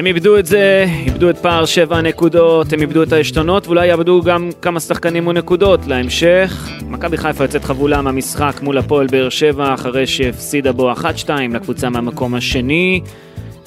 הם 0.00 0.06
איבדו 0.06 0.38
את 0.38 0.46
זה, 0.46 0.84
איבדו 1.06 1.30
את 1.30 1.38
פער 1.38 1.64
שבע 1.64 1.96
הנקודות, 1.96 2.72
הם 2.72 2.80
איבדו 2.80 3.02
את 3.02 3.12
העשתונות 3.12 3.66
ואולי 3.66 3.86
יאבדו 3.86 4.22
גם 4.22 4.50
כמה 4.62 4.80
שחקנים 4.80 5.26
ונקודות 5.26 5.86
להמשך. 5.86 6.68
מכבי 6.88 7.16
חיפה 7.16 7.44
יוצאת 7.44 7.64
חבולה 7.64 8.02
מהמשחק 8.02 8.60
מול 8.62 8.78
הפועל 8.78 9.06
באר 9.06 9.28
שבע 9.28 9.74
אחרי 9.74 10.06
שהפסידה 10.06 10.72
בו 10.72 10.92
1-2 10.92 11.30
לקבוצה 11.52 11.90
מהמקום 11.90 12.34
השני 12.34 13.00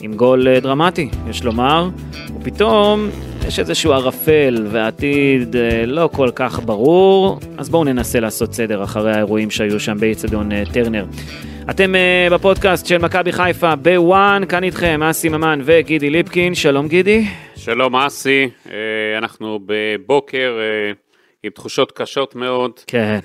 עם 0.03 0.13
גול 0.13 0.47
אה, 0.47 0.59
דרמטי, 0.59 1.09
יש 1.29 1.43
לומר, 1.43 1.89
ופתאום 2.39 3.09
יש 3.47 3.59
איזשהו 3.59 3.93
ערפל 3.93 4.67
ועתיד 4.71 5.55
אה, 5.55 5.85
לא 5.85 6.09
כל 6.13 6.29
כך 6.35 6.59
ברור, 6.59 7.39
אז 7.57 7.69
בואו 7.69 7.83
ננסה 7.83 8.19
לעשות 8.19 8.53
סדר 8.53 8.83
אחרי 8.83 9.13
האירועים 9.13 9.51
שהיו 9.51 9.79
שם 9.79 9.97
באיצטדיון 9.99 10.51
אה, 10.51 10.63
טרנר. 10.73 11.05
אתם 11.69 11.93
בפודקאסט 12.31 12.85
של 12.85 12.97
מכבי 12.97 13.31
חיפה 13.31 13.75
בוואן, 13.75 14.43
כאן 14.49 14.63
איתכם 14.63 15.03
אסי 15.03 15.29
ממן 15.29 15.61
וגידי 15.63 16.09
ליפקין, 16.09 16.55
שלום 16.55 16.87
גידי. 16.87 17.25
שלום 17.55 17.95
אסי, 17.95 18.49
אנחנו 19.17 19.59
בבוקר 19.65 20.57
עם 21.43 21.49
תחושות 21.51 21.91
קשות 21.91 22.35
מאוד. 22.35 22.71
כן. 22.87 23.19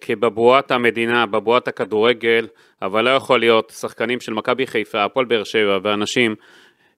כבבואת 0.00 0.70
המדינה, 0.70 1.26
בבואת 1.26 1.68
הכדורגל, 1.68 2.46
אבל 2.82 3.04
לא 3.04 3.10
יכול 3.10 3.40
להיות 3.40 3.72
שחקנים 3.80 4.20
של 4.20 4.32
מכבי 4.32 4.66
חיפה, 4.66 5.04
הפועל 5.04 5.26
באר 5.26 5.44
שבע 5.44 5.78
ואנשים, 5.82 6.34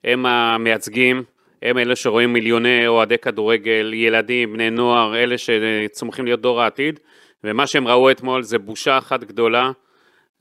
הם 0.05 0.27
המייצגים, 0.27 1.22
הם 1.62 1.78
אלה 1.78 1.97
שרואים 1.97 2.33
מיליוני 2.33 2.86
אוהדי 2.86 3.19
כדורגל, 3.19 3.91
ילדים, 3.94 4.52
בני 4.52 4.70
נוער, 4.70 5.17
אלה 5.17 5.34
שצומחים 5.39 6.25
להיות 6.25 6.41
דור 6.41 6.62
העתיד, 6.62 7.00
ומה 7.44 7.67
שהם 7.67 7.89
ראו 7.89 8.11
אתמול 8.11 8.42
זה 8.42 8.58
בושה 8.58 8.98
אחת 8.98 9.25
גדולה. 9.25 9.70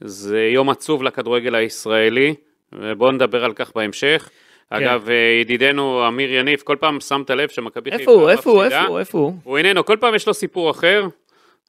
זה 0.01 0.39
יום 0.53 0.69
עצוב 0.69 1.03
לכדורגל 1.03 1.55
הישראלי, 1.55 2.33
ובואו 2.73 3.11
נדבר 3.11 3.45
על 3.45 3.53
כך 3.53 3.71
בהמשך. 3.75 4.29
כן. 4.69 4.75
אגב, 4.75 5.07
ידידנו 5.41 6.07
אמיר 6.07 6.33
יניב, 6.33 6.59
כל 6.59 6.75
פעם 6.79 6.99
שמת 6.99 7.29
לב 7.29 7.49
שמכבי 7.49 7.91
חיפה... 7.91 8.01
איפה 8.01 8.11
הוא? 8.11 8.29
איפה 8.29 8.49
הוא? 8.51 8.63
איפה 8.63 8.87
הוא? 8.87 8.99
איפה 8.99 9.17
הוא? 9.17 9.33
הוא 9.43 9.57
איננו, 9.57 9.85
כל 9.85 9.97
פעם 9.99 10.15
יש 10.15 10.27
לו 10.27 10.33
סיפור 10.33 10.71
אחר, 10.71 11.07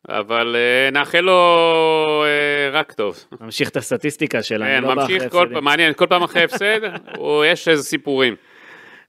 אבל 0.09 0.57
uh, 0.57 0.95
נאחל 0.95 1.21
לו 1.21 2.25
uh, 2.25 2.77
רק 2.77 2.93
טוב. 2.93 3.25
ממשיך 3.41 3.69
את 3.69 3.77
הסטטיסטיקה 3.77 4.43
שלנו, 4.43 4.65
כן, 4.65 4.83
לא 4.83 4.95
ממשיך 4.95 5.23
כל 5.31 5.49
פעם, 5.53 5.65
מעניין, 5.65 5.93
כל 5.93 6.07
פעם 6.07 6.23
אחרי 6.23 6.43
הפסד, 6.43 6.81
יש 7.53 7.69
איזה 7.69 7.83
סיפורים. 7.83 8.37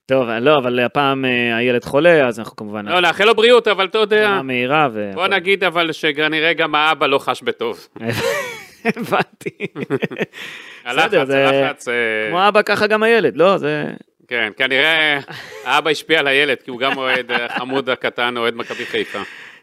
טוב, 0.06 0.30
לא, 0.30 0.58
אבל 0.64 0.80
הפעם 0.80 1.26
הילד 1.58 1.84
חולה, 1.84 2.28
אז 2.28 2.40
אנחנו 2.40 2.56
כמובן... 2.56 2.88
לא, 2.88 3.00
נאחל 3.00 3.26
לו 3.26 3.36
בריאות, 3.36 3.68
אבל 3.68 3.86
אתה 3.86 3.98
יודע... 3.98 4.42
מהירה 4.44 4.88
ו... 4.94 5.12
בוא 5.14 5.28
נגיד 5.28 5.64
אבל 5.64 5.92
שכנראה 5.92 6.54
גם 6.54 6.76
האבא 6.76 7.08
לא 7.08 7.20
חש 7.20 7.42
בטוב. 7.42 7.88
הבנתי. 8.86 9.50
הלחץ, 10.86 11.14
הלחץ. 11.14 11.88
אה, 11.88 11.94
כמו 12.30 12.48
אבא 12.48 12.62
ככה 12.62 12.88
גם 12.88 13.04
הילד, 13.04 13.38
לא? 13.38 13.58
זה... 13.58 13.84
כן, 14.28 14.50
כנראה 14.58 15.20
האבא 15.66 15.90
השפיע 15.90 16.20
על 16.20 16.28
הילד, 16.28 16.58
כי 16.64 16.72
הוא 16.72 16.80
גם 16.80 16.98
אוהד 16.98 17.32
אה, 17.32 17.50
חמוד 17.50 17.90
הקטן, 17.90 18.38
אוהד 18.38 18.56
מכבי 18.56 18.86
חיפה. 18.86 19.20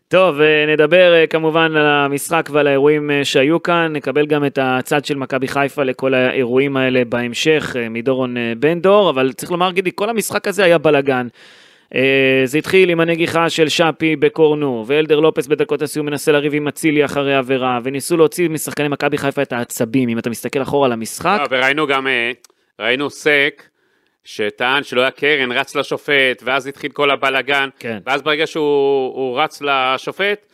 טוב, 0.08 0.40
אה, 0.40 0.66
נדבר 0.68 1.24
כמובן 1.30 1.76
על 1.76 1.86
המשחק 1.86 2.48
ועל 2.52 2.66
האירועים 2.66 3.10
שהיו 3.24 3.62
כאן, 3.62 3.92
נקבל 3.92 4.26
גם 4.26 4.44
את 4.44 4.58
הצד 4.62 5.04
של 5.04 5.16
מכבי 5.16 5.48
חיפה 5.48 5.82
לכל 5.82 6.14
האירועים 6.14 6.76
האלה 6.76 7.04
בהמשך 7.04 7.76
מדורון 7.90 8.36
בן 8.58 8.80
דור, 8.80 9.10
אבל 9.10 9.32
צריך 9.32 9.52
לומר, 9.52 9.70
גידי, 9.70 9.90
כל 9.94 10.10
המשחק 10.10 10.48
הזה 10.48 10.64
היה 10.64 10.78
בלאגן. 10.78 11.28
אה, 11.94 12.42
זה 12.44 12.58
התחיל 12.58 12.90
עם 12.90 13.00
הנגיחה 13.00 13.50
של 13.50 13.68
שפי 13.68 14.16
בקורנו, 14.16 14.84
ואלדר 14.86 15.20
לופס 15.20 15.46
בדקות 15.46 15.82
הסיום 15.82 16.06
מנסה 16.06 16.32
לריב 16.32 16.54
עם 16.54 16.68
אצילי 16.68 17.04
אחרי 17.04 17.34
עבירה, 17.34 17.78
וניסו 17.82 18.16
להוציא 18.16 18.48
משחקני 18.48 18.88
מכבי 18.88 19.18
חיפה 19.18 19.42
את 19.42 19.52
העצבים, 19.52 20.08
אם 20.08 20.18
אתה 20.18 20.30
מסתכל 20.30 20.62
אחורה 20.62 20.86
על 20.86 20.92
המשחק. 20.92 21.38
וראינו 21.50 21.86
גם, 21.86 22.06
אה, 22.06 22.30
ראינו 22.80 23.10
סק, 23.10 23.62
שטען 24.26 24.82
שלא 24.82 25.00
היה 25.00 25.10
קרן, 25.10 25.52
רץ 25.52 25.74
לשופט, 25.74 26.42
ואז 26.42 26.66
התחיל 26.66 26.92
כל 26.92 27.10
הבלגן, 27.10 27.68
כן. 27.78 27.98
ואז 28.06 28.22
ברגע 28.22 28.46
שהוא 28.46 29.40
רץ 29.40 29.62
לשופט, 29.62 30.46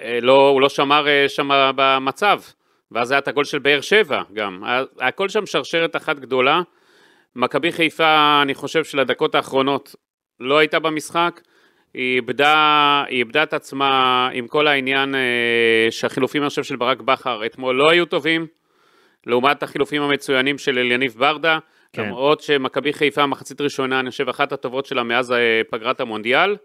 אה, 0.00 0.18
לא, 0.22 0.48
הוא 0.48 0.60
לא 0.60 0.68
שמר 0.68 1.06
שם 1.28 1.48
במצב, 1.76 2.40
ואז 2.92 3.10
היה 3.10 3.18
את 3.18 3.28
הגול 3.28 3.44
של 3.44 3.58
באר 3.58 3.80
שבע 3.80 4.22
גם. 4.32 4.62
הכל 5.00 5.28
שם 5.28 5.46
שרשרת 5.46 5.96
אחת 5.96 6.18
גדולה. 6.18 6.62
מכבי 7.36 7.72
חיפה, 7.72 8.42
אני 8.42 8.54
חושב 8.54 8.84
שלדקות 8.84 9.34
האחרונות 9.34 9.94
לא 10.40 10.58
הייתה 10.58 10.78
במשחק, 10.78 11.40
היא 11.94 12.16
איבדה, 12.16 13.04
היא 13.08 13.18
איבדה 13.18 13.42
את 13.42 13.54
עצמה 13.54 14.28
עם 14.32 14.48
כל 14.48 14.66
העניין 14.66 15.14
אה, 15.14 15.20
שהחילופים, 15.90 16.42
אני 16.42 16.48
חושב, 16.48 16.62
של 16.62 16.76
ברק 16.76 17.00
בכר 17.00 17.46
אתמול 17.46 17.76
לא 17.76 17.90
היו 17.90 18.06
טובים, 18.06 18.46
לעומת 19.26 19.62
החילופים 19.62 20.02
המצוינים 20.02 20.58
של 20.58 20.78
אליניב 20.78 21.14
ברדה, 21.18 21.58
כן. 21.92 22.02
למרות 22.02 22.40
שמכבי 22.40 22.92
חיפה 22.92 23.26
מחצית 23.26 23.60
ראשונה, 23.60 24.00
אני 24.00 24.10
חושב, 24.10 24.28
אחת 24.28 24.52
הטובות 24.52 24.86
שלה 24.86 25.02
מאז 25.02 25.32
אה, 25.32 25.60
פגרת 25.70 26.00
המונדיאל, 26.00 26.56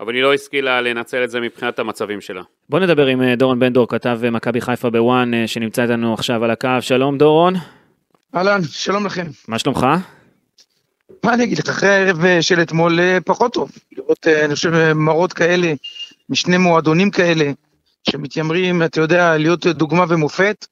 אבל 0.00 0.14
היא 0.14 0.22
לא 0.22 0.34
השכילה 0.34 0.80
לנצל 0.80 1.24
את 1.24 1.30
זה 1.30 1.40
מבחינת 1.40 1.78
המצבים 1.78 2.20
שלה. 2.20 2.42
בוא 2.68 2.80
נדבר 2.80 3.06
עם 3.06 3.22
אה, 3.22 3.36
דורון 3.36 3.58
בן 3.58 3.72
דור, 3.72 3.88
כתב 3.88 4.20
מכבי 4.32 4.60
חיפה 4.60 4.90
בוואן, 4.90 5.46
שנמצא 5.46 5.82
איתנו 5.82 6.14
עכשיו 6.14 6.44
על 6.44 6.50
הקו. 6.50 6.68
שלום 6.80 7.18
דורון. 7.18 7.54
אהלן, 8.34 8.60
שלום 8.62 9.06
לכם. 9.06 9.26
מה 9.48 9.58
שלומך? 9.58 9.86
מה 11.24 11.34
אני 11.34 11.44
אגיד 11.44 11.58
לך, 11.58 11.68
אחרי 11.68 11.88
הערב 11.88 12.24
אה, 12.24 12.42
של 12.42 12.62
אתמול 12.62 13.00
אה, 13.00 13.18
פחות 13.24 13.52
טוב. 13.52 13.70
לראות, 13.96 14.26
אה, 14.26 14.44
אני 14.44 14.54
חושב, 14.54 14.92
מראות 14.92 15.32
כאלה, 15.32 15.72
משני 16.28 16.58
מועדונים 16.58 17.10
כאלה, 17.10 17.52
שמתיימרים, 18.10 18.82
אתה 18.82 19.00
יודע, 19.00 19.36
להיות 19.36 19.66
דוגמה 19.66 20.04
ומופת. 20.08 20.66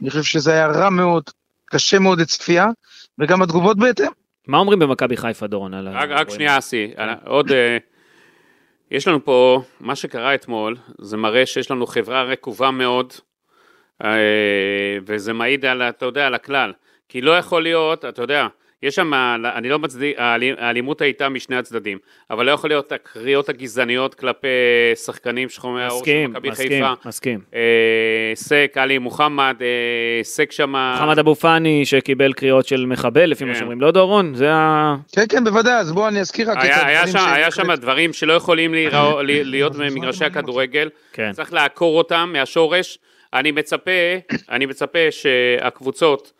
אני 0.00 0.10
חושב 0.10 0.22
שזה 0.22 0.52
היה 0.52 0.66
רע 0.66 0.90
מאוד, 0.90 1.22
קשה 1.64 1.98
מאוד 1.98 2.20
לצפייה, 2.20 2.66
וגם 3.18 3.42
התגובות 3.42 3.78
בהתאם. 3.78 4.10
מה 4.46 4.58
אומרים 4.58 4.78
במכבי 4.78 5.16
חיפה, 5.16 5.46
דורון? 5.46 5.74
רק, 5.74 6.10
רק 6.10 6.30
שנייה, 6.30 6.58
אסי, 6.58 6.92
עוד... 7.24 7.50
יש 8.90 9.08
לנו 9.08 9.24
פה, 9.24 9.62
מה 9.80 9.96
שקרה 9.96 10.34
אתמול, 10.34 10.76
זה 10.98 11.16
מראה 11.16 11.46
שיש 11.46 11.70
לנו 11.70 11.86
חברה 11.86 12.22
רקובה 12.22 12.70
מאוד, 12.70 13.12
וזה 15.06 15.32
מעיד 15.32 15.64
על, 15.64 15.82
אתה 15.82 16.06
יודע, 16.06 16.26
על 16.26 16.34
הכלל. 16.34 16.72
כי 17.08 17.20
לא 17.20 17.38
יכול 17.38 17.62
להיות, 17.62 18.04
אתה 18.04 18.22
יודע, 18.22 18.46
יש 18.82 18.94
שם, 18.94 19.12
אני 19.56 19.68
לא 19.68 19.78
מצדיק, 19.78 20.16
האלימות 20.58 21.00
הייתה 21.00 21.28
משני 21.28 21.56
הצדדים, 21.56 21.98
אבל 22.30 22.46
לא 22.46 22.50
יכול 22.50 22.70
להיות 22.70 22.92
הקריאות 22.92 23.48
הגזעניות 23.48 24.14
כלפי 24.14 24.48
שחקנים 25.04 25.48
שחומי 25.48 25.82
האור 25.82 26.04
של 26.04 26.26
מכבי 26.28 26.50
חיפה. 26.50 26.64
מסכים, 26.64 26.84
מסכים. 27.04 27.40
אה, 27.54 28.32
סק, 28.34 28.72
עלי 28.76 28.98
מוחמד, 28.98 29.56
אה, 29.60 30.24
סק 30.24 30.52
שמה... 30.52 30.96
מוחמד 31.00 31.18
אבו 31.18 31.34
פאני 31.34 31.84
שקיבל 31.84 32.32
קריאות 32.32 32.66
של 32.66 32.86
מחבל, 32.86 33.24
לפי 33.24 33.44
כן. 33.44 33.48
מה 33.48 33.54
שאומרים. 33.54 33.80
לא 33.80 33.90
דורון? 33.90 34.34
זה 34.34 34.52
ה... 34.52 34.96
כן, 35.12 35.24
כן, 35.28 35.44
בוודאי, 35.44 35.74
אז 35.74 35.92
בוא 35.92 36.08
אני 36.08 36.20
אזכיר 36.20 36.50
רק 36.50 36.56
היה, 36.60 36.76
את 36.76 36.80
הדברים 36.80 36.96
היה 36.96 37.06
שם, 37.06 37.32
היה 37.32 37.50
שם 37.50 37.74
דברים 37.74 38.12
שלא 38.12 38.32
יכולים 38.32 38.74
להירא, 38.74 39.22
להיות 39.22 39.76
במגרשי 39.76 40.24
הכדורגל. 40.24 40.88
כן. 41.12 41.32
צריך 41.32 41.52
לעקור 41.52 41.98
אותם 41.98 42.30
מהשורש. 42.32 42.98
אני 43.34 43.50
מצפה, 43.50 43.90
אני 44.50 44.66
מצפה 44.66 44.98
שהקבוצות... 45.10 46.32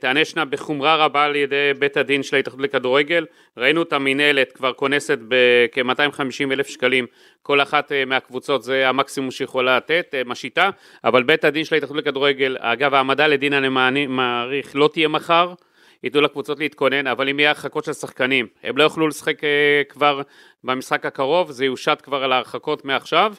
תענשנה 0.00 0.44
בחומרה 0.44 0.96
רבה 0.96 1.24
על 1.24 1.36
ידי 1.36 1.72
בית 1.78 1.96
הדין 1.96 2.22
של 2.22 2.36
ההתאחדות 2.36 2.60
לכדורגל. 2.60 3.26
ראינו 3.56 3.82
את 3.82 3.92
המינהלת 3.92 4.52
כבר 4.52 4.72
כונסת 4.72 5.18
בכ-250 5.28 6.52
אלף 6.52 6.68
שקלים, 6.68 7.06
כל 7.42 7.60
אחת 7.60 7.92
אה, 7.92 8.04
מהקבוצות 8.04 8.62
זה 8.62 8.88
המקסימום 8.88 9.30
שיכולה 9.30 9.76
לתת, 9.76 10.14
אה, 10.14 10.22
משיתה, 10.26 10.70
אבל 11.04 11.22
בית 11.22 11.44
הדין 11.44 11.64
של 11.64 11.74
ההתאחדות 11.74 11.96
לכדורגל, 11.96 12.56
אגב 12.60 12.94
העמדה 12.94 13.26
לדין 13.26 13.52
אני 13.52 14.06
מעריך 14.06 14.76
לא 14.76 14.90
תהיה 14.92 15.08
מחר, 15.08 15.54
ייתנו 16.04 16.20
לקבוצות 16.20 16.58
להתכונן, 16.58 17.06
אבל 17.06 17.28
אם 17.28 17.40
יהיה 17.40 17.50
הרחקות 17.50 17.84
של 17.84 17.92
שחקנים, 17.92 18.46
הם 18.62 18.76
לא 18.76 18.82
יוכלו 18.82 19.08
לשחק 19.08 19.44
אה, 19.44 19.82
כבר 19.88 20.22
במשחק 20.64 21.06
הקרוב, 21.06 21.50
זה 21.50 21.64
יושת 21.64 22.00
כבר 22.02 22.24
על 22.24 22.32
ההרחקות 22.32 22.84
מעכשיו. 22.84 23.34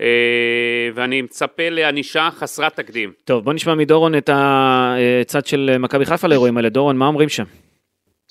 אה, 0.00 0.88
ואני 0.94 1.22
מצפה 1.22 1.68
לענישה 1.68 2.28
חסרת 2.38 2.76
תקדים. 2.76 3.12
טוב, 3.24 3.44
בוא 3.44 3.52
נשמע 3.52 3.74
מדורון 3.74 4.14
את 4.14 4.30
הצד 4.32 5.46
של 5.46 5.76
מכבי 5.78 6.04
חיפה 6.04 6.28
לאירועים 6.28 6.56
האלה. 6.56 6.68
דורון, 6.68 6.96
מה 6.96 7.06
אומרים 7.06 7.28
שם? 7.28 7.44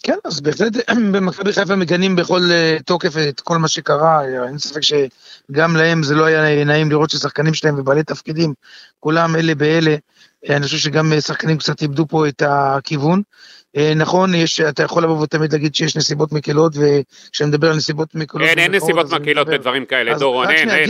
כן, 0.04 0.18
אז 0.26 0.42
בהחלט 0.42 0.74
במכבי 1.14 1.54
חיפה 1.54 1.76
מגנים 1.76 2.16
בכל 2.16 2.42
אה, 2.52 2.78
תוקף 2.86 3.14
את 3.30 3.42
כל 3.42 3.58
מה 3.58 3.68
שקרה, 3.68 4.22
אין 4.48 4.58
ספק 4.58 4.82
שגם 4.82 5.76
להם 5.76 6.04
זה 6.04 6.16
לא 6.16 6.26
היה 6.26 6.66
נעים 6.66 6.90
לראות 6.90 7.10
ששחקנים 7.10 7.54
שלהם 7.54 7.80
ובעלי 7.80 8.04
תפקידים, 8.04 8.54
כולם 9.00 9.36
אלה 9.36 9.56
באלה, 9.56 9.96
אני 10.50 10.64
חושב 10.64 10.78
שגם 10.78 11.14
שחקנים 11.20 11.58
קצת 11.58 11.82
איבדו 11.82 12.08
פה 12.08 12.28
את 12.28 12.42
הכיוון. 12.46 13.22
אה, 13.78 13.94
נכון, 13.96 14.36
יש, 14.36 14.62
אתה 14.62 14.84
יכול 14.84 15.04
לבוא 15.04 15.22
ותמיד 15.22 15.54
להגיד 15.54 15.76
שיש 15.76 15.96
נסיבות 15.96 16.32
מקלות, 16.32 16.74
וכשאני 16.76 17.50
מדבר 17.50 17.70
על 17.70 17.76
נסיבות 17.76 18.16
מקלות... 18.16 18.48
אין, 18.48 18.60
אין 18.60 18.76
נסיבות 18.76 19.14
מקלות 19.14 19.48
בדברים 19.48 19.86
כאלה, 19.86 20.18
דורון, 20.18 20.50
אין, 20.50 20.70
אין. 20.70 20.90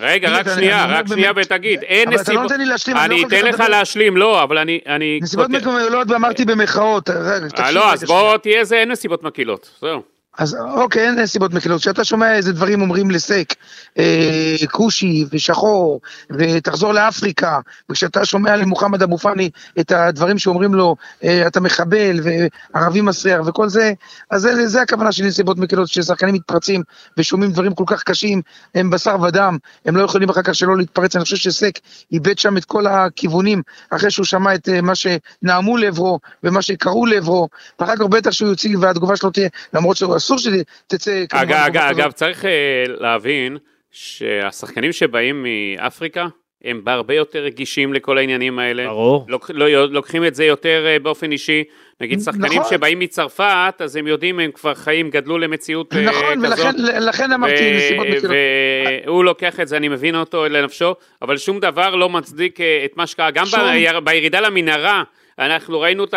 רגע, 0.00 0.30
רק 0.30 0.46
שנייה, 0.54 0.86
רק 0.86 1.06
שנייה 1.06 1.32
ותגיד, 1.36 1.82
אין 1.82 2.08
נסיבות... 2.08 2.14
אבל 2.14 2.22
אתה 2.22 2.32
לא 2.32 2.42
נותן 2.42 2.60
לי 2.60 2.64
להשלים, 2.64 2.96
אני 2.96 3.22
לא 3.22 3.26
אתן 3.28 3.46
לך 3.46 3.60
להשלים, 3.60 4.16
לא, 4.16 4.42
אבל 4.42 4.58
אני... 4.58 5.18
נסיבות 5.22 5.50
מקלות, 5.50 6.10
ואמרתי 6.10 6.44
במחאות. 6.44 7.10
אה, 7.10 7.70
לא, 7.70 7.92
אז 7.92 8.04
בוא 8.04 8.36
תהיה 8.36 8.64
זה, 8.64 8.76
אין 8.76 8.90
נסיבות 8.90 9.22
מקלות, 9.22 9.70
זהו. 9.80 10.17
אז 10.38 10.56
אוקיי, 10.74 11.08
אין 11.08 11.26
סיבות 11.26 11.54
מקילות. 11.54 11.80
כשאתה 11.80 12.04
שומע 12.04 12.34
איזה 12.34 12.52
דברים 12.52 12.80
אומרים 12.80 13.10
לסק, 13.10 13.54
אה, 13.98 14.56
כושי 14.70 15.24
ושחור, 15.32 16.00
ותחזור 16.30 16.92
לאפריקה, 16.92 17.58
וכשאתה 17.90 18.24
שומע 18.24 18.56
למוחמד 18.56 19.02
אבו 19.02 19.18
פאני 19.18 19.50
את 19.80 19.92
הדברים 19.92 20.38
שאומרים 20.38 20.74
לו, 20.74 20.96
אה, 21.24 21.46
אתה 21.46 21.60
מחבל, 21.60 22.20
וערבי 22.22 23.00
מסריח 23.00 23.40
וכל 23.46 23.68
זה, 23.68 23.92
אז 24.30 24.42
זה, 24.42 24.68
זה 24.68 24.82
הכוונה 24.82 25.12
של 25.12 25.24
נסיבות 25.24 25.58
מקילות, 25.58 25.88
ששחקנים 25.88 26.34
מתפרצים 26.34 26.82
ושומעים 27.18 27.52
דברים 27.52 27.74
כל 27.74 27.84
כך 27.86 28.02
קשים, 28.02 28.42
הם 28.74 28.90
בשר 28.90 29.16
ודם, 29.22 29.56
הם 29.84 29.96
לא 29.96 30.02
יכולים 30.02 30.30
אחר 30.30 30.42
כך 30.42 30.54
שלא 30.54 30.76
להתפרץ. 30.76 31.16
אני 31.16 31.24
חושב 31.24 31.36
שסק 31.36 31.78
איבד 32.12 32.38
שם 32.38 32.56
את 32.56 32.64
כל 32.64 32.86
הכיוונים, 32.86 33.62
אחרי 33.90 34.10
שהוא 34.10 34.26
שמע 34.26 34.54
את 34.54 34.68
אה, 34.68 34.80
מה 34.80 34.92
שנאמו 34.94 35.76
לעברו, 35.76 36.18
ומה 36.44 36.62
שקראו 36.62 37.06
לעברו, 37.06 37.48
ואחר 37.80 37.96
כך 37.96 38.02
בטח 38.02 38.30
שהוא 38.30 38.48
יוציא, 38.48 38.76
והתגובה 38.80 39.16
שלו 39.16 39.30
תהיה, 39.30 39.48
למרות 39.74 39.96
שהוא 39.96 40.14
אסור 40.28 40.38
שתצא... 40.38 41.24
אגב, 41.30 41.56
אגב, 41.66 41.82
אגב, 41.82 42.12
צריך 42.12 42.44
uh, 42.44 42.48
להבין 42.86 43.56
שהשחקנים 43.90 44.92
שבאים 44.92 45.46
מאפריקה, 45.46 46.26
הם 46.64 46.80
בהרבה 46.84 47.14
יותר 47.14 47.38
רגישים 47.38 47.92
לכל 47.92 48.18
העניינים 48.18 48.58
האלה. 48.58 48.86
ברור. 48.86 49.24
לוק, 49.28 49.50
לא, 49.54 49.88
לוקחים 49.88 50.24
את 50.24 50.34
זה 50.34 50.44
יותר 50.44 50.86
uh, 50.96 51.02
באופן 51.02 51.32
אישי. 51.32 51.64
נגיד 52.00 52.20
שחקנים 52.20 52.60
נכון. 52.60 52.70
שבאים 52.70 52.98
מצרפת, 52.98 53.74
אז 53.78 53.96
הם 53.96 54.06
יודעים, 54.06 54.40
הם 54.40 54.50
כבר 54.50 54.74
חיים, 54.74 55.10
גדלו 55.10 55.38
למציאות 55.38 55.92
uh, 55.92 55.96
נכון, 55.96 56.46
כזאת. 56.46 56.58
נכון, 56.58 56.84
ולכן 56.96 57.32
אמרתי 57.32 57.76
נסיבות 57.76 58.06
מקלות. 58.06 58.36
והוא 59.06 59.24
לוקח 59.24 59.60
את 59.60 59.68
זה, 59.68 59.76
אני 59.76 59.88
מבין 59.88 60.16
אותו 60.16 60.48
לנפשו, 60.48 60.94
אבל 61.22 61.36
שום 61.36 61.60
דבר 61.60 61.94
לא 61.94 62.08
מצדיק 62.08 62.58
את 62.84 62.96
מה 62.96 63.06
שקרה. 63.06 63.30
גם 63.30 63.46
שום... 63.46 63.60
בירידה 64.04 64.40
למנהרה, 64.40 65.02
אנחנו 65.38 65.80
ראינו 65.80 66.04
את 66.04 66.14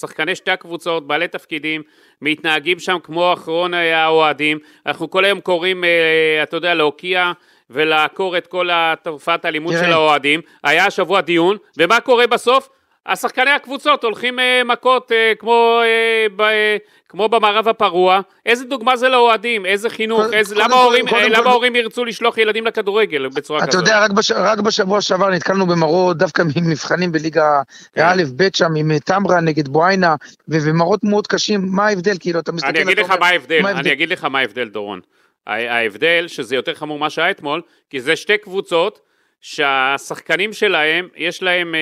שחקני 0.00 0.34
שתי 0.34 0.50
הקבוצות, 0.50 1.06
בעלי 1.06 1.28
תפקידים, 1.28 1.82
מתנהגים 2.22 2.78
שם 2.78 2.98
כמו 3.02 3.32
אחרון 3.32 3.74
האוהדים. 3.74 4.58
אנחנו 4.86 5.10
כל 5.10 5.24
היום 5.24 5.40
קוראים, 5.40 5.84
אה, 5.84 6.42
אתה 6.42 6.56
יודע, 6.56 6.74
להוקיע 6.74 7.32
ולעקור 7.70 8.36
את 8.36 8.46
כל 8.46 8.68
תופעת 9.02 9.44
האלימות 9.44 9.72
של 9.72 9.92
האוהדים. 9.92 10.40
היה 10.64 10.86
השבוע 10.86 11.20
דיון, 11.20 11.56
ומה 11.78 12.00
קורה 12.00 12.26
בסוף? 12.26 12.68
השחקני 13.06 13.50
הקבוצות 13.50 14.04
הולכים 14.04 14.38
אה, 14.38 14.62
מכות 14.64 15.12
אה, 15.12 15.32
כמו, 15.38 15.80
אה, 15.84 16.26
ב, 16.36 16.40
אה, 16.40 16.76
כמו 17.08 17.28
במערב 17.28 17.68
הפרוע, 17.68 18.20
איזה 18.46 18.64
דוגמה 18.64 18.96
זה 18.96 19.08
לאוהדים, 19.08 19.66
איזה 19.66 19.90
חינוך, 19.90 20.22
כל, 20.22 20.34
איזה, 20.34 20.54
למה, 20.54 20.76
ההורים, 20.76 21.08
אה, 21.08 21.28
למה 21.28 21.42
כל... 21.42 21.48
ההורים 21.48 21.76
ירצו 21.76 22.04
לשלוח 22.04 22.38
ילדים 22.38 22.66
לכדורגל 22.66 23.28
בצורה 23.28 23.58
אתה 23.58 23.66
כזאת? 23.66 23.82
אתה 23.82 23.90
יודע, 23.90 24.04
רק, 24.04 24.10
בש, 24.10 24.32
רק 24.32 24.58
בשבוע 24.58 25.00
שעבר 25.00 25.30
נתקלנו 25.30 25.66
במראות 25.66 26.16
דווקא 26.16 26.42
ממבחנים 26.56 27.12
בליגה 27.12 27.62
כן. 27.92 28.02
א', 28.04 28.22
ב' 28.36 28.48
שם, 28.54 28.74
עם 28.76 28.98
טמרה 28.98 29.40
נגד 29.40 29.68
בואיינה, 29.68 30.14
ומראות 30.48 31.04
מאוד 31.04 31.26
קשים, 31.26 31.60
מה 31.66 31.86
ההבדל, 31.86 32.16
כאילו, 32.20 32.40
אתה 32.40 32.52
מסתכל... 32.52 32.68
אני 32.68 32.82
אגיד 32.82 32.98
לך 32.98 33.10
מה 33.10 33.26
ההבדל, 33.26 33.66
אני 33.66 33.92
אגיד 33.92 34.08
לך 34.08 34.24
מה 34.24 34.38
ההבדל, 34.38 34.68
דורון. 34.68 35.00
ההבדל, 35.46 36.24
שזה 36.28 36.54
יותר 36.54 36.74
חמור 36.74 36.98
ממה 36.98 37.10
שהיה 37.10 37.30
אתמול, 37.30 37.62
כי 37.90 38.00
זה 38.00 38.16
שתי 38.16 38.38
קבוצות, 38.38 39.00
שהשחקנים 39.40 40.52
שלהם, 40.52 41.08
יש 41.16 41.42
להם 41.42 41.74
אה, 41.74 41.80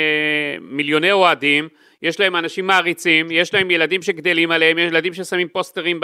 מיליוני 0.60 1.12
אוהדים, 1.12 1.69
יש 2.02 2.20
להם 2.20 2.37
אנשים 2.37 2.66
מעריצים, 2.66 3.31
יש 3.31 3.55
להם 3.55 3.70
ילדים 3.70 4.02
שגדלים 4.02 4.50
עליהם, 4.50 4.78
יש 4.78 4.88
ילדים 4.88 5.14
ששמים 5.14 5.49
פוסטרים 5.49 6.00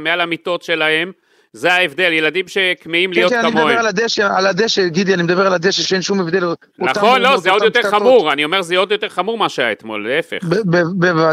מעל 0.00 0.20
המיטות 0.20 0.62
שלהם, 0.62 1.12
זה 1.54 1.72
ההבדל, 1.72 2.12
ילדים 2.12 2.48
שכמהים 2.48 3.12
להיות 3.12 3.32
כמוהם. 3.32 3.46
כן, 3.46 3.52
כן, 3.52 3.58
אני 3.58 3.66
מדבר 3.66 3.78
על 3.78 3.86
הדשא, 3.86 4.28
על 4.36 4.46
הדשא, 4.46 4.88
גידי, 4.88 5.14
אני 5.14 5.22
מדבר 5.22 5.46
על 5.46 5.52
הדשא 5.52 5.82
שאין 5.82 6.02
שום 6.02 6.20
הבדל. 6.20 6.44
נכון, 6.78 7.20
לא, 7.20 7.36
זה 7.36 7.50
עוד 7.50 7.62
יותר 7.62 7.82
חמור, 7.82 8.32
אני 8.32 8.44
אומר 8.44 8.62
זה 8.62 8.76
עוד 8.76 8.92
יותר 8.92 9.08
חמור 9.08 9.38
מה 9.38 9.48
שהיה 9.48 9.72
אתמול, 9.72 10.08
להפך. 10.08 10.36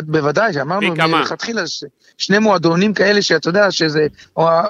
בוודאי, 0.03 0.61
אמרנו 0.61 0.95
מלכתחילה, 0.95 1.61
שני 2.17 2.39
מועדונים 2.39 2.93
כאלה 2.93 3.21
שאתה 3.21 3.49
יודע 3.49 3.71
שזה 3.71 4.07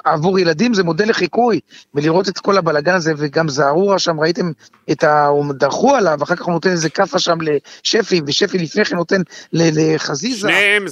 עבור 0.04 0.38
ילדים 0.38 0.74
זה 0.74 0.84
מודל 0.84 1.08
לחיקוי, 1.08 1.60
ולראות 1.94 2.28
את 2.28 2.38
כל 2.38 2.58
הבלגן 2.58 2.94
הזה, 2.94 3.12
וגם 3.16 3.48
זערורה 3.48 3.98
שם, 3.98 4.20
ראיתם 4.20 4.50
את 4.90 5.04
ה... 5.04 5.28
דרכו 5.54 5.96
עליו, 5.96 6.18
אחר 6.22 6.36
כך 6.36 6.42
הוא 6.42 6.52
נותן 6.52 6.70
איזה 6.70 6.90
כאפה 6.90 7.18
שם 7.18 7.38
לשפי, 7.40 8.20
ושפי 8.26 8.58
לפני 8.58 8.84
כן 8.84 8.96
נותן 8.96 9.22
לחזיזה. 9.52 10.48
שניהם, 10.48 10.84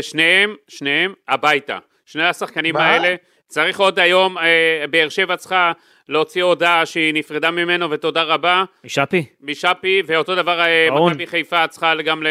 שניהם, 0.00 0.54
שניהם 0.68 1.12
הביתה. 1.28 1.78
שני 2.06 2.24
השחקנים 2.24 2.76
האלה. 2.76 3.14
צריך 3.50 3.80
עוד 3.80 3.98
היום, 3.98 4.38
אה, 4.38 4.84
באר 4.90 5.08
שבע 5.08 5.36
צריכה 5.36 5.72
להוציא 6.08 6.42
הודעה 6.42 6.86
שהיא 6.86 7.14
נפרדה 7.14 7.50
ממנו 7.50 7.90
ותודה 7.90 8.22
רבה. 8.22 8.64
משאפי? 8.84 9.24
משאפי, 9.42 10.02
ואותו 10.06 10.34
דבר 10.34 10.60
אה, 10.60 10.88
מכבי 11.06 11.26
חיפה 11.26 11.66
צריכה 11.66 11.94
גם 12.04 12.22
ל... 12.22 12.26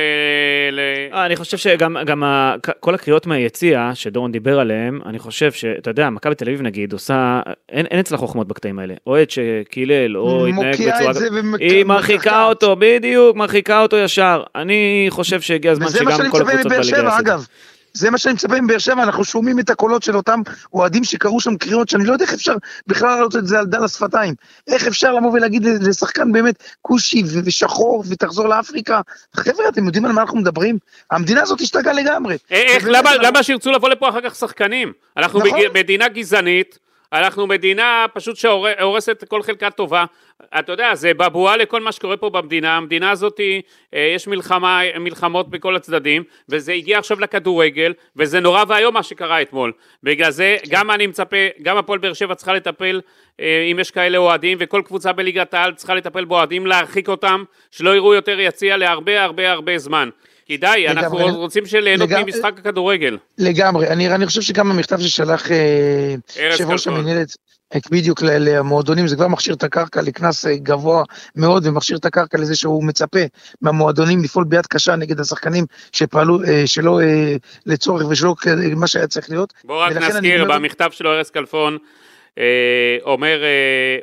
ל... 0.71 0.80
אה, 1.13 1.25
אני 1.25 1.36
חושב 1.36 1.57
שגם 1.57 1.98
גם 2.06 2.24
ה, 2.24 2.56
כל 2.80 2.95
הקריאות 2.95 3.27
מהיציע 3.27 3.92
שדורון 3.94 4.31
דיבר 4.31 4.60
עליהן, 4.60 5.00
אני 5.06 5.19
חושב 5.19 5.51
שאתה 5.51 5.89
יודע, 5.89 6.10
מכבי 6.10 6.36
תל 6.36 6.45
אביב 6.45 6.62
נגיד 6.62 6.94
עושה, 6.94 7.42
אין, 7.69 7.86
אין 7.86 8.00
אצלה 8.00 8.18
חוכמות 8.18 8.48
בקטעים 8.48 8.80
האלה. 8.80 8.94
אוהד 9.07 9.30
שקילל 9.30 10.18
או 10.18 10.48
התנהג 10.48 10.74
בצורה... 10.74 11.12
ומק... 11.31 11.60
היא 11.62 11.83
מרחיקה 11.83 12.45
אותו, 12.45 12.75
בדיוק, 12.80 13.38
מרחיקה 13.38 13.81
אותו 13.81 13.98
ישר. 13.98 14.44
אני 14.56 15.06
חושב 15.10 15.42
שהגיע 15.42 15.71
הזמן 15.71 15.88
שגם 15.89 16.06
כל 16.06 16.42
הקבוצות 16.42 16.71
בליגה 16.71 16.77
יעשו. 16.77 16.89
זה 16.89 17.04
מה 17.04 17.12
שאני 17.12 17.27
מצפה 17.27 17.33
מבאר 17.33 17.38
שבע, 17.38 17.38
אנחנו 19.04 19.25
שומעים 19.25 19.60
את 19.60 19.69
הקולות 19.69 20.04
של 20.04 20.16
אותם 20.16 20.42
אוהדים 20.74 21.04
שקראו 21.04 21.42
שם 21.42 21.57
קריאות 21.57 21.90
שאני 21.90 22.06
לא 22.06 22.13
יודע 22.13 22.25
איך 22.25 22.34
אפשר 22.34 22.56
בכלל 22.88 23.10
לעלות 23.10 23.36
את 23.36 23.48
זה 23.48 23.60
על 23.60 23.66
דל 23.66 23.84
השפתיים. 23.84 24.34
איך 24.68 24.88
אפשר 24.88 25.13
לבוא 25.13 25.31
ולהגיד 25.31 25.66
לשחקן 25.66 26.31
באמת 26.31 26.63
כושי 26.81 27.24
ושחור 27.46 28.04
ותחזור 28.10 28.48
לאפריקה? 28.48 29.01
חבר'ה, 29.36 29.68
אתם 29.68 29.86
יודעים 29.86 30.06
על 30.06 30.12
מה 30.12 30.22
אנחנו 30.22 30.38
מדברים? 30.38 30.78
המדינה 31.12 31.42
הזאת 31.42 31.62
השתגעה 31.62 31.94
לגמרי. 31.94 32.38
איך, 32.51 32.84
למה, 32.88 33.16
למה 33.16 33.44
שירצו 33.44 33.72
לבוא 33.72 33.90
לפה 33.90 34.10
אחר 34.10 34.22
כך 34.22 34.36
שחקנים? 34.36 34.94
אנחנו 35.18 35.40
נכון? 35.40 35.60
מדינה 35.74 36.07
גזענית. 36.07 36.80
אנחנו 37.13 37.47
מדינה 37.47 38.06
פשוט 38.13 38.35
שהורסת 38.35 39.23
כל 39.27 39.44
חלקה 39.44 39.71
טובה. 39.71 40.06
אתה 40.59 40.71
יודע, 40.71 40.95
זה 40.95 41.13
בבואה 41.13 41.57
לכל 41.57 41.81
מה 41.81 41.91
שקורה 41.91 42.17
פה 42.17 42.29
במדינה. 42.29 42.77
המדינה 42.77 43.11
הזאת, 43.11 43.39
אה, 43.94 44.11
יש 44.15 44.27
מלחמה, 44.27 44.81
מלחמות 45.00 45.50
בכל 45.50 45.75
הצדדים, 45.75 46.23
וזה 46.50 46.73
הגיע 46.73 47.00
עכשיו 47.00 47.19
לכדורגל, 47.19 47.94
וזה 48.15 48.39
נורא 48.39 48.63
ואיום 48.67 48.94
מה 48.94 49.03
שקרה 49.03 49.41
אתמול. 49.41 49.71
בגלל 50.03 50.31
זה, 50.31 50.57
גם 50.69 50.91
אני 50.91 51.07
מצפה, 51.07 51.38
גם 51.61 51.77
הפועל 51.77 52.00
באר 52.00 52.13
שבע 52.13 52.35
צריכה 52.35 52.53
לטפל, 52.53 53.01
אה, 53.39 53.67
אם 53.71 53.79
יש 53.79 53.91
כאלה 53.91 54.17
אוהדים, 54.17 54.57
וכל 54.61 54.81
קבוצה 54.85 55.13
בליגת 55.13 55.53
העל 55.53 55.73
צריכה 55.73 55.95
לטפל 55.95 56.25
באוהדים, 56.25 56.65
להרחיק 56.65 57.09
אותם, 57.09 57.44
שלא 57.71 57.95
יראו 57.95 58.13
יותר 58.13 58.39
יציע 58.39 58.77
להרבה 58.77 59.23
הרבה 59.23 59.51
הרבה 59.51 59.78
זמן. 59.78 60.09
כי 60.49 60.57
די, 60.57 60.85
אנחנו 60.87 61.18
רוצים 61.35 61.63
ליהנות 61.81 62.09
ממשחק 62.09 62.53
הכדורגל. 62.57 63.18
לגמרי, 63.37 63.87
אני, 63.87 64.15
אני 64.15 64.25
חושב 64.25 64.41
שגם 64.41 64.71
המכתב 64.71 64.99
ששלח 64.99 65.51
אה, 65.51 66.15
יושב 66.49 66.69
ראש 66.69 66.87
המנהלת, 66.87 67.27
בדיוק 67.91 68.21
למועדונים, 68.21 69.07
זה 69.07 69.15
כבר 69.15 69.27
מכשיר 69.27 69.53
את 69.53 69.63
הקרקע 69.63 70.01
לקנס 70.01 70.47
אה, 70.47 70.56
גבוה 70.56 71.03
מאוד, 71.35 71.68
ומכשיר 71.68 71.97
את 71.97 72.06
הקרקע 72.06 72.37
לזה 72.37 72.56
שהוא 72.56 72.83
מצפה 72.83 73.19
מהמועדונים 73.61 74.23
לפעול 74.23 74.44
ביד 74.44 74.65
קשה 74.65 74.95
נגד 74.95 75.19
השחקנים 75.19 75.65
שפעלו 75.91 76.44
אה, 76.44 76.68
שלא 76.68 76.99
לצורך 77.65 78.09
ושלא 78.09 78.35
מה 78.75 78.87
שהיה 78.87 79.07
צריך 79.07 79.29
להיות. 79.29 79.53
בוא 79.63 79.83
רק 79.83 79.91
נזכיר, 79.91 80.45
במכתב 80.53 80.89
שלו 80.91 81.11
ארז 81.13 81.29
כלפון, 81.29 81.77
אומר, 83.01 83.41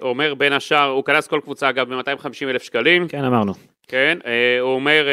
אומר 0.03 0.35
בין 0.35 0.53
השאר, 0.53 0.89
הוא 0.89 1.05
כנס 1.05 1.27
כל 1.27 1.41
קבוצה 1.45 1.71
אגב 1.71 1.95
ב-250 1.95 2.51
אלף 2.51 2.63
שקלים. 2.63 3.09
כן, 3.09 3.25
אמרנו. 3.25 3.53
כן, 3.89 4.19
הוא 4.61 4.75
אומר... 4.75 5.07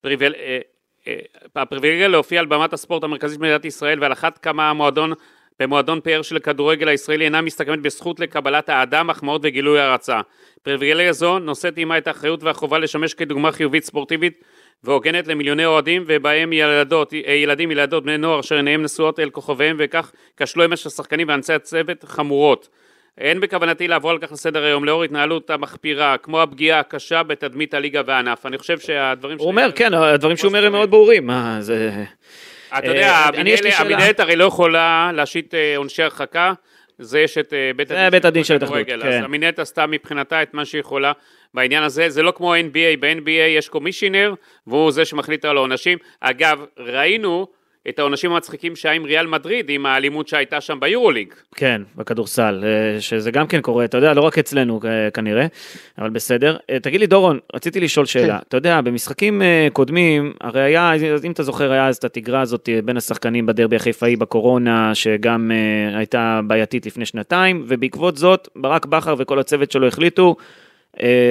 פריבל... 0.00 0.34
אה, 0.34 0.58
אה, 1.08 1.18
הפריבילגיה 1.56 2.08
להופיע 2.08 2.40
על 2.40 2.46
במת 2.46 2.72
הספורט 2.72 3.04
המרכזית 3.04 3.38
במדינת 3.38 3.64
ישראל 3.64 4.02
ועל 4.02 4.12
אחת 4.12 4.38
כמה 4.38 4.70
המועדון 4.70 5.12
במועדון 5.60 6.00
פאר 6.00 6.22
של 6.22 6.36
הכדורגל 6.36 6.88
הישראלי 6.88 7.24
אינה 7.24 7.40
מסתכמת 7.40 7.80
בזכות 7.80 8.20
לקבלת 8.20 8.68
האדם, 8.68 9.06
מחמאות 9.06 9.40
וגילוי 9.44 9.80
הערצה. 9.80 10.20
פריבילגיה 10.62 11.12
זו 11.12 11.38
נושאת 11.38 11.76
עימה 11.76 11.98
את 11.98 12.06
האחריות 12.06 12.42
והחובה 12.42 12.78
לשמש 12.78 13.14
כדוגמה 13.14 13.52
חיובית 13.52 13.84
ספורטיבית 13.84 14.44
והוגנת 14.84 15.26
למיליוני 15.28 15.66
אוהדים 15.66 16.04
ובהם 16.06 16.52
ילדות, 16.52 17.14
אה, 17.14 17.32
ילדים, 17.32 17.70
ילדות, 17.70 18.04
בני 18.04 18.18
נוער 18.18 18.40
אשר 18.40 18.56
עיניהם 18.56 18.82
נשואות 18.82 19.20
אל 19.20 19.30
כוכביהם 19.30 19.76
וכך 19.78 20.12
כשלו 20.36 20.64
אמש 20.64 20.86
השחקנים 20.86 21.28
ואנשי 21.28 21.52
הצוות 21.52 22.04
חמורות. 22.04 22.68
אין 23.18 23.40
בכוונתי 23.40 23.88
לעבור 23.88 24.10
על 24.10 24.18
כך 24.18 24.32
לסדר 24.32 24.64
היום 24.64 24.84
לאור 24.84 25.04
התנהלות 25.04 25.50
המחפירה, 25.50 26.16
כמו 26.18 26.42
הפגיעה 26.42 26.80
הקשה 26.80 27.22
בתדמית 27.22 27.74
הליגה 27.74 28.02
והענף. 28.06 28.46
אני 28.46 28.58
חושב 28.58 28.78
שהדברים... 28.78 29.38
הוא 29.38 29.48
אומר, 29.48 29.70
כן, 29.74 29.94
הדברים 29.94 30.36
שהוא 30.36 30.48
אומר 30.48 30.66
הם 30.66 30.72
מאוד 30.72 30.90
ברורים. 30.90 31.30
זה... 31.60 32.04
אתה 32.78 32.86
יודע, 32.86 33.08
אה, 33.08 33.28
המנהלת 33.78 34.20
הרי 34.20 34.36
לא 34.36 34.44
יכולה 34.44 35.10
להשית 35.14 35.54
אה, 35.54 35.76
עונשי 35.76 36.02
הרחקה. 36.02 36.52
זה 36.98 37.20
יש 37.20 37.38
את 37.38 37.52
בית 38.10 38.24
הדין 38.24 38.44
של 38.44 38.54
התאחדות, 38.56 38.86
כן. 38.86 39.02
אז 39.02 39.24
המנהלת 39.24 39.58
עשתה 39.58 39.86
מבחינתה 39.86 40.42
את 40.42 40.54
מה 40.54 40.64
שהיא 40.64 40.80
יכולה. 40.80 41.12
בעניין 41.54 41.82
הזה, 41.82 42.08
זה 42.08 42.22
לא 42.22 42.32
כמו 42.36 42.54
NBA, 42.54 43.00
ב-NBA 43.00 43.30
יש 43.30 43.68
קומישיונר, 43.68 44.34
והוא 44.66 44.92
זה 44.92 45.04
שמחליט 45.04 45.44
על 45.44 45.56
העונשים. 45.56 45.98
אגב, 46.20 46.64
ראינו 46.78 47.46
את 47.88 47.98
העונשים 47.98 48.32
המצחיקים 48.32 48.76
שהיה 48.76 48.94
עם 48.94 49.04
ריאל 49.04 49.26
מדריד, 49.26 49.70
עם 49.70 49.86
האלימות 49.86 50.28
שהייתה 50.28 50.60
שם 50.60 50.80
ביורוליג. 50.80 51.34
כן, 51.54 51.82
בכדורסל, 51.96 52.64
אה, 52.64 53.00
שזה 53.00 53.30
גם 53.30 53.46
כן 53.46 53.60
קורה, 53.60 53.84
אתה 53.84 53.98
יודע, 53.98 54.14
לא 54.14 54.20
רק 54.20 54.38
אצלנו 54.38 54.80
אה, 54.84 55.10
כנראה, 55.10 55.46
אבל 55.98 56.10
בסדר. 56.10 56.56
אה, 56.70 56.80
תגיד 56.80 57.00
לי, 57.00 57.06
דורון, 57.06 57.38
רציתי 57.54 57.80
לשאול 57.80 58.06
שאלה. 58.06 58.38
כן. 58.38 58.42
אתה 58.48 58.56
יודע, 58.56 58.80
במשחקים 58.80 59.42
קודמים, 59.72 60.32
הרי 60.40 60.62
היה, 60.62 60.92
אם 61.24 61.32
אתה 61.32 61.42
זוכר, 61.42 61.72
היה 61.72 61.88
אז 61.88 61.96
את 61.96 62.04
התגרה 62.04 62.40
הזאת 62.40 62.68
בין 62.84 62.96
השחקנים 62.96 63.46
בדרבי 63.46 63.76
החיפאי 63.76 64.16
בקורונה, 64.16 64.94
שגם 64.94 65.50
הייתה 65.94 66.40
בעייתית 66.46 66.86
לפני 66.86 67.06
שנתיים, 67.06 67.64
ובעקבות 67.68 68.16
זאת, 68.16 68.48
ברק 68.56 68.86
בכר 68.86 69.14
וכל 69.18 69.38
הצוות 69.38 69.70
שלו 69.70 69.86
החליטו, 69.86 70.36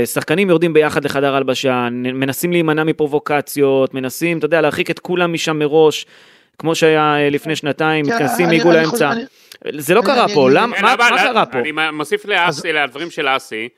שחקנים 0.06 0.50
יורדים 0.50 0.74
ביחד 0.74 1.06
לחדר 1.06 1.36
הלבשה, 1.36 1.88
מנסים 1.92 2.52
להימנע 2.52 2.84
מפרובוקציות, 2.84 3.94
מנסים, 3.94 4.38
אתה 4.38 4.46
יודע, 4.46 4.62
להרחיק 4.62 4.92
את 4.92 5.00
כולם 5.00 5.34
משם 5.34 5.60
מראש. 5.60 6.06
כמו 6.58 6.76
שהיה 6.76 7.16
אה, 7.16 7.30
לפני 7.30 7.56
שנתיים, 7.56 8.06
כן, 8.06 8.12
מתכנסים 8.12 8.48
מעיגול 8.48 8.76
האמצע. 8.76 9.14
זה 9.78 9.94
לא 9.94 10.02
קרה 10.02 10.28
פה, 10.34 10.50
מה 10.82 10.98
קרה 10.98 11.46
פה? 11.46 11.60
אני 11.60 11.72
מוסיף 11.94 12.26
לאסי, 12.26 12.74
לדברים 12.74 13.12
של 13.12 13.28
אסי. 13.28 13.70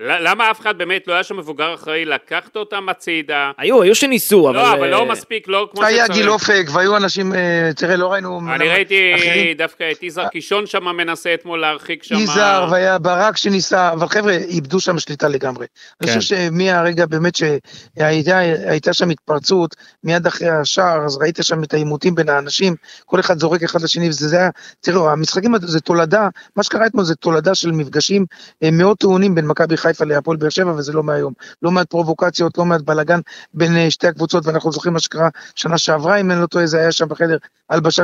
למה 0.00 0.50
אף 0.50 0.60
אחד 0.60 0.78
באמת 0.78 1.06
לא 1.06 1.12
היה 1.12 1.22
שם 1.22 1.36
מבוגר 1.36 1.74
אחראי 1.74 2.04
לקחת 2.04 2.56
אותם 2.56 2.88
הצידה? 2.88 3.50
היו, 3.58 3.82
היו 3.82 3.94
שניסו, 3.94 4.50
אבל... 4.50 4.56
לא, 4.56 4.72
אבל 4.72 4.88
לא 4.88 5.06
מספיק, 5.06 5.48
לא 5.48 5.68
כמו 5.70 5.82
שצריך. 5.82 5.94
היה 5.94 6.08
גיל 6.08 6.30
אופק, 6.30 6.66
והיו 6.72 6.96
אנשים, 6.96 7.34
אה, 7.34 7.70
תראה, 7.76 7.96
לא 7.96 8.12
ראינו... 8.12 8.40
אני 8.54 8.68
ראיתי 8.68 9.54
דווקא 9.58 9.90
את 9.92 10.02
יזהר 10.02 10.28
קישון 10.28 10.66
שם 10.66 10.96
מנסה 10.96 11.34
אתמול 11.34 11.60
להרחיק 11.60 12.02
שם... 12.02 12.14
יזהר, 12.14 12.68
והיה 12.70 12.98
ברק 12.98 13.36
שניסה, 13.36 13.92
אבל 13.92 14.08
חבר'ה, 14.08 14.32
איבדו 14.32 14.80
שם 14.80 14.98
שליטה 14.98 15.28
לגמרי. 15.28 15.66
אני 16.00 16.08
חושב 16.08 16.36
כן. 16.36 16.48
שמהרגע 16.50 17.06
באמת 17.06 17.36
שהייתה 17.36 18.92
שם 18.92 19.10
התפרצות, 19.10 19.76
מיד 20.04 20.26
אחרי 20.26 20.48
השער, 20.48 21.04
אז 21.04 21.18
ראית 21.20 21.38
שם 21.42 21.64
את 21.64 21.74
העימותים 21.74 22.14
בין 22.14 22.28
האנשים, 22.28 22.74
כל 23.04 23.20
אחד 23.20 23.38
זורק 23.38 23.62
אחד 23.62 23.82
לשני, 23.82 24.08
וזה 24.08 24.36
היה... 24.36 24.50
תראו, 24.80 25.10
המשחקים 25.10 25.52
זה 25.60 25.80
תולדה, 25.80 26.28
מה 26.56 26.62
שקרה 26.62 26.86
אתמול 26.86 27.04
זה 27.04 27.14
תולדה 27.14 27.54
של 27.54 27.72
מפגשים 27.72 28.26
אה, 28.62 28.70
מאוד 28.72 28.96
טעונים 28.96 29.34
בין 29.34 29.46
מכבי 29.46 29.76
חיפה 29.76 29.87
להפועל 30.06 30.36
באר 30.36 30.48
שבע, 30.48 30.72
וזה 30.72 30.92
לא 30.92 31.02
מהיום. 31.02 31.32
לא 31.62 31.70
מעט 31.70 31.90
פרובוקציות, 31.90 32.58
לא 32.58 32.64
מעט 32.64 32.80
בלאגן 32.80 33.20
בין 33.54 33.76
אה, 33.76 33.90
שתי 33.90 34.06
הקבוצות, 34.06 34.46
ואנחנו 34.46 34.72
זוכרים 34.72 34.92
מה 34.94 35.00
שקרה 35.00 35.28
שנה 35.54 35.78
שעברה, 35.78 36.20
אם 36.20 36.30
אני 36.30 36.40
לא 36.40 36.46
טועה, 36.46 36.66
זה 36.66 36.78
היה 36.78 36.92
שם 36.92 37.08
בחדר 37.08 37.36
הלבשה, 37.70 38.02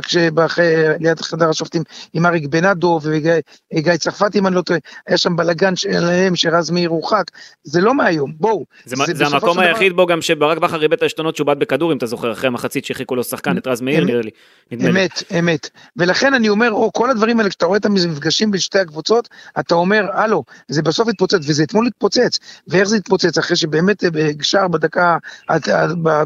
ליד 1.01 1.21
חדר 1.21 1.49
השופטים 1.49 1.83
עם 2.13 2.27
אריק 2.27 2.47
בנאדו 2.47 3.01
וגיא 3.03 3.97
צרפתי, 3.99 4.39
אם 4.39 4.47
אני 4.47 4.55
לא 4.55 4.63
טועה, 4.63 4.79
היה 5.07 5.17
שם 5.17 5.37
בלאגן 5.37 5.77
שלהם, 5.77 6.37
שרז 6.37 6.71
מאיר 6.71 6.91
הורחק, 6.91 7.25
זה 7.65 7.81
לא 7.81 7.95
מהיום, 7.95 8.33
בואו. 8.37 8.65
זה, 8.85 8.97
זה, 9.07 9.15
זה 9.15 9.27
המקום 9.27 9.59
היחיד 9.59 9.93
דבר... 9.93 10.03
בו 10.03 10.07
גם 10.07 10.23
שברק 10.23 10.59
בכר 10.59 10.77
ריבד 10.77 10.97
את 10.97 11.03
העשתונות 11.03 11.37
שהוא 11.37 11.47
בעט 11.47 11.59
בכדור, 11.59 11.93
אם 11.93 11.97
אתה 11.97 12.07
זוכר, 12.07 12.33
אחרי 12.33 12.49
המחצית 12.49 12.85
שהרחיקו 12.85 13.17
לו 13.17 13.25
שחקן, 13.25 13.59
את 13.59 13.67
רז 13.67 13.81
מאיר, 13.81 14.05
נראה 14.05 14.23
לי. 14.23 14.31
אמת, 14.73 15.23
אמת. 15.39 15.71
ולכן 15.97 16.35
אני 16.35 16.49
אומר, 16.49 16.73
או 16.73 16.93
כל 16.93 17.11
הדברים 17.11 17.39
האלה, 17.39 17.49
כשאתה 17.49 17.67
רואה 17.67 17.79
את 17.79 17.85
המפגשים 17.85 18.51
בין 18.51 18.61
שתי 18.61 18.79
הקבוצות, 18.79 19.29
אתה 19.61 19.75
אומר, 19.75 20.05
הלו, 20.13 20.45
זה 20.69 20.83
בסוף 20.83 21.09
התפוצץ, 21.09 21.39
וזה 21.49 21.63
אתמול 21.75 21.87
התפוצץ. 21.87 22.39
ואיך 22.69 22.89
זה 22.89 22.97
התפוצץ? 22.97 23.39
אחרי 23.39 23.57
שבאמת 23.57 24.05
אה, 24.05 24.11
שער 24.43 24.69
בדקה, 24.69 25.17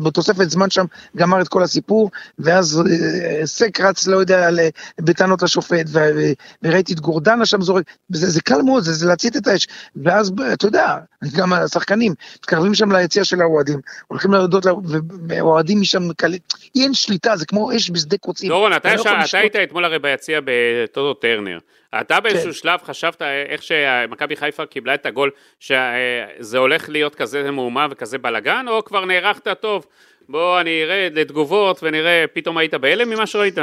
בתוספת 0.02 0.50
זמן 0.50 0.70
שם, 0.70 0.84
גמר 1.16 1.40
את 1.40 1.48
כל 1.48 1.62
הסיפור, 1.62 2.10
ואז 2.38 2.82
אה, 2.90 3.46
סק 3.46 3.80
רץ, 3.80 4.06
לא 4.06 4.16
יודע, 4.16 4.48
בטענות 5.00 5.42
לשופט, 5.42 5.86
וראיתי 6.62 6.92
את 6.92 7.00
גורדנה 7.00 7.46
שם 7.46 7.62
זורק, 7.62 7.84
זה, 8.08 8.30
זה 8.30 8.40
קל 8.40 8.62
מאוד, 8.62 8.82
זה, 8.82 8.92
זה 8.92 9.06
להצית 9.06 9.36
את 9.36 9.46
האש. 9.46 9.66
ואז, 9.96 10.32
אתה 10.52 10.66
יודע, 10.66 10.96
גם 11.36 11.52
השחקנים 11.52 12.14
מתקרבים 12.36 12.74
שם 12.74 12.92
ליציע 12.92 13.24
של 13.24 13.40
האוהדים, 13.40 13.80
הולכים 14.06 14.32
להודות, 14.32 14.66
ואוהדים 15.28 15.80
משם, 15.80 16.02
אין 16.76 16.94
שליטה, 16.94 17.36
זה 17.36 17.46
כמו 17.46 17.76
אש 17.76 17.90
בשדה 17.90 18.16
קוצים. 18.16 18.48
דורון, 18.48 18.72
אתה, 18.72 18.94
לא 18.94 19.02
אתה 19.02 19.38
היית 19.38 19.56
אתמול 19.56 19.84
הרי 19.84 19.98
ביציע 19.98 20.40
בטודו 20.44 21.14
טרנר. 21.14 21.58
אתה 22.00 22.20
באיזשהו 22.20 22.46
כן. 22.46 22.52
שלב 22.52 22.80
חשבת 22.82 23.22
איך 23.22 23.62
שמכבי 23.62 24.36
חיפה 24.36 24.66
קיבלה 24.66 24.94
את 24.94 25.06
הגול, 25.06 25.30
שזה 25.60 26.58
הולך 26.58 26.88
להיות 26.88 27.14
כזה 27.14 27.50
מהומה 27.50 27.86
וכזה 27.90 28.18
בלאגן, 28.18 28.66
או 28.68 28.84
כבר 28.84 29.04
נערכת 29.04 29.60
טוב? 29.60 29.86
בוא 30.28 30.60
אני 30.60 30.82
ארד 30.84 31.12
לתגובות 31.14 31.78
ונראה, 31.82 32.24
פתאום 32.32 32.58
היית 32.58 32.74
בהלם 32.74 33.10
ממה 33.10 33.26
שראית? 33.26 33.58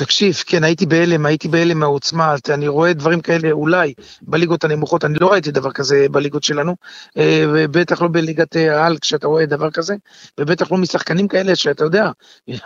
תקשיב, 0.00 0.34
כן, 0.46 0.64
הייתי 0.64 0.86
בהלם, 0.86 1.26
הייתי 1.26 1.48
בהלם 1.48 1.78
מהעוצמה, 1.78 2.34
אני 2.48 2.68
רואה 2.68 2.92
דברים 2.92 3.20
כאלה 3.20 3.50
אולי 3.50 3.94
בליגות 4.22 4.64
הנמוכות, 4.64 5.04
אני 5.04 5.14
לא 5.20 5.32
ראיתי 5.32 5.50
דבר 5.50 5.72
כזה 5.72 6.06
בליגות 6.10 6.42
שלנו, 6.42 6.76
אה, 7.16 7.44
ובטח 7.54 8.02
לא 8.02 8.08
בליגת 8.12 8.56
העל 8.56 8.98
כשאתה 8.98 9.26
רואה 9.26 9.46
דבר 9.46 9.70
כזה, 9.70 9.94
ובטח 10.40 10.72
לא 10.72 10.78
משחקנים 10.78 11.28
כאלה 11.28 11.56
שאתה 11.56 11.84
יודע, 11.84 12.10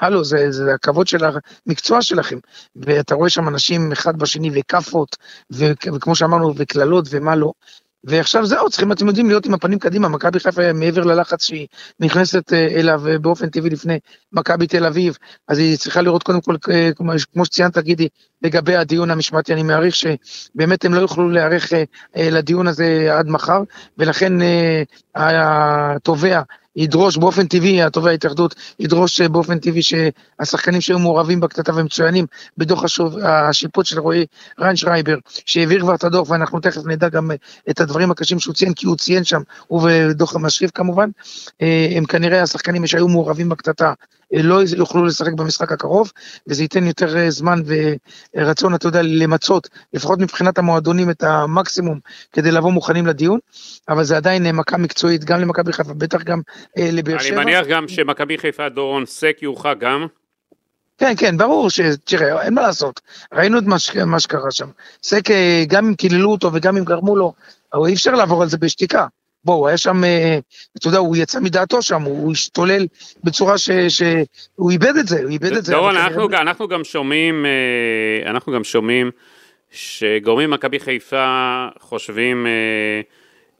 הלו, 0.00 0.24
זה, 0.24 0.50
זה 0.50 0.74
הכבוד 0.74 1.06
של 1.06 1.24
המקצוע 1.66 2.02
שלכם, 2.02 2.38
ואתה 2.76 3.14
רואה 3.14 3.28
שם 3.28 3.48
אנשים 3.48 3.92
אחד 3.92 4.18
בשני 4.18 4.50
וכאפות, 4.54 5.16
וכמו 5.50 6.14
שאמרנו, 6.14 6.54
וקללות 6.56 7.06
ומה 7.10 7.36
לא, 7.36 7.52
ועכשיו 8.06 8.46
זהו, 8.46 8.70
צריכים, 8.70 8.92
אתם 8.92 9.06
יודעים, 9.06 9.28
להיות 9.28 9.46
עם 9.46 9.54
הפנים 9.54 9.78
קדימה, 9.78 10.08
מכבי 10.08 10.40
חיפה 10.40 10.72
מעבר 10.72 11.04
ללחץ 11.04 11.44
שהיא 11.44 11.66
נכנסת 12.00 12.52
אה, 12.52 12.66
אליו 12.66 13.08
אה, 13.08 13.18
באופן 13.18 13.48
טבעי 13.48 13.70
לפני 13.70 13.98
מכבי 14.32 14.66
תל 14.66 14.86
אביב, 14.86 15.18
אז 15.48 15.58
היא 15.58 15.78
צריכה 15.78 16.02
לראות 16.02 16.22
קודם 16.22 16.40
כל, 16.40 16.56
אה, 16.70 16.90
כמו 17.32 17.44
שציינת, 17.44 17.78
גידי, 17.78 18.08
לגבי 18.42 18.76
הדיון 18.76 19.10
המשמעתי, 19.10 19.52
אני 19.52 19.62
מעריך 19.62 19.94
שבאמת 19.94 20.84
הם 20.84 20.94
לא 20.94 21.00
יוכלו 21.00 21.30
להיערך 21.30 21.72
לדיון 22.16 22.66
הזה 22.66 23.08
עד 23.18 23.28
מחר, 23.28 23.62
ולכן 23.98 24.32
התובע 25.14 26.42
ידרוש 26.76 27.16
באופן 27.16 27.46
טבעי, 27.46 27.82
התובע 27.82 28.10
ההתאחדות 28.10 28.54
ידרוש 28.78 29.20
באופן 29.20 29.58
טבעי 29.58 29.82
שהשחקנים 29.82 30.80
שהיו 30.80 30.98
מעורבים 30.98 31.40
בקטטה 31.40 31.74
ומצוינים 31.74 32.26
בדוח 32.58 32.84
השיפוט 33.22 33.86
של 33.86 33.98
רועי 33.98 34.26
ריינשרייבר, 34.60 35.16
שהעביר 35.46 35.80
כבר 35.80 35.94
את 35.94 36.04
הדוח 36.04 36.30
ואנחנו 36.30 36.60
תכף 36.60 36.86
נדע 36.86 37.08
גם 37.08 37.30
את 37.70 37.80
הדברים 37.80 38.10
הקשים 38.10 38.40
שהוא 38.40 38.54
ציין, 38.54 38.74
כי 38.74 38.86
הוא 38.86 38.96
ציין 38.96 39.24
שם, 39.24 39.40
הוא 39.66 39.88
ודוח 39.88 40.36
המשקיף 40.36 40.70
כמובן, 40.74 41.10
אה, 41.62 41.88
הם 41.96 42.04
כנראה 42.04 42.42
השחקנים 42.42 42.86
שהיו 42.86 43.08
מעורבים 43.08 43.48
בקטטה 43.48 43.92
לא 44.42 44.60
יוכלו 44.76 45.04
לשחק 45.04 45.32
במשחק 45.32 45.72
הקרוב, 45.72 46.12
וזה 46.46 46.62
ייתן 46.62 46.86
יותר 46.86 47.16
אה, 47.16 47.30
זמן 47.30 47.62
ורצון, 48.34 48.74
אתה 48.74 48.88
יודע, 48.88 49.02
למצות, 49.02 49.68
לפחות 49.92 50.18
מבחינת 50.18 50.58
המועדונים, 50.58 51.10
את 51.10 51.22
המקסימום 51.22 51.98
כדי 52.32 52.50
לבוא 52.50 52.72
מוכנים 52.72 53.06
לדיון, 53.06 53.38
אבל 53.88 54.04
זה 54.04 54.16
עדיין 54.16 54.46
אה, 54.46 54.52
מכה 54.52 54.76
מקצועית 54.76 55.24
גם 55.24 55.40
למכבי 55.40 55.72
חיפה, 55.72 55.94
בטח 55.94 56.22
גם 56.22 56.40
אה, 56.78 56.88
לבאר 56.92 57.18
שבע. 57.18 57.36
אני 57.36 57.44
מניח 57.44 57.66
גם 57.66 57.88
שמכבי 57.88 58.38
חיפה, 58.38 58.68
דורון 58.68 59.06
סק 59.06 59.38
יורחק 59.42 59.76
גם. 59.80 60.06
כן, 60.98 61.14
כן, 61.16 61.36
ברור 61.36 61.70
ש... 61.70 61.80
תראה, 62.04 62.42
אין 62.42 62.54
מה 62.54 62.62
לעשות. 62.62 63.00
ראינו 63.32 63.58
את 63.58 63.64
מה, 63.64 63.78
ש... 63.78 63.96
מה 63.96 64.20
שקרה 64.20 64.50
שם. 64.50 64.68
סק, 65.02 65.28
גם 65.66 65.86
אם 65.86 65.94
קיללו 65.94 66.30
אותו 66.30 66.50
וגם 66.52 66.76
אם 66.76 66.84
גרמו 66.84 67.16
לו, 67.16 67.32
אי 67.86 67.94
אפשר 67.94 68.14
לעבור 68.14 68.42
על 68.42 68.48
זה 68.48 68.58
בשתיקה. 68.58 69.06
בוא, 69.44 69.54
הוא 69.54 69.68
היה 69.68 69.76
שם, 69.76 70.04
אה, 70.04 70.38
אתה 70.78 70.88
יודע, 70.88 70.98
הוא 70.98 71.16
יצא 71.16 71.40
מדעתו 71.40 71.82
שם, 71.82 72.02
הוא 72.02 72.32
השתולל 72.32 72.86
בצורה 73.24 73.58
ש... 73.58 73.70
שהוא 73.88 74.70
איבד 74.70 74.96
את 75.00 75.08
זה, 75.08 75.22
הוא 75.22 75.30
איבד 75.30 75.52
את 75.52 75.64
זה. 75.64 75.72
דורון, 75.72 75.96
אנחנו, 75.96 76.28
אנחנו 76.28 76.68
גם 76.68 76.84
שומעים, 76.84 77.46
אה, 77.46 78.30
אנחנו 78.30 78.52
גם 78.52 78.64
שומעים 78.64 79.10
שגורמים 79.70 80.50
מכבי 80.50 80.80
חיפה 80.80 81.66
חושבים 81.78 82.46
אה, 82.46 83.00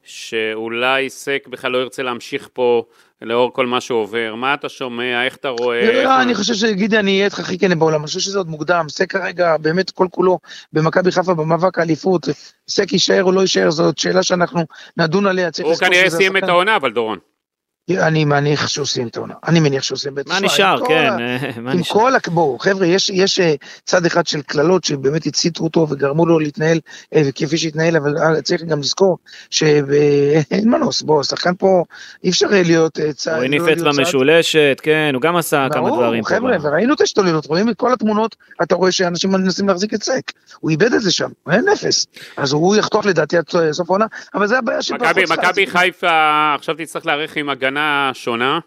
שאולי 0.05 1.11
סק 1.11 1.47
בכלל 1.51 1.71
לא 1.71 1.79
ירצה 1.79 2.03
להמשיך 2.03 2.49
פה 2.53 2.85
לאור 3.23 3.53
כל 3.53 3.67
מה 3.67 3.81
שהוא 3.81 4.01
עובר, 4.01 4.35
מה 4.35 4.55
אתה 4.55 4.69
שומע, 4.69 5.25
איך 5.25 5.37
אתה 5.37 5.49
רואה? 5.49 6.05
לא, 6.05 6.23
אני 6.23 6.35
חושב 6.35 6.55
שגידי, 6.55 6.99
אני 6.99 7.11
אהיה 7.11 7.25
איתך 7.25 7.41
הכי 7.41 7.59
כן 7.59 7.79
בעולם, 7.79 8.01
אני 8.01 8.07
חושב 8.07 8.21
שזה 8.21 8.39
עוד 8.39 8.49
מוקדם, 8.49 8.87
סק 8.89 9.11
כרגע 9.13 9.57
באמת 9.57 9.91
כל 9.91 10.07
כולו 10.11 10.39
במכבי 10.73 11.13
חיפה 11.13 11.35
במאבק 11.35 11.79
האליפות, 11.79 12.29
סק 12.69 12.93
יישאר 12.93 13.25
או 13.25 13.33
לא 13.33 13.41
יישאר, 13.41 13.71
זאת 13.71 13.99
שאלה 13.99 14.23
שאנחנו 14.23 14.61
נדון 14.97 15.27
עליה. 15.27 15.49
הוא 15.63 15.77
כנראה 15.77 16.11
סיים 16.11 16.37
את 16.37 16.43
העונה, 16.43 16.77
אבל 16.77 16.93
דורון. 16.93 17.19
אני 17.91 18.25
מניח 18.25 18.69
שעושים 18.69 19.07
את 19.07 19.17
העונה, 19.17 19.35
אני 19.47 19.61
מניח 19.61 19.83
שעושים 19.83 20.15
בית 20.15 20.29
מה 20.29 20.41
נשאר, 20.41 20.87
כן, 20.89 21.13
עם 21.73 21.83
כל, 21.83 22.13
בואו, 22.27 22.59
חבר'ה, 22.59 22.87
יש 23.13 23.41
אה, 23.41 23.55
צד 23.85 24.07
אחד 24.07 24.27
של 24.27 24.43
קללות 24.43 24.85
שבאמת 24.85 25.27
הציתו 25.27 25.65
אותו 25.65 25.87
וגרמו 25.91 26.27
לו 26.27 26.39
להתנהל 26.39 26.81
אה, 27.15 27.23
כפי 27.35 27.59
שהתנהל, 27.59 27.97
אבל 27.97 28.19
אה, 28.19 28.43
צריך 28.43 28.63
גם 28.63 28.81
לזכור 28.81 29.19
שאין 29.51 30.71
מנוס, 30.71 31.03
בואו, 31.03 31.25
שחקן 31.25 31.55
פה, 31.59 31.85
אי 32.25 32.31
אפשר 32.31 32.47
להיות 32.51 32.99
צד. 33.15 33.37
הוא 33.37 33.45
הניף 33.45 33.63
אצבע 33.63 33.91
משולשת, 34.01 34.81
כן, 34.83 35.11
הוא 35.15 35.23
גם 35.23 35.37
עשה 35.37 35.67
כמה 35.73 35.91
דברים. 35.91 36.23
ברור, 36.23 36.37
חבר'ה, 36.37 36.57
וראינו 36.63 36.95
את 36.95 37.01
השתוללות, 37.01 37.47
רואים 37.47 37.69
את 37.69 37.77
כל 37.77 37.93
התמונות, 37.93 38.37
אתה 38.63 38.75
רואה 38.75 38.93
שאנשים 38.93 39.31
מנסים 39.31 39.69
להחזיק 39.69 39.95
את 39.95 40.03
סק, 40.03 40.33
הוא 40.61 40.71
איבד 40.71 40.95
את 40.95 41.01
זה 41.01 41.13
שם, 41.13 41.29
אין 41.51 41.69
אפס, 41.69 42.07
אז 42.37 42.53
הוא 42.53 42.77
יחטוף 42.77 43.07
לדעתי 43.07 43.37
עד 43.37 43.45
סוף 43.73 43.91
העונה, 43.91 44.07
אבל 44.35 44.47
זה 44.47 44.59
הבעיה 44.59 44.83
של... 44.83 44.95
מכבי 45.31 45.67
חיפה 45.67 46.55
עכשיו 46.55 46.75
תצטרך 46.79 47.07
להעריך 47.07 47.37
עם 47.37 47.49
הגנה 47.49 47.74
הגנה 47.77 48.11
שונה. 48.15 48.59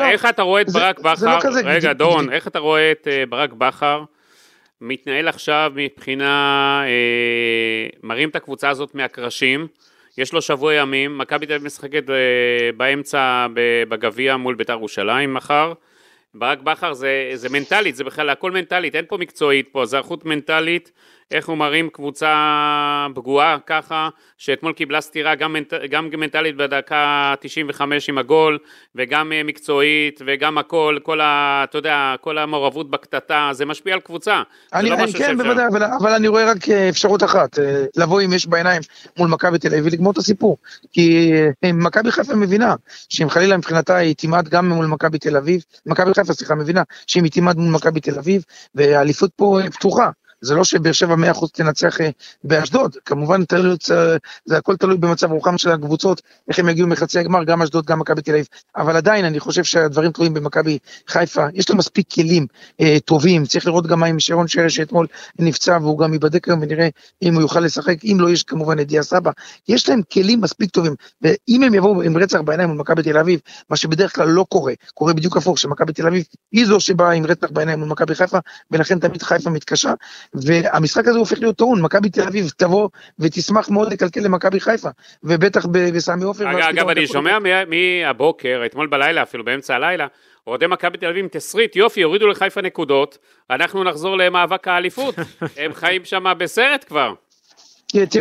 איך 0.00 0.26
אתה 0.26 0.42
רואה 0.42 0.60
את 0.60 0.70
ברק 0.70 1.00
בכר, 1.00 1.38
רגע 1.64 1.92
דורון, 1.92 2.32
איך 2.32 2.46
אתה 2.46 2.58
רואה 2.58 2.92
את 2.92 3.08
ברק 3.28 3.52
בכר? 3.52 4.04
מתנהל 4.80 5.28
עכשיו 5.28 5.72
מבחינה, 5.74 6.82
אה, 6.86 7.88
מרים 8.02 8.28
את 8.28 8.36
הקבוצה 8.36 8.68
הזאת 8.70 8.94
מהקרשים, 8.94 9.66
יש 10.18 10.32
לו 10.32 10.42
שבוע 10.42 10.74
ימים, 10.74 11.18
מכבי 11.18 11.46
תל 11.46 11.52
אביב 11.52 11.66
משחקת 11.66 12.10
אה, 12.10 12.14
באמצע 12.76 13.46
בגביע 13.88 14.36
מול 14.36 14.54
בית"ר 14.54 14.72
ירושלים 14.72 15.34
מחר, 15.34 15.72
ברק 16.34 16.58
בכר 16.58 16.92
זה, 16.92 17.30
זה 17.34 17.48
מנטלית, 17.48 17.96
זה 17.96 18.04
בכלל 18.04 18.30
הכל 18.30 18.50
מנטלית, 18.50 18.94
אין 18.94 19.04
פה 19.08 19.16
מקצועית 19.16 19.68
פה, 19.72 19.86
זה 19.86 19.98
איכות 19.98 20.24
מנטלית 20.24 20.92
איך 21.30 21.48
הוא 21.48 21.56
מרים 21.56 21.88
קבוצה 21.90 23.06
פגועה 23.14 23.56
ככה, 23.66 24.08
שאתמול 24.38 24.72
קיבלה 24.72 25.00
סטירה 25.00 25.34
גם, 25.34 25.52
מנט, 25.52 25.74
גם 25.90 26.08
מנטלית 26.10 26.56
בדקה 26.56 27.34
95 27.40 28.08
עם 28.08 28.18
הגול, 28.18 28.58
וגם 28.94 29.32
אה, 29.32 29.42
מקצועית, 29.42 30.20
וגם 30.26 30.58
הכל, 30.58 30.98
כל 31.02 31.20
ה... 31.20 31.64
אתה 31.64 31.78
יודע, 31.78 32.14
כל 32.20 32.38
המעורבות 32.38 32.90
בקטטה, 32.90 33.50
זה 33.52 33.66
משפיע 33.66 33.94
על 33.94 34.00
קבוצה. 34.00 34.42
אני, 34.74 34.90
לא 34.90 34.94
אני 34.94 35.12
כן, 35.12 35.36
בוודאי, 35.36 35.66
אבל, 35.66 35.82
אבל 35.84 36.12
אני 36.12 36.28
רואה 36.28 36.50
רק 36.50 36.68
אה, 36.68 36.88
אפשרות 36.88 37.22
אחת, 37.22 37.58
אה, 37.58 37.84
לבוא 37.96 38.20
עם 38.20 38.32
יש 38.32 38.46
בעיניים 38.46 38.82
מול 39.18 39.28
מכבי 39.28 39.58
תל 39.58 39.68
אביב 39.68 39.86
ולגמור 39.86 40.12
את 40.12 40.18
הסיפור. 40.18 40.56
כי 40.92 41.32
מכבי 41.64 42.12
חיפה 42.12 42.34
מבינה 42.34 42.74
שאם 43.08 43.30
חלילה 43.30 43.56
מבחינתה 43.56 43.96
היא 43.96 44.14
תימד 44.14 44.48
גם 44.48 44.68
מול 44.68 44.86
מכבי 44.86 45.18
תל 45.18 45.36
אביב, 45.36 45.64
מכבי 45.86 46.14
חיפה, 46.14 46.32
סליחה, 46.32 46.54
מבינה 46.54 46.82
שאם 47.06 47.24
היא 47.24 47.32
תימד 47.32 47.56
מול 47.56 47.74
מכבי 47.74 48.00
תל 48.00 48.18
אביב, 48.18 48.44
והאליפות 48.74 49.30
פה 49.36 49.58
פתוחה. 49.72 50.10
זה 50.40 50.54
לא 50.54 50.64
שבאר 50.64 50.92
שבע 50.92 51.14
100% 51.14 51.46
תנצח 51.52 52.00
אה, 52.00 52.10
באשדוד, 52.44 52.96
כמובן 53.04 53.42
זה 54.44 54.56
הכל 54.56 54.76
תלוי 54.76 54.96
במצב 54.96 55.32
רוחם 55.32 55.58
של 55.58 55.70
הקבוצות, 55.70 56.22
איך 56.48 56.58
הם 56.58 56.68
יגיעו 56.68 56.88
מחצי 56.88 57.18
הגמר, 57.18 57.44
גם 57.44 57.62
אשדוד, 57.62 57.86
גם 57.86 57.98
מכבי 57.98 58.22
תל 58.22 58.30
אביב, 58.30 58.46
אבל 58.76 58.96
עדיין 58.96 59.24
אני 59.24 59.40
חושב 59.40 59.64
שהדברים 59.64 60.12
תלויים 60.12 60.34
במכבי 60.34 60.78
חיפה, 61.08 61.46
יש 61.54 61.70
לו 61.70 61.76
מספיק 61.76 62.12
כלים 62.12 62.46
אה, 62.80 62.96
טובים, 63.04 63.46
צריך 63.46 63.66
לראות 63.66 63.86
גם 63.86 64.00
מה 64.00 64.06
עם 64.06 64.20
שרון 64.20 64.48
שרש 64.48 64.76
שאתמול 64.76 65.06
נפצע 65.38 65.78
והוא 65.82 65.98
גם 65.98 66.12
ייבדק 66.12 66.48
היום 66.48 66.60
ונראה 66.62 66.88
אם 67.22 67.34
הוא 67.34 67.42
יוכל 67.42 67.60
לשחק, 67.60 68.04
אם 68.04 68.16
לא 68.20 68.30
יש 68.30 68.42
כמובן 68.42 68.80
את 68.80 68.86
דיה 68.86 69.02
סבא, 69.02 69.30
יש 69.68 69.88
להם 69.88 70.00
כלים 70.12 70.40
מספיק 70.40 70.70
טובים, 70.70 70.94
ואם 71.22 71.62
הם 71.62 71.74
יבואו 71.74 72.02
עם 72.02 72.16
רצח 72.16 72.40
בעיניים 72.40 72.68
מול 72.68 72.78
מכבי 72.78 73.02
תל 73.02 73.18
אביב, 73.18 73.40
מה 73.70 73.76
שבדרך 73.76 74.14
כלל 74.14 74.28
לא 74.28 74.46
קורה, 74.48 74.72
קורה 74.94 75.12
בדיוק 75.12 75.36
הפוך, 75.36 75.58
שמכבי 75.58 75.92
תל 75.92 76.06
אביב 76.06 76.24
היא 76.52 76.66
זו 76.66 76.80
שבאה 76.80 77.10
עם 77.10 77.26
רצח 77.26 77.50
בעיניים 77.50 77.78
מול 77.78 77.88
חיפה, 78.14 78.38
ולכן 78.70 78.98
תמיד 78.98 79.22
חיפה 79.22 79.50
מתקשה, 79.50 79.92
והמשחק 80.34 81.08
הזה 81.08 81.18
הופך 81.18 81.38
להיות 81.38 81.56
טעון, 81.56 81.82
מכבי 81.82 82.10
תל 82.10 82.22
אביב 82.22 82.50
תבוא 82.56 82.88
ותשמח 83.18 83.70
מאוד 83.70 83.92
לקלקל 83.92 84.20
למכבי 84.20 84.60
חיפה, 84.60 84.88
ובטח 85.24 85.66
בסמי 85.66 86.24
עופר. 86.24 86.68
אגב, 86.70 86.88
אני 86.88 87.06
שומע 87.06 87.38
מהבוקר, 87.66 88.62
אתמול 88.66 88.86
בלילה 88.86 89.22
אפילו, 89.22 89.44
באמצע 89.44 89.74
הלילה, 89.74 90.06
אוהדי 90.46 90.66
מכבי 90.66 90.98
תל 90.98 91.06
אביב 91.06 91.24
עם 91.24 91.28
תסריט, 91.28 91.76
יופי, 91.76 92.00
יורידו 92.00 92.26
לחיפה 92.26 92.60
נקודות, 92.60 93.18
אנחנו 93.50 93.84
נחזור 93.84 94.16
למאבק 94.16 94.68
האליפות. 94.68 95.14
הם 95.56 95.72
חיים 95.74 96.04
שם 96.04 96.24
בסרט 96.38 96.84
כבר. 96.88 97.14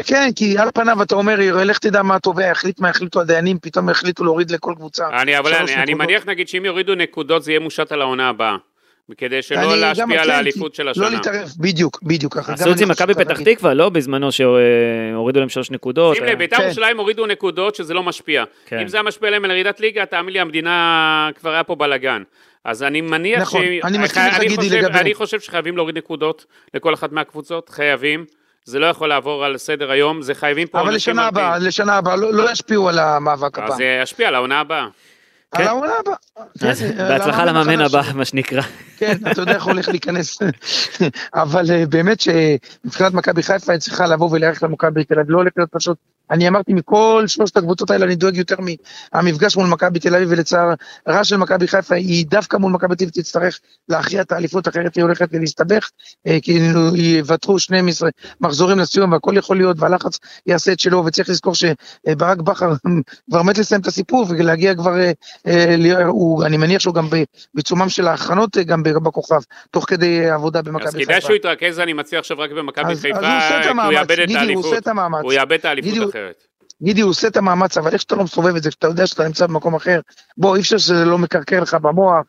כן, 0.06 0.32
כי 0.36 0.58
על 0.58 0.70
פניו 0.74 1.02
אתה 1.02 1.16
אומר, 1.16 1.36
לך 1.66 1.78
תדע 1.78 2.04
מה 2.04 2.16
התובע 2.16 2.46
יחליט 2.46 2.80
מה 2.80 2.90
יחליטו 2.90 3.22
הדיינים, 3.22 3.60
פתאום 3.60 3.90
יחליטו 3.90 4.24
להוריד 4.24 4.52
לכל 4.52 4.74
קבוצה. 4.76 5.10
אני, 5.10 5.38
אבל 5.38 5.54
אני, 5.54 5.76
אני 5.76 5.94
מניח 5.94 6.26
נגיד 6.26 6.48
שאם 6.48 6.66
יורידו 6.66 6.96
נקודות 6.96 7.44
זה 7.44 7.52
יהיה 7.52 7.60
מושת 7.60 7.92
על 7.92 8.02
העונה 8.02 8.30
הבאה. 8.30 8.56
כדי 9.18 9.42
שלא 9.42 9.78
להשפיע 9.78 10.22
על 10.22 10.30
האליפות 10.30 10.76
של 10.76 10.84
לא 10.84 10.92
השנה. 10.92 11.04
לא 11.04 11.12
להתערב, 11.12 11.50
בדיוק, 11.60 12.00
בדיוק 12.04 12.38
ככה. 12.38 12.54
עשו 12.54 12.72
את 12.72 12.78
זה 12.78 12.84
עם 12.84 12.92
מכבי 12.92 13.14
פתח 13.14 13.42
תקווה, 13.42 13.74
לא? 13.74 13.90
בזמנו 13.90 14.32
שהורידו 14.32 15.40
להם 15.40 15.50
שלוש 15.50 15.72
נקודות. 15.72 16.16
שים 16.16 16.26
לב, 16.26 16.38
בית"ר 16.38 16.58
כן. 16.58 16.64
ירושלים 16.64 16.98
הורידו 16.98 17.26
נקודות 17.26 17.76
שזה 17.76 17.94
לא 17.94 18.04
משפיע. 18.04 18.44
כן. 18.66 18.80
אם 18.80 18.88
זה 18.88 18.98
היה 18.98 19.04
משפיע 19.04 19.28
עליהם 19.28 19.46
על 19.46 19.52
ירידת 19.52 19.80
ליגה, 19.80 20.06
תאמין 20.06 20.34
לי, 20.34 20.40
המדינה 20.40 21.30
כבר 21.40 21.52
היה 21.52 21.64
פה 21.64 21.76
בלאגן. 21.76 22.24
אז 22.64 22.84
אני 22.84 23.02
מניח 23.02 23.42
נכון, 23.42 23.62
ש... 23.62 23.66
אני 23.84 23.98
מסכים 23.98 24.24
לך, 24.28 24.40
גידי, 24.40 24.70
לגבי... 24.70 25.00
אני 25.00 25.14
חושב 25.14 25.40
שחייבים 25.40 25.76
להוריד 25.76 25.98
נקודות 25.98 26.46
לכל 26.74 26.94
אחת 26.94 27.12
מהקבוצות, 27.12 27.70
חייבים. 27.70 28.26
זה 28.66 28.80
לא 28.80 28.86
יכול 28.86 29.10
לעבור 29.10 29.46
על 29.46 29.58
סדר 29.58 29.92
היום, 29.92 30.22
זה 30.22 30.34
חייבים 30.34 30.68
פה... 30.68 30.82
אבל 30.82 30.96
לשנה 30.96 31.28
הבאה, 31.28 31.58
לשנה 31.58 31.98
הבאה, 31.98 32.16
לא, 32.16 32.34
לא 32.34 32.52
ישפיעו 32.52 32.90
על 32.90 33.00
המאבק 33.00 33.60
הבא. 33.60 33.68
אז 33.68 33.78
זה 33.78 34.00
ישפיע 34.04 34.28
על 34.28 34.36
העונה 34.36 34.60
הבאה. 34.60 34.88
על 35.52 35.68
העונה 35.68 35.94
הבאה. 36.00 36.16
בהצלחה 36.98 37.46
למאמן 37.46 37.82
הבא, 37.82 38.02
מה 38.16 38.26
שנקרא. 38.26 38.62
כן, 38.98 39.18
אתה 39.32 39.42
יודע 39.42 39.56
איך 39.56 39.64
הולך 39.64 39.90
להיכנס. 39.90 40.40
אבל 41.34 41.66
אה, 41.72 41.86
באמת 41.86 42.20
שמבחינת 42.20 43.14
מכבי 43.14 43.44
חיפה 43.44 43.72
היא 43.72 43.80
צריכה 43.80 44.08
לבוא 44.08 44.30
ולהיערך 44.32 44.64
למכבי 44.64 45.04
תל 45.04 45.20
אביב, 45.20 45.30
לא 45.32 45.38
הולך 45.38 45.54
להיות 45.58 45.70
פשוט 45.72 45.98
אני 46.32 46.48
אמרתי 46.48 46.74
מכל 46.74 47.24
שלושת 47.28 47.58
הקבוצות 47.58 47.92
האלה 47.92 48.06
אני 48.06 48.16
דואג 48.16 48.38
יותר 48.38 48.56
מהמפגש 49.14 49.58
מול 49.58 49.68
מכבי 49.68 50.00
תל 50.00 50.16
אביב 50.16 50.28
ולצער 50.32 50.74
רע 51.08 51.24
של 51.24 51.38
מכבי 51.38 51.68
חיפה 51.68 51.96
היא 51.96 52.26
דווקא 52.28 52.58
מול 52.58 52.72
מכבי 52.72 52.96
תל 52.96 53.04
אביב 53.04 53.14
תצטרך 53.14 53.60
להכריע 53.90 54.22
את 54.22 54.32
האליפות 54.32 54.68
אחרת 54.68 54.96
היא 54.96 55.04
הולכת 55.04 55.30
להסתבך 55.34 55.90
אה, 56.28 56.38
כי 56.42 56.60
יוותרו 56.96 57.60
12 57.60 58.10
מחזורים 58.42 58.80
לסיום 58.80 59.12
והכל 59.12 59.34
יכול 59.38 59.58
להיות 59.58 59.78
והלחץ 59.80 60.20
יעשה 60.46 60.72
את 60.72 60.80
שלו 60.80 61.06
וצריך 61.06 61.30
לזכור 61.30 61.54
שברק 61.56 62.38
בכר 62.38 62.74
כבר 63.30 63.44
מת 63.44 63.58
לסיים 63.58 63.82
את 63.82 63.88
הסיפור 63.88 64.26
ולהגיע 64.30 64.76
כבר, 64.76 65.00
אה, 65.00 65.12
אה, 65.48 66.06
הוא, 66.06 66.46
אני 66.46 66.58
מניח 66.58 66.82
שהוא 66.82 66.96
גם 66.96 67.08
בעיצומם 67.54 67.90
של 67.90 68.08
ההכנות 68.08 68.58
גם 68.58 68.84
בכוכב 68.84 69.40
תוך 69.72 69.86
כדי 69.90 70.30
עבודה 70.30 70.62
במכבי 70.62 70.86
חיפה. 70.86 70.98
אז 70.98 71.06
כדאי 71.06 71.22
שהוא 71.22 71.36
יתרכז 71.36 71.80
אני 71.80 71.94
מציע 71.94 72.20
עכשיו 72.20 72.40
רק 72.40 72.52
במכבי 72.52 72.96
חיפה 72.96 73.20
כי 73.20 73.68
הוא 73.68 73.94
יאבד 73.94 74.20
את 74.20 74.30
האליפות. 74.36 74.88
הוא 75.22 75.34
יאבד 75.34 75.54
את 75.54 75.66
האליפות 75.66 76.10
אחרת. 76.10 76.19
גידי, 76.84 77.02
הוא 77.02 77.10
עושה 77.10 77.28
את 77.28 77.38
המאמץ, 77.38 77.78
אבל 77.78 77.92
איך 77.92 78.02
שאתה 78.02 78.16
לא 78.16 78.24
מסובב 78.24 78.56
את 78.56 78.64
זה, 78.64 78.70
כשאתה 78.70 78.88
יודע 78.88 79.08
שאתה 79.08 79.24
נמצא 79.24 79.48
במקום 79.48 79.76
אחר, 79.76 80.00
בוא, 80.38 80.56
אי 80.56 80.62
אפשר 80.62 80.78
שזה 80.78 81.06
לא 81.06 81.18
מקרקר 81.18 81.60
לך 81.60 81.74
במוח. 81.74 82.26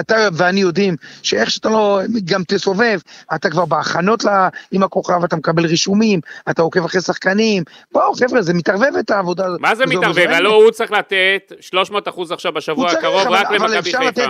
אתה 0.00 0.28
ואני 0.32 0.60
יודעים 0.60 0.96
שאיך 1.22 1.50
שאתה 1.50 1.68
לא 1.68 2.00
גם 2.24 2.42
תסובב, 2.48 2.98
אתה 3.34 3.50
כבר 3.50 3.64
בהכנות 3.64 4.24
לה, 4.24 4.48
עם 4.72 4.82
הכוכב, 4.82 5.24
אתה 5.24 5.36
מקבל 5.36 5.66
רישומים, 5.66 6.20
אתה 6.50 6.62
עוקב 6.62 6.84
אחרי 6.84 7.00
שחקנים, 7.00 7.62
בואו 7.92 8.14
חבר'ה, 8.14 8.42
זה 8.42 8.54
מתערבב 8.54 8.96
את 8.98 9.10
העבודה 9.10 9.46
הזאת. 9.46 9.60
מה 9.60 9.74
זה 9.74 9.86
מתערבב? 9.86 10.28
הלא 10.30 10.54
הוא 10.54 10.70
צריך 10.70 10.90
לתת 10.90 11.52
300 11.60 12.08
אחוז 12.08 12.32
עכשיו 12.32 12.52
בשבוע 12.52 12.90
הקרוב 12.90 13.28
רק 13.28 13.50
למכבי 13.50 13.92
חיפה. 13.92 14.22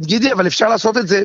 גידי, 0.00 0.32
אבל 0.32 0.46
אפשר 0.46 0.68
לעשות 0.68 0.96
את 0.96 1.08
זה, 1.08 1.22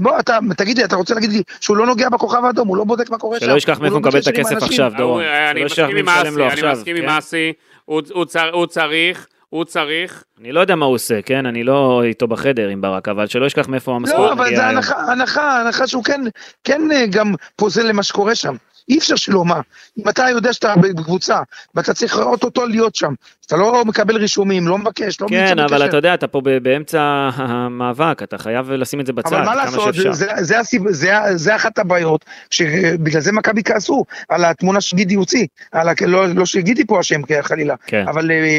בוא, 0.00 0.20
אתה, 0.20 0.38
תגיד 0.56 0.78
לי, 0.78 0.84
אתה 0.84 0.96
רוצה 0.96 1.14
להגיד 1.14 1.30
לי 1.30 1.42
שהוא 1.60 1.76
לא 1.76 1.86
נוגע 1.86 2.08
בכוכב 2.08 2.44
האדום, 2.44 2.68
הוא 2.68 2.76
לא 2.76 2.84
בודק 2.84 3.10
מה 3.10 3.18
קורה 3.18 3.40
שם. 3.40 3.46
שלא 3.46 3.56
ישכח 3.56 3.80
מאיפה 3.80 3.94
הוא 3.94 4.02
מקבל 4.02 4.18
את 4.18 4.26
הכסף 4.26 4.62
עכשיו, 4.62 4.92
דורון. 4.96 5.22
אני 5.50 5.64
מסכים 5.64 5.96
עם 5.96 6.08
אסי, 6.08 6.28
אני 6.28 6.72
מסכים 6.72 6.96
עם 6.96 7.08
אסי, 7.08 7.52
הוא 7.84 8.26
צריך... 8.66 9.26
הוא 9.48 9.64
צריך... 9.64 10.24
אני 10.40 10.52
לא 10.52 10.60
יודע 10.60 10.74
מה 10.74 10.86
הוא 10.86 10.94
עושה, 10.94 11.22
כן? 11.22 11.46
אני 11.46 11.64
לא 11.64 12.02
איתו 12.04 12.28
בחדר 12.28 12.68
עם 12.68 12.80
ברק, 12.80 13.08
אבל 13.08 13.26
שלא 13.26 13.46
ישכח 13.46 13.68
מאיפה 13.68 13.94
המשכורת 13.94 14.38
מגיעה 14.38 14.68
היום. 14.68 14.74
לא, 14.74 14.80
אבל 14.80 14.90
זה 14.90 14.92
הנחה, 14.96 15.12
הנחה, 15.12 15.60
הנחה 15.60 15.86
שהוא 15.86 16.04
כן, 16.04 16.20
כן 16.64 16.82
אה, 16.92 17.06
גם 17.06 17.34
פוזל 17.56 17.82
למה 17.82 18.02
שקורה 18.02 18.34
שם. 18.34 18.56
אי 18.88 18.98
אפשר 18.98 19.16
שלא, 19.16 19.44
מה? 19.44 19.60
אם 19.98 20.08
אתה 20.08 20.30
יודע 20.30 20.52
שאתה 20.52 20.74
בקבוצה, 20.76 21.38
ואתה 21.74 21.94
צריך 21.94 22.18
אוטוטו 22.18 22.66
להיות 22.66 22.94
שם, 22.94 23.14
אתה 23.46 23.56
לא 23.56 23.84
מקבל 23.84 24.16
רישומים, 24.16 24.68
לא 24.68 24.78
מבקש, 24.78 25.20
לא 25.20 25.26
כן, 25.30 25.58
אבל 25.58 25.88
אתה 25.88 25.96
יודע, 25.96 26.14
אתה 26.14 26.26
פה 26.26 26.40
באמצע 26.62 27.00
המאבק, 27.34 28.20
אתה 28.22 28.38
חייב 28.38 28.70
לשים 28.70 29.00
את 29.00 29.06
זה 29.06 29.12
בצד, 29.12 29.28
כמה 29.28 29.38
שאפשר. 29.38 29.50
אבל 29.50 29.56
מה 29.56 29.64
לעשות, 29.64 29.94
זה, 29.94 30.12
זה, 30.12 30.26
זה, 30.40 30.78
זה, 30.90 31.12
זה 31.34 31.56
אחת 31.56 31.78
הבעיות, 31.78 32.24
שבגלל 32.50 33.20
זה 33.20 33.32
מכבי 33.32 33.62
כעסו 33.62 34.04
על 34.28 34.44
התמונה 34.44 34.80
שגידי 34.80 35.14
הוציא, 35.14 35.46
על, 35.72 35.88
לא, 36.06 36.28
לא 36.28 36.46
שגידי 36.46 36.84
פה 36.84 37.00
אשם 37.00 37.20
חלילה, 37.42 37.74
כן. 37.86 38.04
אבל 38.08 38.30
אה, 38.30 38.58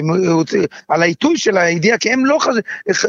על 0.88 1.02
העיתוי 1.02 1.38
של 1.38 1.58
הידיעה, 1.58 1.98
כי 1.98 2.14
הם 2.14 2.26
לא 2.26 2.40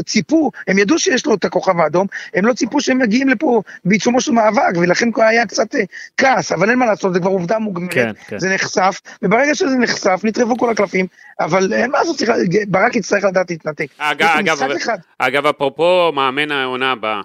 ציפו, 0.07 0.51
הם 0.69 0.79
ידעו 0.79 0.99
שיש 0.99 1.27
לו 1.27 1.35
את 1.35 1.45
הכוכב 1.45 1.81
האדום, 1.81 2.07
הם 2.35 2.47
לא 2.47 2.53
ציפו 2.53 2.81
שהם 2.81 2.99
מגיעים 2.99 3.29
לפה 3.29 3.63
בעיצומו 3.85 4.21
של 4.21 4.33
מאבק, 4.33 4.77
ולכן 4.81 5.09
היה 5.17 5.47
קצת 5.47 5.75
אה, 5.75 5.81
כעס, 6.17 6.53
אבל 6.53 6.71
אין 6.71 6.79
מה 6.79 6.87
לעשות. 6.87 7.08
לעשות, 7.09 7.15
זה 7.15 7.21
כבר 7.21 7.31
עובדה 7.31 7.59
מוגמרת, 7.59 7.93
כן, 7.93 8.13
כן. 8.29 8.39
זה 8.39 8.55
נחשף, 8.55 9.01
וברגע 9.23 9.55
שזה 9.55 9.77
נחשף, 9.77 10.21
נטרפו 10.25 10.57
כל 10.57 10.71
הקלפים, 10.71 11.07
אבל 11.41 11.73
אין 11.73 11.91
מה 11.91 11.99
לעשות, 11.99 12.17
ברק 12.69 12.97
יצטרך 12.97 13.25
לדעת 13.25 13.51
להתנתק. 13.51 13.87
אגב, 13.99 14.29
אגב, 14.39 14.59
אגב, 15.19 15.47
אפרופו 15.47 16.13
מאמן 16.15 16.51
העונה 16.51 16.93
הבאה, 16.93 17.21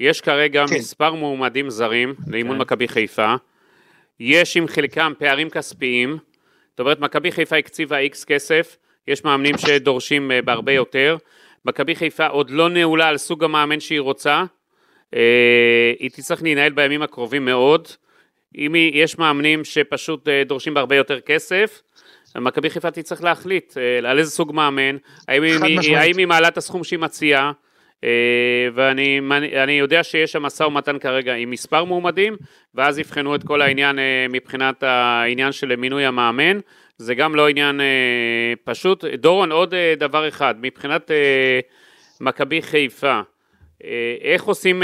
יש 0.00 0.20
כרגע 0.20 0.64
כן. 0.68 0.74
מספר 0.74 1.14
מועמדים 1.14 1.70
זרים 1.70 2.14
לאימון 2.26 2.56
כן. 2.56 2.60
מכבי 2.60 2.88
חיפה, 2.88 3.34
יש 4.20 4.56
עם 4.56 4.68
חלקם 4.68 5.12
פערים 5.18 5.50
כספיים, 5.50 6.18
זאת 6.70 6.80
אומרת, 6.80 7.00
מכבי 7.00 7.32
חיפה 7.32 7.56
הקציבה 7.56 7.98
איקס 7.98 8.24
כסף, 8.24 8.76
יש 9.08 9.24
מאמנים 9.24 9.58
שדורשים 9.58 10.30
אה, 10.30 10.42
בהרבה 10.42 10.72
יותר, 10.72 11.16
מכבי 11.64 11.94
חיפה 11.94 12.26
עוד 12.26 12.50
לא 12.50 12.68
נעולה 12.68 13.08
על 13.08 13.16
סוג 13.16 13.44
המאמן 13.44 13.80
שהיא 13.80 14.00
רוצה, 14.00 14.44
אה, 15.14 15.92
היא 15.98 16.10
תצטרך 16.10 16.42
להינהל 16.42 16.72
בימים 16.72 17.02
הקרובים 17.02 17.44
מאוד, 17.44 17.88
אם 18.56 18.74
יש 18.92 19.18
מאמנים 19.18 19.64
שפשוט 19.64 20.28
אה, 20.28 20.42
דורשים 20.46 20.74
בהרבה 20.74 20.96
יותר 20.96 21.20
כסף, 21.20 21.82
מכבי 22.36 22.70
חיפה 22.70 22.90
תצטרך 22.90 23.22
להחליט 23.22 23.76
אה, 23.78 24.10
על 24.10 24.18
איזה 24.18 24.30
סוג 24.30 24.52
מאמן, 24.54 24.96
האם 25.28 25.42
היא, 25.42 25.96
האם 25.96 26.18
היא 26.18 26.26
מעלה 26.26 26.48
את 26.48 26.56
הסכום 26.56 26.84
שהיא 26.84 26.98
מציעה, 26.98 27.52
אה, 28.04 28.68
ואני 28.74 29.72
יודע 29.72 30.02
שיש 30.02 30.32
שם 30.32 30.42
משא 30.42 30.62
ומתן 30.62 30.98
כרגע 30.98 31.34
עם 31.34 31.50
מספר 31.50 31.84
מועמדים, 31.84 32.36
ואז 32.74 32.98
יבחנו 32.98 33.34
את 33.34 33.42
כל 33.42 33.62
העניין 33.62 33.98
מבחינת 34.30 34.82
העניין 34.82 35.52
של 35.52 35.76
מינוי 35.76 36.04
המאמן, 36.04 36.58
זה 36.98 37.14
גם 37.14 37.34
לא 37.34 37.48
עניין 37.48 37.80
פשוט. 38.64 39.04
דורון, 39.04 39.52
עוד 39.52 39.74
דבר 39.98 40.28
אחד, 40.28 40.54
מבחינת 40.58 41.10
מכבי 42.20 42.62
חיפה, 42.62 43.20
איך 44.20 44.44
עושים 44.44 44.82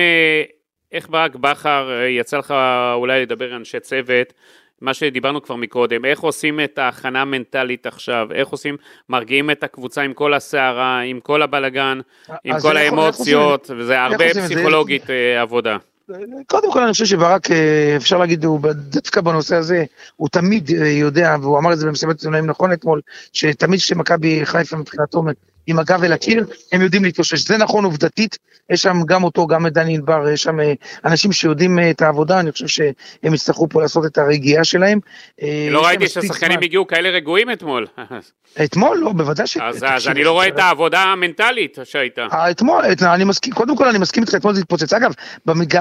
איך 0.94 1.08
ברק 1.10 1.36
בכר, 1.36 1.90
יצא 2.08 2.36
לך 2.38 2.54
אולי 2.94 3.22
לדבר 3.22 3.50
עם 3.50 3.56
אנשי 3.56 3.80
צוות, 3.80 4.32
מה 4.80 4.94
שדיברנו 4.94 5.42
כבר 5.42 5.56
מקודם, 5.56 6.04
איך 6.04 6.20
עושים 6.20 6.60
את 6.60 6.78
ההכנה 6.78 7.22
המנטלית 7.22 7.86
עכשיו, 7.86 8.28
איך 8.34 8.48
עושים, 8.48 8.76
מרגיעים 9.08 9.50
את 9.50 9.62
הקבוצה 9.62 10.02
עם 10.02 10.12
כל 10.12 10.34
הסערה, 10.34 11.00
עם 11.00 11.20
כל 11.20 11.42
הבלגן, 11.42 12.00
עם 12.44 12.60
כל 12.60 12.76
האמוציות, 12.76 13.70
וזה 13.78 14.00
הרבה 14.00 14.28
פסיכולוגית 14.28 15.04
זה... 15.06 15.36
עבודה. 15.40 15.76
קודם 16.46 16.72
כל 16.72 16.82
אני 16.82 16.92
חושב 16.92 17.04
שברק, 17.04 17.50
אה, 17.50 17.96
אפשר 17.96 18.18
להגיד, 18.18 18.44
הוא 18.44 18.60
דווקא 18.72 19.20
בנושא 19.20 19.56
הזה, 19.56 19.84
הוא 20.16 20.28
תמיד 20.28 20.70
אה, 20.70 20.88
יודע, 20.88 21.36
והוא 21.40 21.58
אמר 21.58 21.72
את 21.72 21.78
זה 21.78 21.86
במסיבת 21.86 22.18
עיתונאים 22.18 22.46
נכון 22.46 22.72
אתמול, 22.72 23.00
שתמיד 23.32 23.80
כשמכבי 23.80 24.46
חיפה 24.46 24.76
מבחינתו 24.76 25.22
עם 25.66 25.78
הגב 25.78 26.04
אל 26.04 26.12
הקיר, 26.12 26.46
הם 26.72 26.82
יודעים 26.82 27.04
להתאושש. 27.04 27.48
זה 27.48 27.56
נכון 27.56 27.84
עובדתית, 27.84 28.38
יש 28.70 28.82
שם 28.82 28.96
גם 29.06 29.24
אותו, 29.24 29.46
גם 29.46 29.66
את 29.66 29.72
דני 29.72 29.94
ענבר, 29.94 30.28
יש 30.28 30.42
שם 30.42 30.60
אה, 30.60 30.72
אנשים 31.04 31.32
שיודעים 31.32 31.78
את 31.90 32.02
העבודה, 32.02 32.40
אני 32.40 32.52
חושב 32.52 32.66
שהם 32.66 33.34
יצטרכו 33.34 33.68
פה 33.68 33.82
לעשות 33.82 34.06
את 34.06 34.18
הרגיעה 34.18 34.64
שלהם. 34.64 34.98
לא 35.70 35.86
ראיתי 35.86 36.08
שהשחקנים 36.08 36.58
הגיעו 36.62 36.86
כאלה 36.86 37.08
רגועים 37.08 37.50
אתמול. 37.50 37.86
אתמול? 38.64 38.98
לא, 38.98 39.12
בוודאי 39.12 39.46
ש... 39.46 39.56
אז, 39.56 39.84
אז 39.88 40.08
אני 40.08 40.24
לא 40.24 40.32
רואה 40.32 40.48
את 40.48 40.58
העבודה 40.58 41.02
המנטלית 41.02 41.78
שהייתה. 41.84 42.26
אתמול, 42.50 42.84
אני 43.02 43.24
מסכים, 43.24 43.52
קודם 43.52 43.76
כל 43.76 43.88
אני 43.88 43.98
מסכים 43.98 44.22
איתך, 44.22 44.34
אתמול 44.34 44.54
זה 44.54 44.60
התפוצץ. 44.60 44.92
אגב, 44.92 45.12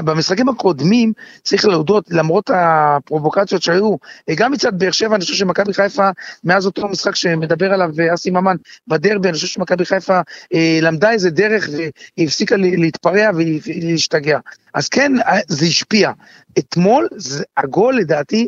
במשחקים 0.05 0.49
הקודמים, 0.49 1.13
צריך 1.41 1.65
להודות, 1.65 2.05
למרות 2.09 2.49
הפרובוקציות 2.53 3.61
שהיו, 3.61 3.95
גם 4.35 4.51
מצד 4.51 4.79
באר 4.79 4.91
שבע, 4.91 5.15
אני 5.15 5.21
חושב 5.21 5.35
שמכבי 5.35 5.73
חיפה, 5.73 6.09
מאז 6.43 6.65
אותו 6.65 6.87
משחק 6.87 7.15
שמדבר 7.15 7.73
עליו 7.73 7.89
אסי 8.13 8.29
ממן 8.29 8.55
בדרבי, 8.87 9.27
אני 9.27 9.33
חושב 9.33 9.47
שמכבי 9.47 9.72
חיפה 9.83 10.19
אה, 10.53 10.79
למדה 10.81 11.11
איזה 11.11 11.29
דרך 11.29 11.69
והיא 11.71 12.27
הפסיקה 12.27 12.55
להתפרע 12.57 13.29
ולהשתגע. 13.35 14.39
אז 14.73 14.89
כן, 14.89 15.11
אה, 15.19 15.39
זה 15.47 15.65
השפיע. 15.65 16.11
אתמול, 16.59 17.07
זה, 17.11 17.43
הגול 17.57 17.97
לדעתי, 17.97 18.47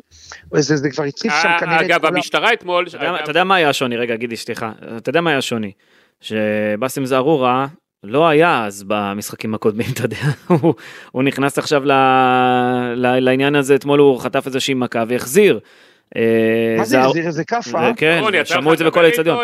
זה, 0.53 0.77
זה 0.77 0.89
כבר 0.89 1.03
הציף 1.03 1.33
שם 1.41 1.47
אה, 1.47 1.59
כנראה... 1.59 1.81
אגב, 1.81 2.05
המשטרה 2.05 2.53
אתמול... 2.53 2.85
אתה 3.23 3.31
יודע 3.31 3.43
מה 3.43 3.55
היה 3.55 3.69
השוני? 3.69 3.97
רגע, 3.97 4.15
גידי, 4.15 4.37
סליחה. 4.37 4.71
אתה 4.97 5.09
יודע 5.09 5.21
מה 5.21 5.29
היה 5.29 5.37
השוני? 5.37 5.71
שבאסם 6.21 7.05
זערורה 7.05 7.67
לא 8.03 8.27
היה 8.27 8.65
אז 8.65 8.83
במשחקים 8.87 9.55
הקודמים, 9.55 9.87
אתה 9.93 10.05
יודע, 10.05 10.17
הוא, 10.47 10.73
הוא 11.11 11.23
נכנס 11.23 11.57
עכשיו 11.57 11.85
ל, 11.85 11.91
ל, 12.95 13.19
לעניין 13.19 13.55
הזה, 13.55 13.75
אתמול 13.75 13.99
הוא 13.99 14.19
חטף 14.19 14.47
איזושהי 14.47 14.73
מכה 14.73 15.03
והחזיר. 15.07 15.59
אה, 16.15 16.75
מה 16.77 16.85
זה 16.85 17.01
החזיר 17.01 17.27
איזה 17.27 17.43
כאפה? 17.43 17.93
כן, 17.95 18.21
שמעו 18.45 18.73
את 18.73 18.77
זה 18.77 18.83
בכל 18.83 19.05
האצטדיון. 19.05 19.37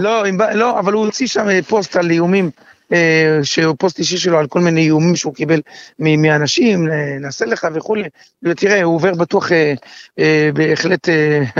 לא, 0.00 0.22
לא, 0.54 0.78
אבל 0.78 0.92
הוא 0.92 1.04
הוציא 1.04 1.26
שם 1.26 1.62
פוסט 1.68 1.96
על 1.96 2.10
איומים. 2.10 2.50
אה, 2.92 3.38
שהוא 3.42 3.76
פוסט 3.78 3.98
אישי 3.98 4.18
שלו 4.18 4.38
על 4.38 4.46
כל 4.46 4.60
מיני 4.60 4.80
איומים 4.80 5.16
שהוא 5.16 5.34
קיבל 5.34 5.60
מאנשים, 5.98 6.88
נעשה 7.20 7.44
לך 7.44 7.66
וכולי. 7.74 8.02
ותראה, 8.42 8.82
הוא 8.82 8.94
עובר 8.94 9.14
בטוח 9.14 9.52
אה, 9.52 9.74
אה, 10.18 10.50
בהחלט 10.54 11.08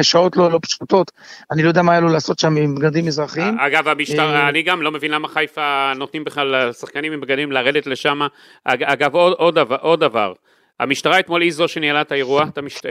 שעות 0.02 0.36
לא, 0.36 0.50
לא 0.50 0.58
פשוטות. 0.62 1.12
אני 1.50 1.62
לא 1.62 1.68
יודע 1.68 1.82
מה 1.82 1.92
היה 1.92 2.00
לו 2.00 2.08
לעשות 2.08 2.38
שם 2.38 2.56
עם 2.56 2.74
בגדים 2.74 3.06
מזרחיים. 3.06 3.58
אגב, 3.58 3.88
המשטרה, 3.88 4.48
אני 4.48 4.62
גם 4.62 4.82
לא 4.82 4.92
מבין 4.92 5.10
למה 5.10 5.28
חיפה 5.28 5.92
נותנים 5.96 6.24
בכלל 6.24 6.68
לשחקנים 6.68 7.12
עם 7.12 7.20
בגדים 7.20 7.52
לרדת 7.52 7.86
לשם. 7.86 8.20
אגב, 8.64 9.14
עוד 9.80 10.00
דבר. 10.00 10.32
המשטרה 10.80 11.18
אתמול 11.18 11.42
היא 11.42 11.52
זו 11.52 11.68
שניהלה 11.68 12.00
את 12.00 12.12
האירוע, 12.12 12.44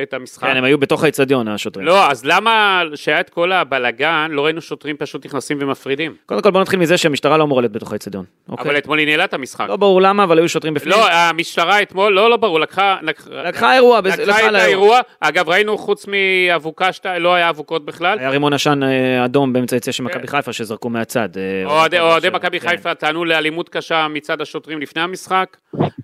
את 0.04 0.14
המשחק. 0.14 0.48
כן, 0.48 0.58
הם 0.58 0.64
היו 0.64 0.78
בתוך 0.78 1.04
האיצטדיון, 1.04 1.48
השוטרים. 1.48 1.86
לא, 1.86 2.12
אז 2.12 2.26
למה 2.26 2.84
שהיה 2.96 3.20
את 3.20 3.30
כל 3.30 3.52
הבלגן, 3.52 4.32
לא 4.32 4.46
ראינו 4.46 4.62
שוטרים 4.62 4.98
פשוט 4.98 5.26
נכנסים 5.26 5.58
ומפרידים? 5.62 6.16
קודם 6.26 6.42
כל 6.42 6.52
בוא 6.52 6.62
נתחיל 6.62 6.80
מזה 6.80 6.98
שהמשטרה 6.98 7.38
לא 7.38 7.44
אמורה 7.44 7.62
להיות 7.62 7.72
בתוך 7.72 7.92
האיצטדיון. 7.92 8.26
אוקיי? 8.50 8.66
אבל 8.66 8.78
אתמול 8.78 8.98
היא 8.98 9.06
ניהלה 9.06 9.26
את 9.26 9.34
המשחק. 9.34 9.66
לא 9.70 9.76
ברור 9.76 10.02
למה, 10.02 10.24
אבל 10.24 10.38
היו 10.38 10.50
שוטרים 10.50 10.74
בפנים. 10.74 10.98
לא, 10.98 11.12
המשטרה 11.12 11.82
אתמול, 11.82 12.14
לא, 12.14 12.30
לא 12.30 12.38
ברור, 12.38 12.60
לקחה... 12.60 12.98
לקחה 13.32 13.76
אירוע. 13.76 14.00
לקחה 14.04 14.50
את 14.50 14.54
האירוע. 14.54 15.00
אגב, 15.20 15.50
ראינו 15.50 15.78
חוץ 15.78 16.06
מאבוקה, 16.08 16.90
לא 17.20 17.34
היה 17.34 17.50
אבוקות 17.50 17.86
בכלל. 17.86 18.20
היה 18.20 18.30
רימון 18.30 18.54
עשן 18.54 18.84
אה, 18.84 19.26
אדום 19.26 19.54
באמצע 19.54 19.76
יציאה 19.76 19.94
של 19.94 20.04
מכבי 20.04 20.28
כן. 20.28 20.28
חיפה 20.28 20.54
שזרקו 20.54 20.90
מהצד. 20.90 21.30
אה, 21.38 22.00
אוהדי 22.02 22.30
מכבי 22.34 22.60
כן. 22.60 22.70
חיפה 22.70 22.96
טענו 22.96 23.26
לאלימות 23.26 23.70
קשה 23.70 24.08
מצד 24.08 24.42
השוטרים 24.42 24.82
לפני 24.82 25.02
המשחק. 25.02 25.58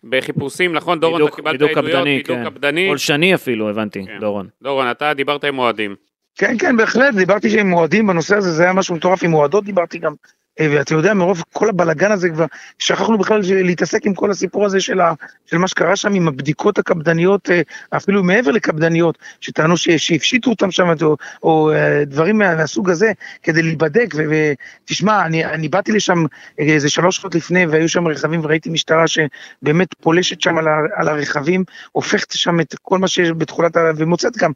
בחיפושים, 0.10 0.74
נכון, 0.74 1.00
דורון, 1.00 1.24
אתה 1.24 1.36
קיבלת 1.36 1.62
בידוק 1.76 2.38
קפדני. 2.46 2.88
פולשני 2.88 3.36
אפילו, 3.36 3.70
הבנתי, 3.70 4.06
כן. 4.06 4.20
דורון. 4.20 4.48
דורון, 4.64 4.92
אתה 4.92 5.14
דיברת 5.14 5.44
עם 5.44 5.60
אוהדים. 5.60 5.96
כן, 6.36 6.56
כן, 6.60 6.78
בהחלט, 6.78 7.16
דיברתי 7.16 7.60
עם 7.60 7.74
אוהדים 7.74 8.08
בנושא 8.08 8.36
הזה, 8.36 8.52
זה 8.52 8.64
היה 8.64 8.74
משהו 8.74 8.96
מטורף, 8.96 9.24
עם 9.24 9.34
אוהדות 9.34 9.64
דיברתי 9.64 9.98
גם. 9.98 10.14
אה, 10.60 10.68
ואתה 10.72 10.94
יודע, 10.94 11.14
מרוב 11.14 11.44
כל 11.54 11.70
הבלגן 11.70 12.12
הזה 12.12 12.30
כבר, 12.30 12.46
שכחנו 12.80 13.18
בכלל 13.18 13.42
להתעסק 13.44 14.06
עם 14.06 14.14
כל 14.14 14.32
הסיפור 14.32 14.66
הזה 14.66 14.82
של, 14.82 15.02
ה, 15.02 15.14
של 15.46 15.58
מה 15.58 15.68
שקרה 15.68 15.96
שם 15.96 16.14
עם 16.14 16.28
הבדיקות 16.28 16.78
הקפדניות, 16.78 17.50
אה, 17.50 17.62
אפילו 17.98 18.24
מעבר 18.24 18.52
לקפדניות, 18.52 19.18
שטענו 19.42 19.78
שהפשיטו 19.78 20.50
אותם 20.50 20.72
שם, 20.72 20.94
או, 21.02 21.16
או 21.44 21.72
אה, 21.72 22.06
דברים 22.06 22.38
מהסוג 22.38 22.90
הזה, 22.90 23.12
כדי 23.44 23.62
להיבדק, 23.62 24.16
ותשמע, 24.16 25.26
אני, 25.26 25.46
אני 25.46 25.70
באתי 25.70 25.92
לשם 25.92 26.26
איזה 26.58 26.90
שלוש 26.90 27.18
שעות 27.18 27.36
לפני, 27.36 27.66
והיו 27.66 27.90
שם 27.90 28.08
רכבים, 28.08 28.40
וראיתי 28.44 28.70
משטרה 28.70 29.06
שבאמת 29.08 29.88
פולשת 30.02 30.42
שם 30.42 30.58
על, 30.58 30.66
על 30.96 31.08
הרכבים, 31.08 31.64
הופכת 31.92 32.32
שם 32.32 32.60
את 32.60 32.76
כל 32.82 32.98
מה 32.98 33.08
שיש 33.08 33.32
בתכולת, 33.32 33.78
ומוצאת 33.98 34.38
גם 34.38 34.52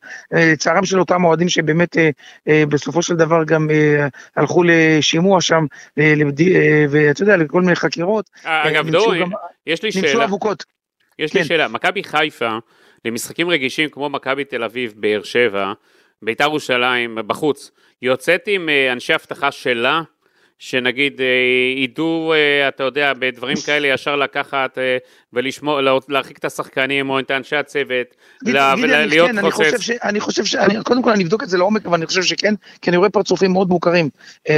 צערם 0.57 0.85
של 0.85 0.99
אותם 0.99 1.23
אוהדים 1.23 1.49
שבאמת 1.49 1.97
בסופו 2.47 3.01
של 3.01 3.15
דבר 3.15 3.43
גם 3.43 3.69
הלכו 4.35 4.63
לשימוע 4.65 5.41
שם, 5.41 5.65
ואתה 6.89 7.21
יודע, 7.23 7.37
לכל 7.37 7.61
מיני 7.61 7.75
חקירות. 7.75 8.29
אה, 8.45 8.69
אגב, 8.69 8.89
דור, 8.89 9.13
יש 9.67 9.83
לי 9.83 9.91
שאלה. 9.91 10.25
אבוקות. 10.25 10.65
יש 11.19 11.33
לי 11.33 11.39
כן. 11.39 11.47
שאלה, 11.47 11.67
מכבי 11.67 12.03
חיפה, 12.03 12.57
למשחקים 13.05 13.49
רגישים 13.49 13.89
כמו 13.89 14.09
מכבי 14.09 14.43
תל 14.45 14.63
אביב, 14.63 14.93
באר 14.97 15.23
שבע, 15.23 15.73
ביתר 16.21 16.43
ירושלים, 16.43 17.17
בחוץ, 17.27 17.71
יוצאת 18.01 18.43
עם 18.47 18.69
אה, 18.69 18.93
אנשי 18.93 19.15
אבטחה 19.15 19.51
שלה, 19.51 20.01
שנגיד 20.65 21.21
ידעו, 21.75 22.33
אתה 22.67 22.83
יודע, 22.83 23.13
בדברים 23.19 23.57
כאלה 23.65 23.87
ישר 23.87 24.15
לקחת 24.15 24.77
ולשמור, 25.33 25.79
להרחיק 26.09 26.37
את 26.37 26.45
השחקנים 26.45 27.09
או 27.09 27.19
את 27.19 27.31
אנשי 27.31 27.55
הצוות, 27.55 28.07
להיות 28.43 29.31
כן, 29.31 29.51
חוצץ. 29.51 29.89
אני 30.03 30.19
חושב 30.19 30.45
ש... 30.45 30.55
קודם 30.83 31.03
כל 31.03 31.11
אני 31.11 31.23
אבדוק 31.23 31.43
את 31.43 31.49
זה 31.49 31.57
לעומק, 31.57 31.85
אבל 31.85 31.95
אני 31.95 32.05
חושב 32.05 32.23
שכן, 32.23 32.53
כי 32.81 32.89
אני 32.89 32.97
רואה 32.97 33.09
פרצופים 33.09 33.51
מאוד 33.51 33.69
מוכרים. 33.69 34.09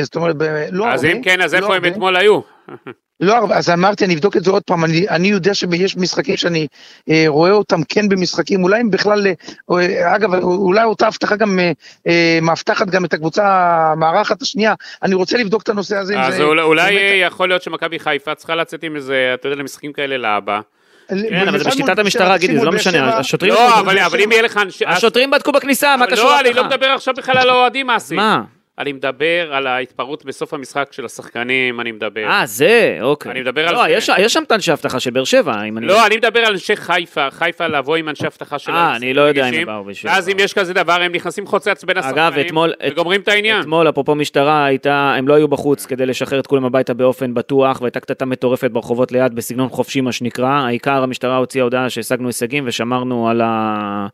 זאת 0.01 0.15
אומרת, 0.15 0.35
לא 0.71 0.83
הרבה. 0.83 0.93
אז 0.93 1.05
אם 1.05 1.21
כן, 1.23 1.41
אז 1.41 1.53
איפה 1.53 1.67
לא 1.67 1.75
הם 1.75 1.85
אתמול 1.85 2.15
היו? 2.15 2.39
לא, 3.19 3.47
אז 3.54 3.69
אמרתי, 3.69 4.06
אני 4.06 4.13
אבדוק 4.13 4.38
את 4.38 4.43
זה 4.43 4.51
עוד 4.51 4.63
פעם, 4.63 4.86
אני, 4.86 5.10
אני 5.10 5.28
יודע 5.28 5.54
שיש 5.54 5.97
משחקים 5.97 6.38
שאני 6.38 6.67
אה, 7.10 7.23
רואה 7.28 7.51
אותם 7.51 7.84
כן 7.89 8.10
במשחקים, 8.10 8.63
אולי 8.63 8.80
הם 8.80 8.91
בכלל, 8.91 9.28
אה, 9.71 10.15
אגב, 10.15 10.34
אולי 10.34 10.84
אותה 10.84 11.08
הבטחה 11.08 11.36
גם 11.36 11.60
אה, 11.60 11.71
אה, 12.08 12.39
מאבטחת 12.41 12.88
גם 12.88 13.06
את 13.06 13.13
הקבוצה 13.13 13.43
המארחת 13.91 14.41
השנייה, 14.41 14.73
אני 15.04 15.15
רוצה 15.15 15.38
לבדוק 15.38 15.62
את 15.62 15.69
הנושא 15.69 15.97
הזה. 15.97 16.21
אז 16.21 16.36
זה, 16.36 16.43
אולי, 16.43 16.62
אולי 16.62 16.95
באמת... 16.95 17.32
יכול 17.32 17.47
להיות 17.47 17.62
שמכבי 17.62 17.99
חיפה 17.99 18.36
צריכה 18.36 18.56
לצאת 18.56 18.84
עם 18.84 18.95
איזה, 18.95 19.32
אתה 19.34 19.47
יודע, 19.47 19.60
למשחקים 19.62 19.93
כאלה 19.93 20.17
להבא. 20.17 20.60
כן, 21.08 21.47
אבל 21.47 21.58
זה 21.60 21.69
בשיטת 21.69 21.99
המשטרה, 21.99 22.38
גידי, 22.38 22.60
זה 22.60 22.65
לא 22.65 22.71
משנה, 22.71 23.17
השוטרים... 23.17 23.54
לא, 23.54 23.80
אבל 23.80 24.21
אם 24.21 24.32
יהיה 24.32 24.41
לך... 24.41 24.60
השוטרים 24.88 25.32
בדקו 25.32 25.51
בכניסה, 25.51 25.97
מה 25.97 26.08
קשור? 26.08 26.25
לא, 26.25 26.39
אני 26.39 26.54
לא 26.54 26.63
מדבר 26.63 26.86
עכשיו 26.86 27.13
בכלל 27.17 27.38
על 27.38 27.49
האוהדים, 27.49 27.89
אסי. 27.89 28.15
מה? 28.15 28.41
אני 28.79 28.93
מדבר 28.93 29.53
על 29.53 29.67
ההתפרעות 29.67 30.25
בסוף 30.25 30.53
המשחק 30.53 30.88
של 30.91 31.05
השחקנים, 31.05 31.79
אני 31.81 31.91
מדבר. 31.91 32.25
אה, 32.27 32.45
זה, 32.45 32.97
אוקיי. 33.01 33.31
אני 33.31 33.41
מדבר 33.41 33.71
לא, 33.71 33.83
על 33.83 33.91
יש, 33.91 34.09
יש 34.17 34.33
שם 34.33 34.43
את 34.43 34.51
אנשי 34.51 34.71
אבטחה 34.73 34.99
של 34.99 35.09
באר 35.09 35.23
שבע, 35.23 35.63
אם 35.63 35.77
אני... 35.77 35.85
לא, 35.85 36.07
אני 36.07 36.17
מדבר 36.17 36.39
על 36.39 36.53
אנשי 36.53 36.75
חיפה, 36.75 37.31
חיפה 37.31 37.67
לבוא 37.67 37.95
עם 37.95 38.09
אנשי 38.09 38.27
אבטחה 38.27 38.59
של... 38.59 38.71
אה, 38.71 38.95
אני 38.95 39.13
לא 39.13 39.21
יודע 39.21 39.49
אם 39.49 39.53
הם 39.53 39.65
באו 39.65 39.83
בשביל... 39.83 40.11
ואז 40.11 40.29
אם 40.29 40.35
יש 40.39 40.53
כזה 40.53 40.73
דבר, 40.73 41.01
הם 41.01 41.11
נכנסים 41.11 41.47
חוצץ 41.47 41.83
בין 41.83 41.97
השחקנים, 41.97 42.57
וגומרים 42.88 43.21
את 43.21 43.27
העניין. 43.27 43.61
אתמול, 43.61 43.89
אפרופו 43.89 44.15
משטרה, 44.15 44.65
הייתה, 44.65 45.15
הם 45.17 45.27
לא 45.27 45.33
היו 45.33 45.47
בחוץ 45.47 45.85
כדי 45.85 46.05
לשחרר 46.05 46.39
את 46.39 46.47
כולם 46.47 46.65
הביתה 46.65 46.93
באופן 46.93 47.33
בטוח, 47.33 47.81
והייתה 47.81 47.99
קטטה 47.99 48.25
מטורפת 48.25 48.71
ברחובות 48.71 49.11
ליד, 49.11 49.35
בסגנון 49.35 49.69
חופשי 49.69 50.01
מה 50.01 50.11
שנקרא. 50.11 50.49
העיקר, 50.49 51.03
המשטרה 51.03 51.38
הוציאה 51.38 51.63
הודעה 51.63 51.89
שהשגנו 51.89 52.27
הישגים 52.27 52.63
ושמרנו 52.67 53.29
על 53.29 53.41
ה... 53.41 54.07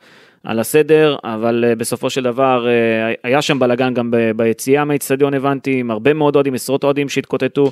על 0.44 0.60
הסדר, 0.60 1.16
אבל 1.24 1.66
uh, 1.72 1.76
בסופו 1.76 2.10
של 2.10 2.24
דבר 2.24 2.66
uh, 2.66 3.20
היה 3.24 3.42
שם 3.42 3.60
בלאגן 3.60 3.94
גם 3.94 4.14
ביציאה 4.36 4.86
מהאיצטדיון 4.86 5.34
הבנתי, 5.34 5.80
עם 5.80 5.92
הרבה 5.92 6.14
מאוד 6.14 6.36
אוהדים, 6.36 6.54
עשרות 6.54 6.84
אוהדים 6.84 7.10
שהתקוטטו. 7.10 7.72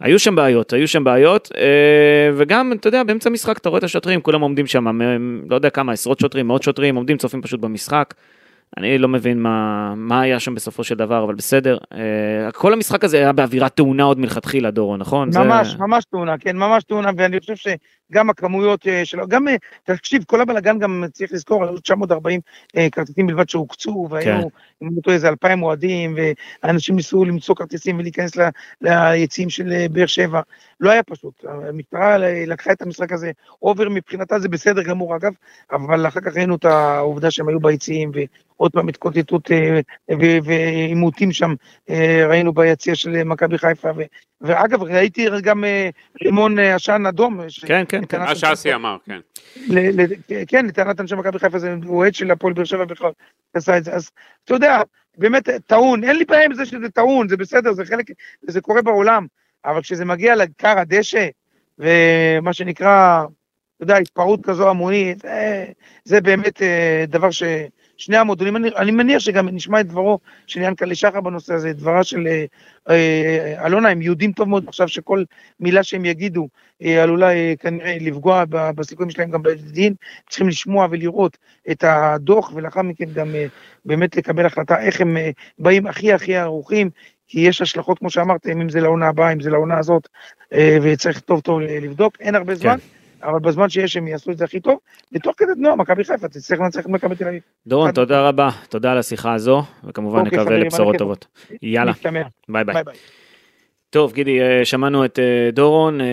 היו 0.00 0.18
שם 0.18 0.34
בעיות, 0.34 0.72
היו 0.72 0.88
שם 0.88 1.04
בעיות, 1.04 1.48
uh, 1.54 1.58
וגם, 2.36 2.72
אתה 2.72 2.88
יודע, 2.88 3.02
באמצע 3.02 3.30
המשחק 3.30 3.58
אתה 3.58 3.68
רואה 3.68 3.78
את 3.78 3.84
השוטרים, 3.84 4.20
כולם 4.20 4.40
עומדים 4.40 4.66
שם, 4.66 5.00
לא 5.50 5.54
יודע 5.54 5.70
כמה, 5.70 5.92
עשרות 5.92 6.20
שוטרים, 6.20 6.46
מאות 6.46 6.62
שוטרים, 6.62 6.96
עומדים, 6.96 7.16
צופים 7.16 7.42
פשוט 7.42 7.60
במשחק. 7.60 8.14
אני 8.76 8.98
לא 8.98 9.08
מבין 9.08 9.42
מה, 9.42 9.92
מה 9.96 10.20
היה 10.20 10.40
שם 10.40 10.54
בסופו 10.54 10.84
של 10.84 10.94
דבר, 10.94 11.24
אבל 11.24 11.34
בסדר. 11.34 11.78
אה, 11.92 12.52
כל 12.52 12.72
המשחק 12.72 13.04
הזה 13.04 13.16
היה 13.16 13.32
באווירת 13.32 13.76
תאונה 13.76 14.02
עוד 14.02 14.18
מלכתחילה, 14.18 14.70
דורו, 14.70 14.96
נכון? 14.96 15.30
ממש, 15.34 15.68
זה... 15.68 15.78
ממש 15.78 16.04
תאונה, 16.04 16.38
כן, 16.38 16.56
ממש 16.56 16.84
תאונה, 16.84 17.10
ואני 17.16 17.40
חושב 17.40 17.54
שגם 17.56 18.30
הכמויות 18.30 18.86
אה, 18.86 19.04
שלו, 19.04 19.28
גם, 19.28 19.48
אה, 19.48 19.56
תקשיב, 19.84 20.24
כל 20.26 20.40
הבלאגן 20.40 20.78
גם 20.78 21.04
צריך 21.12 21.32
לזכור, 21.32 21.64
היו 21.64 21.80
940 21.80 22.40
אה, 22.76 22.88
כרטיסים 22.92 23.26
בלבד 23.26 23.48
שהוקצו, 23.48 24.08
והיו, 24.10 24.24
כן. 24.24 24.48
אם 24.82 24.88
לא 25.06 25.12
איזה 25.12 25.28
2,000 25.28 25.62
אוהדים, 25.62 26.16
ואנשים 26.62 26.96
ניסו 26.96 27.24
למצוא 27.24 27.54
כרטיסים 27.54 27.98
ולהיכנס 27.98 28.36
ל, 28.36 28.48
ליציעים 28.80 29.50
של 29.50 29.86
באר 29.90 30.06
שבע. 30.06 30.40
לא 30.80 30.90
היה 30.90 31.02
פשוט, 31.02 31.44
המשטרה 31.68 32.18
לקחה 32.46 32.72
את 32.72 32.82
המשחק 32.82 33.12
הזה, 33.12 33.30
אובר 33.62 33.88
מבחינתה 33.88 34.38
זה 34.38 34.48
בסדר 34.48 34.82
גמור 34.82 35.16
אגב, 35.16 35.32
אבל 35.72 36.06
אחר 36.06 36.20
כך 36.20 36.36
ראינו 36.36 36.54
את 36.54 36.64
העובדה 36.64 37.30
שהם 37.30 37.48
היו 37.48 37.60
ביציעים, 37.60 38.12
עוד 38.58 38.72
פעם 38.72 38.88
התקוטטות 38.88 39.50
אה, 39.50 39.80
ועימותים 40.44 41.32
שם 41.32 41.54
אה, 41.90 42.26
ראינו 42.28 42.52
ביציע 42.52 42.94
של 42.94 43.24
מכבי 43.24 43.58
חיפה. 43.58 43.88
ואגב, 44.40 44.82
ראיתי 44.82 45.26
גם 45.42 45.64
אה, 45.64 45.90
רימון 46.24 46.58
עשן 46.58 47.06
אדום. 47.06 47.40
כן, 47.66 47.84
כן, 47.88 48.02
כן. 48.08 48.20
מה 48.20 48.34
שאסי 48.34 48.74
אמר, 48.74 48.96
כן. 49.06 49.20
כן, 50.48 50.66
לטענת 50.66 51.00
אנשי 51.00 51.14
מכבי 51.14 51.38
חיפה 51.38 51.58
זה 51.58 51.74
אוהד 51.86 52.14
של 52.14 52.30
הפועל 52.30 52.52
באר 52.52 52.64
שבע 52.64 52.84
בכלל, 52.84 53.10
עשה 53.54 53.76
את 53.76 53.84
זה. 53.84 53.92
אז 53.92 54.10
אתה 54.44 54.54
יודע, 54.54 54.82
באמת 55.18 55.48
טעון, 55.66 56.04
אין 56.04 56.16
לי 56.16 56.24
בעיה 56.24 56.44
עם 56.44 56.54
זה 56.54 56.66
שזה 56.66 56.88
טעון, 56.88 57.28
זה 57.28 57.36
בסדר, 57.36 57.72
זה 57.72 57.84
חלק, 57.84 58.06
זה 58.42 58.60
קורה 58.60 58.82
בעולם, 58.82 59.26
אבל 59.64 59.82
כשזה 59.82 60.04
מגיע 60.04 60.36
לכר 60.36 60.78
הדשא, 60.78 61.26
ומה 61.78 62.52
שנקרא, 62.52 63.24
אתה 63.76 63.84
יודע, 63.84 63.96
התפרעות 63.96 64.40
כזו 64.44 64.70
המונית, 64.70 65.20
זה, 65.20 65.64
זה 66.04 66.20
באמת 66.20 66.62
דבר 67.08 67.30
ש... 67.30 67.42
שני 67.98 68.16
המועדונים, 68.16 68.56
אני, 68.56 68.68
אני 68.76 68.90
מניח 68.90 69.18
שגם 69.18 69.48
נשמע 69.48 69.80
את 69.80 69.86
דברו 69.86 70.18
של 70.46 70.60
ינקלה 70.62 70.94
שחר 70.94 71.20
בנושא 71.20 71.54
הזה, 71.54 71.70
את 71.70 71.76
דברה 71.76 72.04
של 72.04 72.26
אה, 72.26 72.44
אה, 72.90 73.66
אלונה, 73.66 73.88
הם 73.88 74.02
יהודים 74.02 74.32
טוב 74.32 74.48
מאוד 74.48 74.64
עכשיו 74.68 74.88
שכל 74.88 75.24
מילה 75.60 75.82
שהם 75.82 76.04
יגידו 76.04 76.48
אה, 76.82 77.02
עלולה 77.02 77.32
אה, 77.32 77.54
כנראה 77.60 77.96
לפגוע 78.00 78.44
בסיכויים 78.48 79.10
שלהם 79.10 79.30
גם 79.30 79.42
בדין, 79.42 79.94
צריכים 80.28 80.48
לשמוע 80.48 80.86
ולראות 80.90 81.38
את 81.70 81.84
הדוח 81.86 82.52
ולאחר 82.54 82.82
מכן 82.82 83.04
גם 83.14 83.34
אה, 83.34 83.46
באמת 83.84 84.16
לקבל 84.16 84.46
החלטה 84.46 84.80
איך 84.80 85.00
הם 85.00 85.16
אה, 85.16 85.30
באים 85.58 85.86
הכי 85.86 86.12
הכי 86.12 86.36
ערוכים, 86.36 86.90
כי 87.28 87.40
יש 87.40 87.62
השלכות 87.62 87.98
כמו 87.98 88.10
שאמרתם, 88.10 88.60
אם 88.60 88.68
זה 88.68 88.80
לעונה 88.80 89.08
הבאה, 89.08 89.32
אם 89.32 89.40
זה 89.40 89.50
לעונה 89.50 89.78
הזאת, 89.78 90.08
אה, 90.52 90.78
וצריך 90.82 91.20
טוב 91.20 91.40
טוב 91.40 91.60
לבדוק, 91.60 92.16
אין 92.20 92.34
הרבה 92.34 92.54
זמן. 92.54 92.78
כן. 92.78 92.97
אבל 93.22 93.38
בזמן 93.38 93.68
שיש 93.68 93.96
הם 93.96 94.08
יעשו 94.08 94.30
את 94.30 94.38
זה 94.38 94.44
הכי 94.44 94.60
טוב, 94.60 94.78
ותוך 95.12 95.34
כדי 95.36 95.54
תנועה 95.54 95.76
מכבי 95.76 96.04
חיפה 96.04 96.28
תצטרך 96.28 96.60
לנצח 96.60 96.80
את 96.80 96.86
מכבי 96.86 97.16
תל 97.16 97.28
אביב. 97.28 97.42
דורון, 97.66 97.92
תודה 97.92 98.28
רבה, 98.28 98.50
תודה 98.68 98.92
על 98.92 98.98
השיחה 98.98 99.34
הזו, 99.34 99.62
וכמובן 99.84 100.18
אוקיי, 100.18 100.38
נקווה 100.38 100.58
לבשורות 100.58 100.96
טובות. 100.96 101.26
יאללה, 101.62 101.92
ביי 102.48 102.64
ביי. 102.64 102.82
טוב, 103.90 104.12
גידי, 104.12 104.40
אה, 104.40 104.64
שמענו 104.64 105.04
את 105.04 105.18
אה, 105.18 105.50
דורון, 105.52 106.00
אה, 106.00 106.06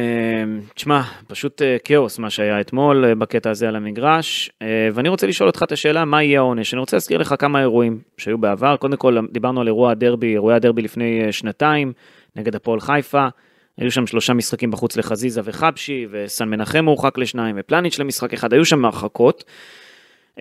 תשמע, 0.74 1.02
פשוט 1.28 1.62
כאוס 1.84 2.20
מה 2.20 2.30
שהיה 2.30 2.62
אתמול 2.62 3.13
בקטע 3.13 3.50
הזה 3.50 3.68
על 3.68 3.76
המגרש, 3.76 4.50
ואני 4.94 5.10
רוצה 5.10 5.28
לשאול 5.28 5.50
אותך 5.50 5.63
את 5.63 5.72
השאלה, 5.72 6.06
מה 6.06 6.24
יהיה 6.24 6.39
העונש? 6.39 6.74
אני 6.74 6.80
רוצה 6.80 6.96
להזכיר 6.96 7.18
לך 7.18 7.36
כמה 7.39 7.60
אירועים 7.60 8.00
שהיו 8.18 8.38
בעבר, 8.38 8.78
קודם 8.78 8.98
כל 8.98 9.18
דיברנו 9.32 9.62
על 9.62 9.68
אירוע 9.68 9.91
הדרבי, 9.91 10.34
אירועי 10.34 10.56
הדרבי 10.56 10.82
לפני 10.82 11.32
שנתיים, 11.32 11.94
נגד 12.36 12.56
הפועל 12.56 12.80
חיפה, 12.80 13.28
היו 13.77 13.91
שם 13.91 14.07
שלושה 14.07 14.33
משחקים 14.33 14.71
בחוץ 14.71 14.97
לחזיזה 14.97 15.41
וחבשי, 15.43 16.07
וסן 16.11 16.49
מנחם 16.49 16.85
הורחק 16.85 17.17
לשניים, 17.17 17.55
ופלניץ' 17.59 17.99
למשחק 17.99 18.33
אחד, 18.33 18.53
היו 18.53 18.65
שם 18.65 18.85
הרחקות. 18.85 19.43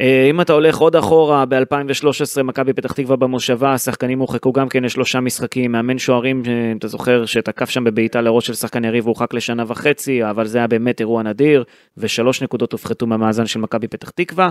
אה, 0.00 0.26
אם 0.30 0.40
אתה 0.40 0.52
הולך 0.52 0.78
עוד 0.78 0.96
אחורה, 0.96 1.44
ב-2013 1.44 2.42
מכבי 2.42 2.72
פתח 2.72 2.92
תקווה 2.92 3.16
במושבה, 3.16 3.72
השחקנים 3.72 4.18
הורחקו 4.18 4.52
גם 4.52 4.68
כן 4.68 4.84
לשלושה 4.84 5.20
משחקים, 5.20 5.72
מאמן 5.72 5.98
שוערים, 5.98 6.42
אה, 6.46 6.72
אתה 6.78 6.88
זוכר, 6.88 7.26
שתקף 7.26 7.70
שם 7.70 7.84
בבעיטה 7.84 8.20
לראש 8.20 8.46
של 8.46 8.54
שחקן 8.54 8.84
יריב, 8.84 9.06
הורחק 9.06 9.34
לשנה 9.34 9.64
וחצי, 9.66 10.24
אבל 10.24 10.46
זה 10.46 10.58
היה 10.58 10.66
באמת 10.66 11.00
אירוע 11.00 11.22
נדיר, 11.22 11.64
ושלוש 11.98 12.42
נקודות 12.42 12.72
הופחתו 12.72 13.06
מהמאזן 13.06 13.46
של 13.46 13.60
מכבי 13.60 13.88
פתח 13.88 14.10
תקווה. 14.10 14.50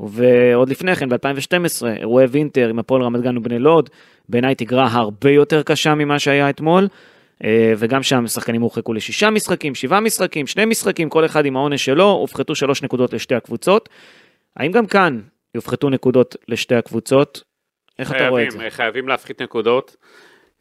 ועוד 0.00 0.68
לפני 0.68 0.96
כן, 0.96 1.08
ב-2012, 1.08 1.86
אירועי 1.86 2.26
וינטר 2.26 2.68
עם 2.68 2.78
הפועל 2.78 3.02
רמת 3.02 3.20
גן 3.20 3.36
ובני 3.36 3.58
לוד, 3.58 3.90
בעיניי 4.28 4.54
תגרה 4.54 4.88
הרבה 4.92 5.30
יותר 5.30 5.62
קשה 5.62 5.94
ממה 5.94 6.18
שהיה 6.18 6.50
אתמול. 6.50 6.88
אה, 7.44 7.72
וגם 7.78 8.02
שם 8.02 8.26
שחקנים 8.26 8.60
הורחקו 8.60 8.92
לשישה 8.92 9.30
משחקים, 9.30 9.74
שבעה 9.74 10.00
משחקים, 10.00 10.46
שני 10.46 10.64
משחקים, 10.64 11.08
כל 11.08 11.24
אחד 11.24 11.46
עם 11.46 11.56
העונש 11.56 11.84
שלו, 11.84 12.10
הופחתו 12.10 12.54
שלוש 12.54 12.82
נקודות 12.82 13.12
לשתי 13.12 13.34
הקבוצות. 13.34 13.88
האם 14.56 14.72
גם 14.72 14.86
כאן 14.86 15.20
יופחתו 15.54 15.90
נקודות 15.90 16.36
לשתי 16.48 16.74
הקבוצות? 16.74 17.42
איך 17.98 18.08
חייבים, 18.08 18.26
אתה 18.26 18.30
רואה 18.30 18.44
את 18.44 18.50
זה? 18.50 18.70
חייבים 18.70 19.08
להפחית 19.08 19.42
נקודות. 19.42 19.96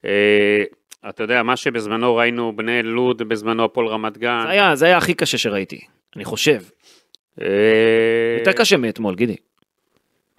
אה, 0.05 0.63
אתה 1.09 1.23
יודע, 1.23 1.43
מה 1.43 1.55
שבזמנו 1.55 2.15
ראינו, 2.15 2.55
בני 2.55 2.83
לוד, 2.83 3.21
בזמנו 3.21 3.65
הפועל 3.65 3.87
רמת 3.87 4.17
גן. 4.17 4.41
זה 4.43 4.49
היה, 4.49 4.75
זה 4.75 4.85
היה 4.85 4.97
הכי 4.97 5.13
קשה 5.13 5.37
שראיתי, 5.37 5.79
אני 6.15 6.25
חושב. 6.25 6.61
אה, 7.41 7.47
יותר 8.39 8.51
קשה 8.53 8.77
מאתמול, 8.77 9.15
גידי. 9.15 9.35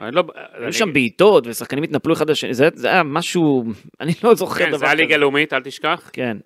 לא, 0.01 0.25
היו 0.53 0.73
שם 0.73 0.93
בעיטות 0.93 1.47
ושחקנים 1.47 1.85
התנפלו 1.85 2.13
אחד 2.13 2.31
לשני, 2.31 2.55
זה, 2.55 2.69
זה 2.75 2.89
היה 2.89 3.03
משהו, 3.03 3.65
אני 4.01 4.13
לא 4.25 4.35
זוכר 4.35 4.59
כן, 4.59 4.65
דבר 4.65 4.77
כזה. 4.77 4.79
זה 4.79 4.87
היה 4.87 4.95
ליגה 4.95 5.17
לאומית, 5.17 5.53
אל 5.53 5.63
תשכח. 5.63 6.11
כן. 6.13 6.37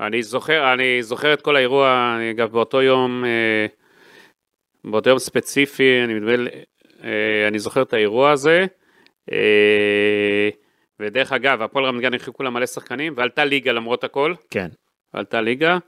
אני 0.00 0.22
זוכר, 0.22 0.72
אני 0.72 1.02
זוכר 1.02 1.32
את 1.32 1.42
כל 1.42 1.56
האירוע, 1.56 2.16
אגב 2.30 2.52
באותו 2.52 2.82
יום, 2.82 3.24
אה, 3.24 3.66
באותו 4.84 5.10
יום 5.10 5.18
ספציפי, 5.18 6.00
אני 6.04 6.14
מדבר, 6.14 6.46
אה, 7.04 7.48
אני 7.48 7.58
זוכר 7.58 7.82
את 7.82 7.92
האירוע 7.92 8.30
הזה, 8.30 8.64
אה, 9.32 10.48
ודרך 11.00 11.32
אגב, 11.32 11.62
הפועל 11.62 11.84
רמת 11.84 12.02
גן 12.02 12.12
הרחיקו 12.12 12.42
לה 12.42 12.50
מלא 12.50 12.66
שחקנים, 12.66 13.12
ועלתה 13.16 13.44
ליגה 13.44 13.72
למרות 13.72 14.04
הכל. 14.04 14.34
כן. 14.50 14.68
עלתה 15.12 15.40
ליגה. 15.40 15.78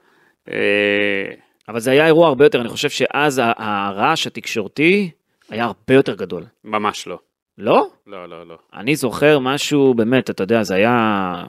אבל 1.68 1.80
זה 1.80 1.90
היה 1.90 2.06
אירוע 2.06 2.28
הרבה 2.28 2.44
יותר, 2.44 2.60
אני 2.60 2.68
חושב 2.68 2.90
שאז 2.90 3.42
הרעש 3.56 4.26
התקשורתי, 4.26 5.10
היה 5.50 5.64
הרבה 5.64 5.94
יותר 5.94 6.14
גדול. 6.14 6.44
ממש 6.64 7.06
לא. 7.06 7.18
לא? 7.58 7.88
לא, 8.06 8.28
לא, 8.28 8.46
לא. 8.46 8.58
אני 8.74 8.96
זוכר 8.96 9.38
משהו, 9.38 9.94
באמת, 9.94 10.30
אתה 10.30 10.42
יודע, 10.42 10.62
זה 10.62 10.74
היה... 10.74 11.44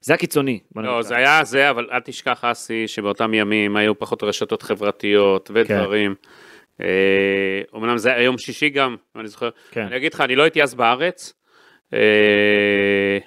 זה 0.00 0.12
היה 0.12 0.18
קיצוני. 0.18 0.58
לא, 0.76 1.02
זה 1.02 1.16
היה 1.16 1.44
זה, 1.44 1.70
אבל 1.70 1.88
אל 1.92 2.00
תשכח, 2.00 2.44
אסי, 2.44 2.88
שבאותם 2.88 3.34
ימים 3.34 3.76
היו 3.76 3.98
פחות 3.98 4.22
רשתות 4.22 4.62
חברתיות 4.62 5.50
ודברים. 5.54 6.14
כן. 6.14 6.84
אה, 6.84 7.62
אומנם 7.72 7.98
זה 7.98 8.12
היה 8.14 8.22
יום 8.22 8.38
שישי 8.38 8.68
גם, 8.68 8.96
אני 9.16 9.28
זוכר. 9.28 9.50
כן. 9.70 9.86
אני 9.86 9.96
אגיד 9.96 10.14
לך, 10.14 10.20
אני 10.20 10.36
לא 10.36 10.42
הייתי 10.42 10.62
אז 10.62 10.74
בארץ. 10.74 11.32
אה, 11.94 13.18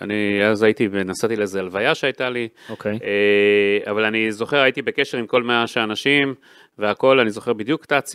אני 0.00 0.44
אז 0.44 0.62
הייתי 0.62 0.88
ונסעתי 0.92 1.36
לאיזה 1.36 1.60
הלוויה 1.60 1.94
שהייתה 1.94 2.30
לי. 2.30 2.48
אוקיי. 2.70 2.98
אה, 3.04 3.90
אבל 3.90 4.04
אני 4.04 4.32
זוכר, 4.32 4.60
הייתי 4.60 4.82
בקשר 4.82 5.18
עם 5.18 5.26
כל 5.26 5.42
מאה 5.42 5.66
שאנשים, 5.66 6.34
והכל, 6.78 7.20
אני 7.20 7.30
זוכר 7.30 7.52
בדיוק 7.52 7.84
את 7.84 7.92
הצ... 7.92 8.14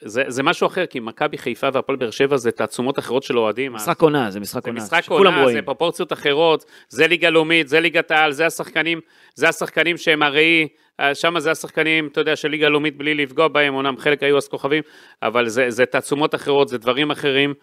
זה, 0.00 0.24
זה 0.28 0.42
משהו 0.42 0.66
אחר, 0.66 0.86
כי 0.86 1.00
מכבי 1.00 1.38
חיפה 1.38 1.68
והפועל 1.72 1.96
באר 1.96 2.10
שבע 2.10 2.36
זה 2.36 2.50
תעצומות 2.50 2.98
אחרות 2.98 3.22
של 3.22 3.38
אוהדים. 3.38 3.72
משחק 3.72 4.02
עונה, 4.02 4.30
זה 4.30 4.40
משחק 4.40 4.66
עונה. 4.66 4.80
זה 4.80 4.86
משחק 4.86 5.10
עונה, 5.10 5.48
זה 5.52 5.62
פרופורציות 5.62 6.12
אחרות, 6.12 6.64
זה 6.88 7.06
ליגה 7.06 7.30
לאומית, 7.30 7.68
זה 7.68 7.80
ליגת 7.80 8.10
העל, 8.10 8.32
זה 8.32 8.46
השחקנים, 8.46 9.00
זה 9.34 9.48
השחקנים 9.48 9.96
שהם 9.96 10.22
הראי, 10.22 10.68
אה, 11.00 11.14
שם 11.14 11.38
זה 11.38 11.50
השחקנים, 11.50 12.06
אתה 12.06 12.20
יודע, 12.20 12.36
של 12.36 12.48
ליגה 12.48 12.68
לאומית 12.68 12.96
בלי 12.96 13.14
לפגוע 13.14 13.48
בהם, 13.48 13.74
אומנם 13.74 13.96
חלק 13.98 14.22
היו 14.22 14.36
אז 14.36 14.48
כוכבים, 14.48 14.82
אבל 15.22 15.48
זה, 15.48 15.70
זה 15.70 15.86
תעצומות 15.86 16.34
אחרות, 16.34 16.68
זה 16.68 16.78
דברים 16.78 17.10
אחרים, 17.10 17.54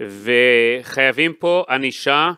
וחייבים 0.00 1.32
פה 1.32 1.64
ענישה 1.68 2.30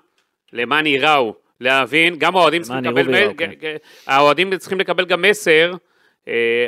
למען 0.52 0.86
ייראו, 0.86 1.34
להבין, 1.60 2.16
גם 2.18 2.36
האוהדים 2.36 2.62
צריכים 2.62 2.84
לקבל, 2.84 3.32
כן. 3.60 3.76
האוהדים 4.06 4.56
צריכים 4.56 4.80
לקבל 4.80 5.04
גם 5.04 5.22
מסר, 5.22 5.72
אה, 5.72 5.76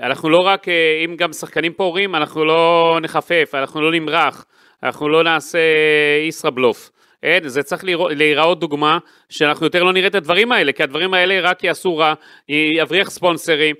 אנחנו 0.03 0.31
לא 0.31 0.39
רק, 0.39 0.69
אה, 0.69 0.75
אם 1.05 1.17
גם 1.17 1.33
שחקנים 1.33 1.73
פה 1.73 1.85
הורים, 1.85 2.15
אנחנו 2.15 2.45
לא 2.45 2.99
נחפף, 3.03 3.51
אנחנו 3.55 3.81
לא 3.81 3.91
נמרח, 3.93 4.45
אנחנו 4.83 5.09
לא 5.09 5.23
נעשה 5.23 5.59
ישראבלוף. 6.29 6.91
אין, 7.23 7.49
זה 7.49 7.63
צריך 7.63 7.85
להיראות 8.11 8.61
דוגמה 8.61 8.99
שאנחנו 9.29 9.67
יותר 9.67 9.83
לא 9.83 9.93
נראה 9.93 10.07
את 10.07 10.15
הדברים 10.15 10.53
האלה, 10.53 10.73
כי 10.73 10.83
הדברים 10.83 11.15
האלה 11.15 11.41
רק 11.41 11.65
יעשו 11.65 11.97
רע, 11.97 12.15
יבריח 12.49 13.11
ספונסרים, 13.11 13.75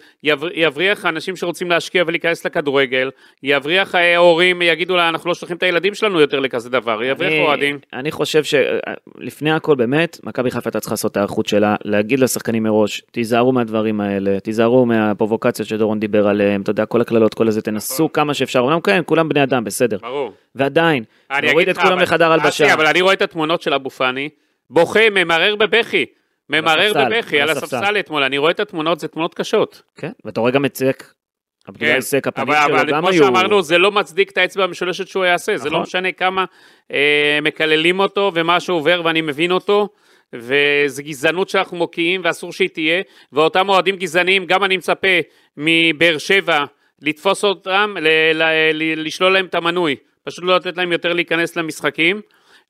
יבריח 0.55 1.07
אנשים 1.07 1.37
שרוצים 1.37 1.71
להשקיע 1.71 2.05
ולהיכנס 2.07 2.47
לכדורגל, 2.47 3.11
יבריח 3.43 3.95
אה, 3.95 4.17
הורים, 4.17 4.63
יגידו 4.63 4.97
לה, 4.97 5.09
אנחנו 5.09 5.29
לא 5.29 5.35
שולחים 5.35 5.57
את 5.57 5.63
הילדים 5.63 5.95
שלנו 5.95 6.21
יותר 6.21 6.41
לכזה 6.41 6.71
דבר, 6.71 7.03
יבריח 7.03 7.33
אוהדים. 7.47 7.79
אני 7.93 8.11
חושב 8.11 8.43
שלפני 8.45 9.53
הכל 9.53 9.75
באמת, 9.75 10.19
מכבי 10.25 10.51
חיפה 10.51 10.69
הייתה 10.69 10.81
צריכה 10.81 10.93
לעשות 10.93 11.13
את 11.13 11.17
ההיערכות 11.17 11.47
שלה, 11.47 11.77
להגיד 11.85 12.19
לשחקנים 12.19 12.63
מראש, 12.63 13.03
תיזהרו 13.11 13.53
מהדברים 13.53 14.01
האלה, 14.01 14.41
תיזהרו 14.41 14.87
מהפרובוקציות 14.87 15.69
שדורון 15.69 16.01
דיבר 16.01 16.29
עליהן, 16.29 16.61
אתה 16.61 16.71
יודע, 16.71 16.87
כל 16.87 17.01
הקללות, 17.01 17.35
כל 17.35 17.49
הזה, 17.49 17.63
תנסו 17.63 17.95
נכון. 17.95 18.09
כמה 18.13 18.35
שאפשר, 18.35 18.61
אומנם 18.61 18.81
כן, 18.81 19.03
כולם 19.07 19.29
בני 19.29 19.43
אדם, 19.43 19.65
בסדר. 19.65 19.99
ברור. 20.03 20.33
ועדיין, 20.55 21.05
נוריד 21.43 21.69
את 21.69 21.79
כולם 21.79 21.99
לחדר 21.99 22.33
הלבשה. 22.33 22.75
אבל 22.75 22.87
אני 22.87 23.01
רואה 23.01 23.15
את 23.15 23.23
התמונות 23.23 23.63
של 23.63 23.75
אבו 23.75 23.91
פאני, 23.91 24.29
בוכה, 24.71 25.11
ממרר 25.11 25.57
בבכי. 25.57 26.07
ממרר 26.51 26.93
בבכי 26.95 27.41
על 27.41 27.51
הספסל 27.51 27.97
אתמול, 28.01 28.23
אני 28.23 28.39
רואה 28.39 28.51
את 28.51 28.61
התמונות, 28.61 29.01
זה 29.01 29.09
תמונות 29.09 29.35
קשות. 29.35 29.83
כן, 29.97 30.11
ואתה 30.25 30.41
רואה 30.41 30.53
גם 30.53 30.65
את 30.65 30.73
צק 30.73 31.05
עבדולאי 31.69 31.95
כן, 31.95 32.01
סק, 32.01 32.27
הפנים 32.27 32.49
אבל, 32.49 32.67
שלו 32.67 32.77
אבל 32.77 32.91
גם 32.91 33.01
כמו 33.01 33.09
היו... 33.09 33.25
שאמרנו, 33.25 33.63
זה 33.63 33.79
לא 33.79 33.93
מצדיק 33.93 34.31
את 34.31 34.39
האצבע 34.39 34.65
המשולשת 34.65 35.09
שהוא 35.09 35.25
יעשה, 35.25 35.57
זה 35.57 35.65
לא 35.65 35.71
נכון. 35.71 35.83
משנה 35.83 36.13
כמה 36.13 36.45
אה, 36.93 37.39
מקללים 37.43 38.01
אותו 38.01 38.33
ומה 38.35 38.61
שהוא 38.61 38.79
עובר 38.79 39.03
ואני 39.05 39.21
מבין 39.21 39.53
אותו, 39.53 39.89
וזו 40.33 41.03
גזענות 41.03 41.49
שאנחנו 41.49 41.77
מוקיעים 41.77 42.21
ואסור 42.25 42.53
שהיא 42.53 42.69
תהיה, 42.69 43.03
ואותם 43.33 43.69
אוהדים 43.69 43.97
גזעניים, 43.97 44.47
גם 44.47 44.65
אני 44.65 44.77
מצפה 44.77 45.09
מבאר 45.57 46.19
שבע 46.19 46.65
לתפוס 47.03 47.45
אותם, 47.45 47.95
ל- 48.01 48.09
ל- 48.35 48.73
ל- 48.73 49.07
לשלול 49.07 49.33
להם 49.33 49.47
את 49.47 49.55
המנוי, 49.55 49.97
פשוט 50.31 50.45
לא 50.45 50.57
לתת 50.57 50.77
להם 50.77 50.93
יותר 50.93 51.13
להיכנס 51.13 51.57
למשחקים. 51.57 52.21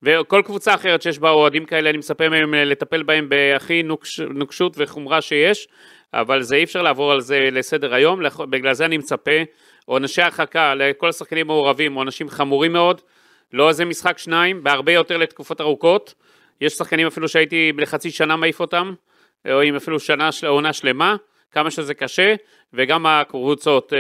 וכל 0.03 0.43
קבוצה 0.45 0.75
אחרת 0.75 1.03
שיש 1.03 1.19
בה 1.19 1.31
אוהדים 1.31 1.65
כאלה, 1.65 1.91
אני 1.91 1.99
מצפה 1.99 2.29
מהם 2.29 2.55
לטפל 2.55 3.03
בהם 3.03 3.29
בהכי 3.29 3.83
נוקש, 3.83 4.21
נוקשות 4.21 4.75
וחומרה 4.77 5.21
שיש, 5.21 5.69
אבל 6.15 6.43
זה 6.43 6.57
אי 6.57 6.65
אפשר 6.65 6.83
לעבור 6.83 7.13
על 7.13 7.21
זה 7.21 7.49
לסדר 7.53 7.95
היום, 7.95 8.21
בגלל 8.51 8.73
זה 8.75 8.85
אני 8.85 8.99
מצפה, 8.99 9.31
עונשי 9.85 10.23
הרחקה 10.23 10.75
לכל 10.75 11.09
השחקנים 11.09 11.47
מעורבים, 11.47 11.95
עונשים 11.95 12.29
חמורים 12.29 12.73
מאוד, 12.73 13.01
לא 13.53 13.69
איזה 13.69 13.85
משחק 13.85 14.19
שניים, 14.19 14.65
בהרבה 14.65 14.93
יותר 14.93 15.17
לתקופות 15.17 15.61
ארוכות, 15.61 16.15
יש 16.61 16.73
שחקנים 16.73 17.07
אפילו 17.07 17.29
שהייתי 17.29 17.73
לחצי 17.79 18.11
שנה 18.11 18.37
מעיף 18.37 18.61
אותם, 18.61 18.95
או 19.51 19.63
אם 19.63 19.77
אפילו 19.77 20.01
שנה, 20.01 20.31
עונה 20.47 20.73
שלמה, 20.73 21.17
כמה 21.53 21.71
שזה 21.71 21.95
קשה, 21.95 22.35
וגם 22.75 23.07
הקבוצות 23.07 23.93
אה, 23.93 23.99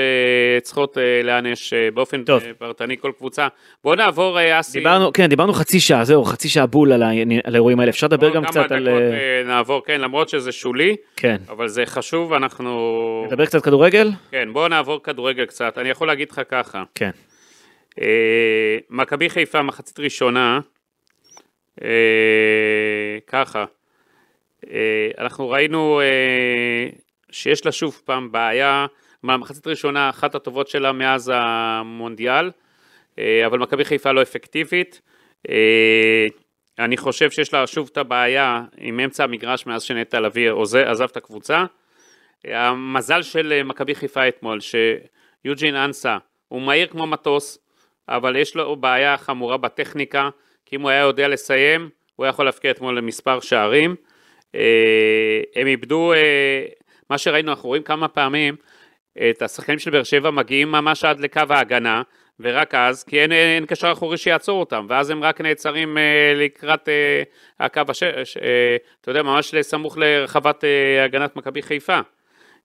צריכות 0.61 0.98
אה, 0.98 1.20
להיענש 1.24 1.72
אה, 1.72 1.90
באופן 1.94 2.24
טוב. 2.24 2.42
אה, 2.44 2.54
פרטני 2.58 2.96
כל 2.98 3.12
קבוצה. 3.18 3.48
בואו 3.84 3.94
נעבור, 3.94 4.38
אה, 4.38 4.61
אסי. 4.61 4.78
דיברנו, 4.78 5.12
כן, 5.12 5.26
דיברנו 5.26 5.52
חצי 5.52 5.80
שעה, 5.80 6.04
זהו, 6.04 6.24
חצי 6.24 6.48
שעה 6.48 6.66
בול 6.66 6.92
על, 6.92 7.02
העני- 7.02 7.40
על 7.44 7.54
האירועים 7.54 7.80
האלה. 7.80 7.90
אפשר 7.90 8.06
לדבר 8.06 8.34
גם 8.34 8.44
קצת 8.44 8.72
על... 8.72 8.84
דקות, 8.88 9.02
אה, 9.02 9.38
אה, 9.38 9.42
נעבור, 9.46 9.84
כן, 9.84 10.00
למרות 10.00 10.28
שזה 10.28 10.52
שולי, 10.52 10.96
כן. 11.16 11.37
אבל 11.48 11.68
זה 11.68 11.87
חשוב, 11.87 12.32
אנחנו... 12.32 13.24
נדבר 13.26 13.46
קצת 13.46 13.64
כדורגל? 13.64 14.11
כן, 14.30 14.48
בואו 14.52 14.68
נעבור 14.68 15.02
כדורגל 15.02 15.44
קצת. 15.46 15.78
אני 15.78 15.88
יכול 15.88 16.06
להגיד 16.08 16.30
לך 16.30 16.40
ככה, 16.48 16.82
כן. 16.94 17.11
אה, 18.00 18.06
מכבי 18.90 19.30
חיפה 19.30 19.62
מחצית 19.62 19.98
ראשונה, 20.00 20.61
אה, 21.84 21.88
ככה, 23.26 23.64
אה, 24.70 24.78
אנחנו 25.18 25.50
ראינו 25.50 26.00
אה, 26.00 26.88
שיש 27.30 27.66
לה 27.66 27.72
שוב 27.72 28.02
פעם 28.04 28.32
בעיה, 28.32 28.86
מהמחצית 29.22 29.66
ראשונה 29.66 30.10
אחת 30.10 30.34
הטובות 30.34 30.68
שלה 30.68 30.92
מאז 30.92 31.32
המונדיאל, 31.34 32.50
אה, 33.18 33.46
אבל 33.46 33.58
מכבי 33.58 33.84
חיפה 33.84 34.12
לא 34.12 34.22
אפקטיבית. 34.22 35.00
אה, 35.48 36.26
אני 36.78 36.96
חושב 36.96 37.30
שיש 37.30 37.54
לה 37.54 37.66
שוב 37.66 37.88
את 37.92 37.96
הבעיה 37.96 38.62
עם 38.78 39.00
אמצע 39.00 39.24
המגרש 39.24 39.66
מאז 39.66 39.82
שנטע 39.82 40.20
לביא 40.20 40.50
עזב 40.86 41.04
את 41.04 41.16
הקבוצה. 41.16 41.64
המזל 42.44 43.22
של 43.22 43.52
אה, 43.52 43.62
מכבי 43.62 43.94
חיפה 43.94 44.28
אתמול, 44.28 44.58
שיוג'ין 44.60 45.76
אנסה 45.76 46.18
הוא 46.48 46.62
מהיר 46.62 46.86
כמו 46.86 47.06
מטוס, 47.06 47.58
אבל 48.08 48.36
יש 48.36 48.56
לו 48.56 48.76
בעיה 48.76 49.16
חמורה 49.16 49.56
בטכניקה, 49.56 50.28
כי 50.66 50.76
אם 50.76 50.80
הוא 50.80 50.90
היה 50.90 51.00
יודע 51.00 51.28
לסיים, 51.28 51.90
הוא 52.16 52.24
היה 52.24 52.30
יכול 52.30 52.44
להפקיע 52.44 52.70
אתמול 52.70 52.98
למספר 52.98 53.40
שערים. 53.40 53.96
אה, 54.54 55.40
הם 55.54 55.66
איבדו, 55.66 56.12
אה, 56.12 56.64
מה 57.11 57.18
שראינו, 57.18 57.51
אנחנו 57.51 57.68
רואים 57.68 57.83
כמה 57.83 58.09
פעמים, 58.09 58.57
את 59.31 59.42
השחקנים 59.42 59.79
של 59.79 59.90
באר 59.90 60.03
שבע 60.03 60.31
מגיעים 60.31 60.73
ממש 60.73 61.05
עד 61.05 61.21
לקו 61.21 61.40
ההגנה, 61.51 62.03
ורק 62.40 62.75
אז, 62.75 63.05
כי 63.05 63.21
אין, 63.21 63.33
אין 63.33 63.66
קשר 63.66 63.92
אחורי 63.92 64.16
שיעצור 64.16 64.61
אותם, 64.61 64.87
ואז 64.88 65.11
הם 65.11 65.23
רק 65.25 65.40
נעצרים 65.40 65.99
אה, 65.99 66.03
לקראת 66.37 66.88
אה, 66.88 67.23
הקו, 67.61 67.81
הש... 67.88 68.05
ש- 68.25 68.37
אה, 68.37 68.77
אתה 69.01 69.11
יודע, 69.11 69.23
ממש 69.23 69.55
סמוך 69.61 69.99
לרחבת 69.99 70.64
אה, 70.64 71.05
הגנת 71.05 71.37
מכבי 71.37 71.62
חיפה. 71.62 71.99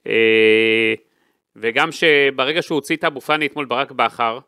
אה, 0.08 0.94
וגם 1.56 1.92
שברגע 1.92 2.62
שהוא 2.62 2.76
הוציא 2.76 2.96
את 2.96 3.04
אבו 3.04 3.22
פאני 3.22 3.46
אתמול 3.46 3.66
ברק 3.66 3.92
בכר, 3.92 4.40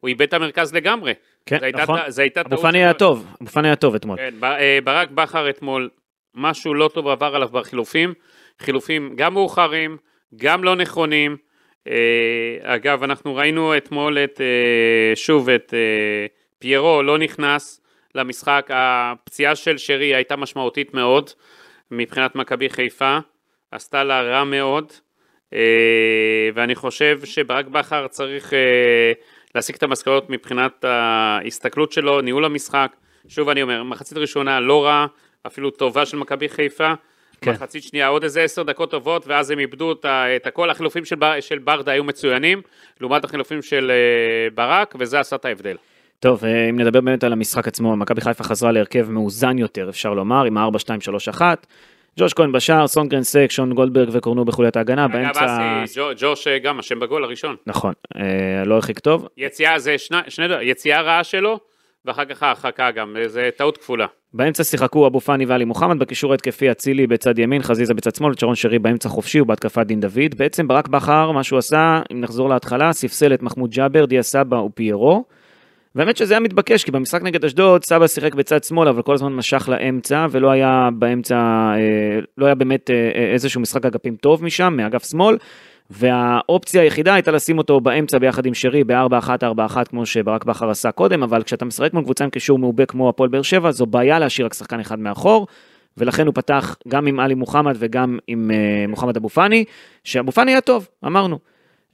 הוא 0.00 0.08
איבד 0.08 0.22
את 0.22 0.34
המרכז 0.34 0.74
לגמרי. 0.74 1.12
כן, 1.46 1.58
הייתה, 1.62 1.82
נכון. 1.82 1.98
זו 2.08 2.22
הייתה 2.22 2.40
אבו 2.40 2.48
טעות 2.48 2.60
פאני 2.62 2.78
של- 2.78 2.84
היה 2.84 2.94
טוב, 2.94 3.26
אבו 3.42 3.50
פאני 3.50 3.68
היה 3.68 3.76
טוב 3.76 3.94
אתמול. 3.94 4.16
כן, 4.16 4.34
אה, 4.44 4.78
ברק 4.84 5.10
בכר 5.10 5.50
אתמול, 5.50 5.90
משהו 6.34 6.74
לא 6.74 6.90
טוב 6.94 7.08
עבר 7.08 7.34
עליו 7.36 7.48
בחילופים, 7.48 8.14
חילופים 8.60 9.12
גם 9.16 9.34
מאוחרים, 9.34 9.96
גם 10.36 10.64
לא 10.64 10.76
נכונים. 10.76 11.36
אה, 11.88 11.94
אגב, 12.62 13.02
אנחנו 13.02 13.34
ראינו 13.34 13.76
אתמול 13.76 14.18
את, 14.18 14.40
אה, 14.40 15.16
שוב 15.16 15.48
את 15.48 15.74
אה, 15.74 16.26
פיירו 16.58 17.02
לא 17.02 17.18
נכנס 17.18 17.80
למשחק, 18.14 18.70
הפציעה 18.74 19.56
של 19.56 19.78
שרי 19.78 20.14
הייתה 20.14 20.36
משמעותית 20.36 20.94
מאוד 20.94 21.30
מבחינת 21.90 22.34
מכבי 22.34 22.70
חיפה, 22.70 23.18
עשתה 23.70 24.04
לה 24.04 24.22
רע 24.22 24.44
מאוד, 24.44 24.92
ואני 26.54 26.74
חושב 26.74 27.20
שברק 27.24 27.66
בכר 27.66 28.08
צריך 28.08 28.52
להסיק 29.54 29.76
את 29.76 29.82
המסקנות 29.82 30.30
מבחינת 30.30 30.84
ההסתכלות 30.84 31.92
שלו, 31.92 32.20
ניהול 32.20 32.44
המשחק. 32.44 32.96
שוב 33.28 33.48
אני 33.48 33.62
אומר, 33.62 33.82
מחצית 33.82 34.18
ראשונה 34.18 34.60
לא 34.60 34.84
רע, 34.84 35.06
אפילו 35.46 35.70
טובה 35.70 36.06
של 36.06 36.16
מכבי 36.16 36.48
חיפה. 36.48 36.92
כן. 37.40 37.50
מחצית 37.50 37.82
שנייה 37.82 38.06
עוד 38.08 38.22
איזה 38.22 38.42
עשר 38.42 38.62
דקות 38.62 38.90
טובות, 38.90 39.26
ואז 39.26 39.50
הם 39.50 39.58
איבדו 39.58 39.92
את, 39.92 40.04
את 40.36 40.46
הכל. 40.46 40.70
החילופים 40.70 41.04
של, 41.04 41.16
בר- 41.16 41.40
של 41.40 41.58
ברדה 41.58 41.92
היו 41.92 42.04
מצוינים, 42.04 42.62
לעומת 43.00 43.24
החילופים 43.24 43.62
של 43.62 43.90
אה, 43.90 44.50
ברק, 44.54 44.94
וזה 44.98 45.20
עשה 45.20 45.36
את 45.36 45.44
ההבדל. 45.44 45.76
טוב, 46.20 46.44
אה, 46.44 46.68
אם 46.70 46.80
נדבר 46.80 47.00
באמת 47.00 47.24
על 47.24 47.32
המשחק 47.32 47.68
עצמו, 47.68 47.96
מכבי 47.96 48.20
חיפה 48.20 48.44
חזרה 48.44 48.72
להרכב 48.72 49.10
מאוזן 49.10 49.58
יותר, 49.58 49.88
אפשר 49.88 50.14
לומר, 50.14 50.44
עם 50.44 50.56
ה-4-2-3-1. 50.58 51.40
ג'וש 52.18 52.34
כהן 52.34 52.52
בשער, 52.52 52.86
סונגרן 52.86 53.22
סק, 53.22 53.46
שון 53.50 53.72
גולדברג 53.74 54.08
וקורנו 54.12 54.44
בחוליית 54.44 54.76
ההגנה, 54.76 55.04
אגב, 55.04 55.12
באמצע... 55.12 55.44
אסי, 55.84 56.00
ג'ו- 56.00 56.10
ג'וש 56.16 56.46
אה, 56.46 56.58
גם 56.58 56.78
אשם 56.78 57.00
בגול 57.00 57.24
הראשון. 57.24 57.56
נכון, 57.66 57.92
אה, 58.16 58.22
לא 58.66 58.74
הרחיק 58.74 58.98
טוב. 58.98 59.28
יציאה 59.36 59.78
זה 59.78 59.98
שני, 59.98 60.18
שני, 60.28 60.46
יציאה 60.62 61.00
רעה 61.00 61.24
שלו, 61.24 61.60
ואחר 62.04 62.24
כך 62.24 62.42
ההרחקה 62.42 62.90
גם, 62.90 63.16
זה 63.26 63.50
טעות 63.56 63.78
כפולה. 63.78 64.06
באמצע 64.34 64.64
שיחקו 64.64 65.06
אבו 65.06 65.20
פאני 65.20 65.44
ואלי 65.44 65.64
מוחמד, 65.64 65.98
בקישור 65.98 66.32
ההתקפי 66.32 66.70
אצילי 66.70 67.06
בצד 67.06 67.38
ימין, 67.38 67.62
חזיזה 67.62 67.94
בצד 67.94 68.14
שמאל, 68.14 68.34
צ'רון 68.34 68.54
שרי 68.54 68.78
באמצע 68.78 69.08
חופשי 69.08 69.40
ובהתקפה 69.40 69.84
דין 69.84 70.00
דוד. 70.00 70.34
בעצם 70.36 70.68
ברק 70.68 70.88
בכר, 70.88 71.30
מה 71.30 71.42
שהוא 71.42 71.58
עשה, 71.58 72.00
אם 72.12 72.20
נחזור 72.20 72.48
להתחלה, 72.48 72.92
ספסל 72.92 73.34
את 73.34 73.42
מחמוד 73.42 73.70
ג'אבר, 73.70 74.04
דיה 74.04 74.22
סבא 74.22 74.56
ופיירו. 74.56 75.24
והאמת 75.94 76.16
שזה 76.16 76.34
היה 76.34 76.40
מתבקש, 76.40 76.84
כי 76.84 76.90
במשחק 76.90 77.22
נגד 77.22 77.44
אשדוד, 77.44 77.84
סבא 77.84 78.06
שיחק 78.06 78.34
בצד 78.34 78.64
שמאל, 78.64 78.88
אבל 78.88 79.02
כל 79.02 79.14
הזמן 79.14 79.32
משך 79.32 79.68
לאמצע, 79.68 80.26
ולא 80.30 80.50
היה 80.50 80.88
באמצע, 80.98 81.36
אה, 81.74 82.20
לא 82.38 82.46
היה 82.46 82.54
באמת 82.54 82.90
אה, 82.90 83.10
אה, 83.14 83.32
איזשהו 83.32 83.60
משחק 83.60 83.86
אגפים 83.86 84.16
טוב 84.16 84.44
משם, 84.44 84.74
מאגף 84.76 85.10
שמאל. 85.10 85.36
והאופציה 85.90 86.82
היחידה 86.82 87.14
הייתה 87.14 87.30
לשים 87.30 87.58
אותו 87.58 87.80
באמצע 87.80 88.18
ביחד 88.18 88.46
עם 88.46 88.54
שרי 88.54 88.84
ב-4-1-4-1 88.84 89.84
כמו 89.88 90.06
שברק 90.06 90.44
בכר 90.44 90.70
עשה 90.70 90.92
קודם, 90.92 91.22
אבל 91.22 91.42
כשאתה 91.42 91.64
משחק 91.64 91.92
מול 91.92 92.04
קבוצה 92.04 92.24
עם 92.24 92.30
קישור 92.30 92.58
מעובה 92.58 92.86
כמו 92.86 93.08
הפועל 93.08 93.28
באר 93.28 93.42
שבע, 93.42 93.70
זו 93.70 93.86
בעיה 93.86 94.18
להשאיר 94.18 94.46
רק 94.46 94.54
שחקן 94.54 94.80
אחד 94.80 94.98
מאחור, 94.98 95.46
ולכן 95.96 96.26
הוא 96.26 96.34
פתח 96.34 96.76
גם 96.88 97.06
עם 97.06 97.20
עלי 97.20 97.34
מוחמד 97.34 97.76
וגם 97.78 98.18
עם 98.26 98.50
uh, 98.50 98.90
מוחמד 98.90 99.16
אבו 99.16 99.28
פאני, 99.28 99.64
שאבו 100.04 100.32
פאני 100.32 100.52
היה 100.52 100.60
טוב, 100.60 100.88
אמרנו. 101.06 101.38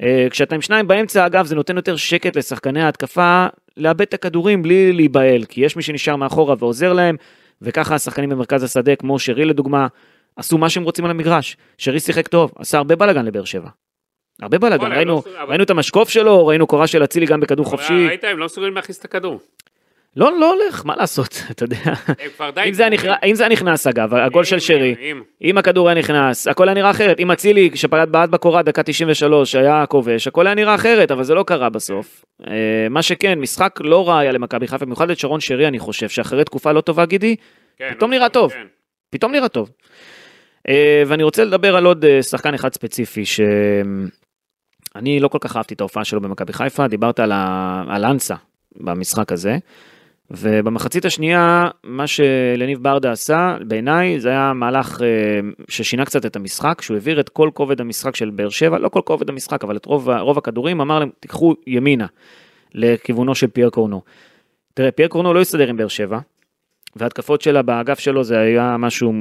Uh, 0.02 0.04
כשאתה 0.30 0.54
עם 0.54 0.60
שניים 0.60 0.88
באמצע, 0.88 1.26
אגב, 1.26 1.46
זה 1.46 1.54
נותן 1.54 1.76
יותר 1.76 1.96
שקט 1.96 2.36
לשחקני 2.36 2.82
ההתקפה 2.82 3.46
לאבד 3.76 4.02
את 4.02 4.14
הכדורים 4.14 4.62
בלי 4.62 4.92
להיבהל, 4.92 5.44
כי 5.44 5.60
יש 5.60 5.76
מי 5.76 5.82
שנשאר 5.82 6.16
מאחורה 6.16 6.54
ועוזר 6.58 6.92
להם, 6.92 7.16
וככה 7.62 7.94
השחקנים 7.94 8.30
במרכז 8.30 8.62
השדה, 8.62 8.96
כמו 8.96 9.18
שרי 9.18 9.44
לדוגמה, 9.44 9.86
עשו 10.36 10.58
מה 10.58 10.70
שהם 10.70 10.82
רוצים 10.82 11.04
על 11.04 11.10
המגרש. 11.10 11.56
שרי 11.78 12.00
שיחק 12.00 12.28
טוב, 12.28 12.52
עשה 12.58 12.78
הרבה 12.78 12.96
בלאגן 12.96 13.24
לבאר 13.24 13.44
שבע. 13.44 13.68
הרבה 14.42 14.58
בלאגן, 14.58 14.92
ראינו, 14.92 15.12
לא 15.14 15.18
עשו- 15.18 15.30
אבל- 15.42 15.48
ראינו 15.48 15.64
את 15.64 15.70
המשקוף 15.70 16.08
שלו, 16.08 16.46
ראינו 16.46 16.66
קורה 16.66 16.86
של 16.86 17.04
אצילי 17.04 17.26
גם 17.26 17.40
בכדור 17.40 17.66
חופשי. 17.66 18.06
ראית, 18.08 18.24
הם 18.24 18.38
לא 18.38 18.44
מסוגלים 18.46 18.74
להכניס 18.74 18.98
את 18.98 19.04
הכדור. 19.04 19.40
לא, 20.16 20.38
לא 20.40 20.52
הולך, 20.54 20.86
מה 20.86 20.96
לעשות, 20.96 21.42
אתה 21.50 21.64
יודע. 21.64 21.76
אם 22.68 22.72
זה 22.72 22.82
היה 22.82 22.90
נכנס- 22.90 23.16
אם 23.26 23.34
זה 23.34 23.42
היה 23.44 23.50
נכנס 23.52 23.86
אגב, 23.86 24.14
הגול 24.14 24.44
של 24.44 24.58
שרי, 24.58 24.94
אם- 25.42 25.58
הכדור 25.58 25.88
היה 25.88 25.98
נכנס, 25.98 26.46
הכל 26.48 26.68
היה 26.68 26.74
נראה 26.74 26.90
אחרת. 26.90 27.20
אם 27.20 27.30
אצילי, 27.30 27.70
שפלט 27.74 28.08
בעט 28.08 28.28
בקורה 28.30 28.62
דקה 28.62 28.82
93, 28.82 29.54
היה 29.54 29.84
כובש, 29.86 30.26
הכל 30.26 30.46
היה 30.46 30.54
נראה 30.54 30.74
אחרת, 30.74 31.10
אבל 31.10 31.22
זה 31.24 31.34
לא 31.34 31.42
קרה 31.42 31.68
בסוף. 31.68 32.24
אה, 32.46 32.52
מה 32.90 33.02
שכן, 33.02 33.38
משחק 33.38 33.78
לא 33.84 34.08
רע 34.08 34.18
היה 34.18 34.32
למכבי 34.32 34.66
חיפה, 34.68 34.84
במיוחד 34.84 35.10
את 35.10 35.18
שרון 35.18 35.40
שרי, 35.40 35.68
אני 35.68 35.78
חושב, 35.78 36.08
שאחרי 36.08 36.44
תקופה 36.44 36.72
לא 36.72 36.80
טובה, 36.80 37.04
גידי, 37.06 37.36
כן, 37.78 37.90
פתאום 37.94 38.10
הוא- 38.10 38.18
נראה 38.18 38.28
טוב. 38.28 38.52
כן. 38.52 38.66
פתאום 39.10 39.32
נראה 39.32 39.48
טוב. 39.48 39.70
ואני 41.06 41.22
רוצה 41.22 41.44
לדבר 41.44 41.76
על 41.76 41.84
עוד 41.86 42.04
אה, 42.04 42.22
שחקן 42.22 42.54
אחד 42.54 42.72
ספציפי, 42.74 43.22
שאני 44.96 45.20
לא 45.20 45.28
כל 45.28 45.38
כך 45.40 45.56
אהבתי 45.56 45.74
את 45.74 45.80
ההופעה 45.80 46.04
שלו 46.04 46.20
במכבי 46.20 46.52
חיפה, 46.52 46.88
דיברת 46.88 47.20
על, 47.20 47.32
ה... 47.32 47.82
על 47.88 48.04
אנסה 48.04 48.34
במשחק 48.76 49.32
הזה, 49.32 49.56
ובמחצית 50.30 51.04
השנייה, 51.04 51.64
מה 51.84 52.06
שלניב 52.06 52.82
ברדה 52.82 53.12
עשה, 53.12 53.56
בעיניי 53.68 54.20
זה 54.20 54.28
היה 54.28 54.52
מהלך 54.52 55.02
אה, 55.02 55.06
ששינה 55.68 56.04
קצת 56.04 56.26
את 56.26 56.36
המשחק, 56.36 56.80
שהוא 56.80 56.94
העביר 56.94 57.20
את 57.20 57.28
כל 57.28 57.50
כובד 57.54 57.80
המשחק 57.80 58.16
של 58.16 58.30
באר 58.30 58.48
שבע, 58.48 58.78
לא 58.78 58.88
כל 58.88 59.00
כובד 59.04 59.30
המשחק, 59.30 59.64
אבל 59.64 59.76
את 59.76 59.86
רוב, 59.86 60.10
רוב 60.10 60.38
הכדורים, 60.38 60.80
אמר 60.80 60.98
להם, 60.98 61.10
תיקחו 61.20 61.54
ימינה, 61.66 62.06
לכיוונו 62.74 63.34
של 63.34 63.46
פייר 63.46 63.70
קורנו. 63.70 64.02
תראה, 64.74 64.90
פייר 64.90 65.08
קורנו 65.08 65.34
לא 65.34 65.40
הסתדר 65.40 65.68
עם 65.68 65.76
באר 65.76 65.88
שבע, 65.88 66.18
והתקפות 66.96 67.40
שלה 67.40 67.62
באגף 67.62 67.98
שלו 67.98 68.24
זה 68.24 68.38
היה 68.38 68.76
משהו, 68.78 69.12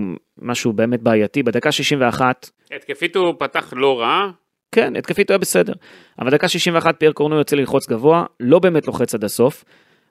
משהו 0.41 0.73
באמת 0.73 1.01
בעייתי. 1.01 1.43
בדקה 1.43 1.71
61, 1.71 2.49
התקפית 2.75 3.15
הוא 3.15 3.33
פתח 3.39 3.73
לא 3.75 3.99
רע, 3.99 4.31
כן, 4.71 4.95
התקפית 4.95 5.29
הוא 5.29 5.33
היה 5.33 5.39
בסדר. 5.39 5.73
אבל 6.19 6.31
דקה 6.31 6.47
61 6.47 6.95
פייר 6.99 7.11
קורנו 7.11 7.35
יוצא 7.35 7.55
ללחוץ 7.55 7.89
גבוה, 7.89 8.25
לא 8.39 8.59
באמת 8.59 8.87
לוחץ 8.87 9.15
עד 9.15 9.23
הסוף. 9.23 9.63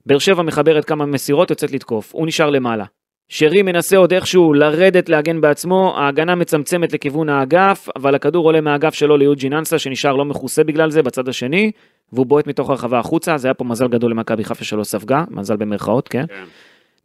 באר 0.07 0.19
שבע 0.19 0.43
מחברת 0.43 0.85
כמה 0.85 1.07
מסירות, 1.07 1.51
יוצאת 1.51 1.73
לתקוף, 1.73 2.15
הוא 2.15 2.27
נשאר 2.27 2.51
למעלה. 2.51 2.85
שרי 3.29 3.63
מנסה 3.63 3.97
עוד 3.97 4.13
איכשהו 4.13 4.55
לרדת 4.55 5.09
להגן 5.09 5.41
בעצמו, 5.41 5.95
ההגנה 5.97 6.35
מצמצמת 6.35 6.93
לכיוון 6.93 7.29
האגף, 7.29 7.89
אבל 7.97 8.15
הכדור 8.15 8.47
עולה 8.47 8.61
מהאגף 8.61 8.95
שלו 8.95 9.17
ליוג'י 9.17 9.49
ננסה 9.49 9.79
שנשאר 9.79 10.13
לא 10.13 10.25
מכוסה 10.25 10.65
בגלל 10.65 10.91
זה 10.91 11.03
בצד 11.03 11.29
השני, 11.29 11.71
והוא 12.13 12.27
בועט 12.27 12.47
מתוך 12.47 12.71
הרחבה 12.71 12.99
החוצה, 12.99 13.37
זה 13.37 13.49
היה 13.49 13.55
פה 13.55 13.65
מזל 13.65 13.89
גדול 13.89 14.11
למכבי 14.11 14.45
חיפה 14.45 14.65
שלא 14.65 14.85
ספגה, 14.85 15.25
מזל 15.31 15.57
במרכאות, 15.57 16.09
כן? 16.09 16.27
כן. 16.29 16.45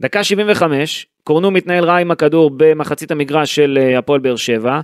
דקה 0.01 0.23
75, 0.23 1.07
קורנו 1.23 1.51
מתנהל 1.51 1.85
רע 1.85 1.97
עם 1.97 2.11
הכדור 2.11 2.51
במחצית 2.57 3.11
המגרש 3.11 3.55
של 3.55 3.77
אה, 3.81 3.97
הפועל 3.97 4.19
באר 4.19 4.35
שבע, 4.35 4.79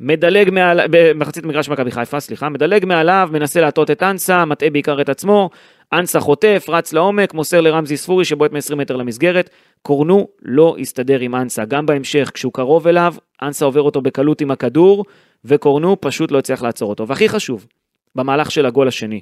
מדלג 0.00 0.50
מעל, 0.50 0.80
במחצית 0.90 1.44
מגרש 1.44 1.68
מכבי 1.68 1.90
חיפה, 1.90 2.20
סליחה, 2.20 2.48
מדלג 2.48 2.84
מעליו, 2.84 3.28
מנסה 3.32 3.60
להטות 3.60 3.90
את 3.90 4.02
אנסה, 4.02 4.44
מטעה 4.44 4.70
בעיקר 4.70 5.00
את 5.00 5.08
עצמו, 5.08 5.50
אנסה 5.92 6.20
חוטף, 6.20 6.66
רץ 6.68 6.92
לעומק, 6.92 7.34
מוסר 7.34 7.60
לרמזי 7.60 7.96
ספורי 7.96 8.24
שבועט 8.24 8.52
מ-20 8.52 8.74
מטר 8.74 8.96
למסגרת. 8.96 9.50
קורנו 9.82 10.28
לא 10.42 10.76
הסתדר 10.80 11.20
עם 11.20 11.34
אנסה, 11.34 11.64
גם 11.64 11.86
בהמשך, 11.86 12.30
כשהוא 12.34 12.52
קרוב 12.52 12.86
אליו, 12.86 13.14
אנסה 13.42 13.64
עובר 13.64 13.82
אותו 13.82 14.00
בקלות 14.00 14.40
עם 14.40 14.50
הכדור, 14.50 15.04
וקורנו 15.44 15.96
פשוט 16.00 16.30
לא 16.30 16.38
הצליח 16.38 16.62
לעצור 16.62 16.90
אותו. 16.90 17.08
והכי 17.08 17.28
חשוב, 17.28 17.66
במהלך 18.14 18.50
של 18.50 18.66
הגול 18.66 18.88
השני. 18.88 19.20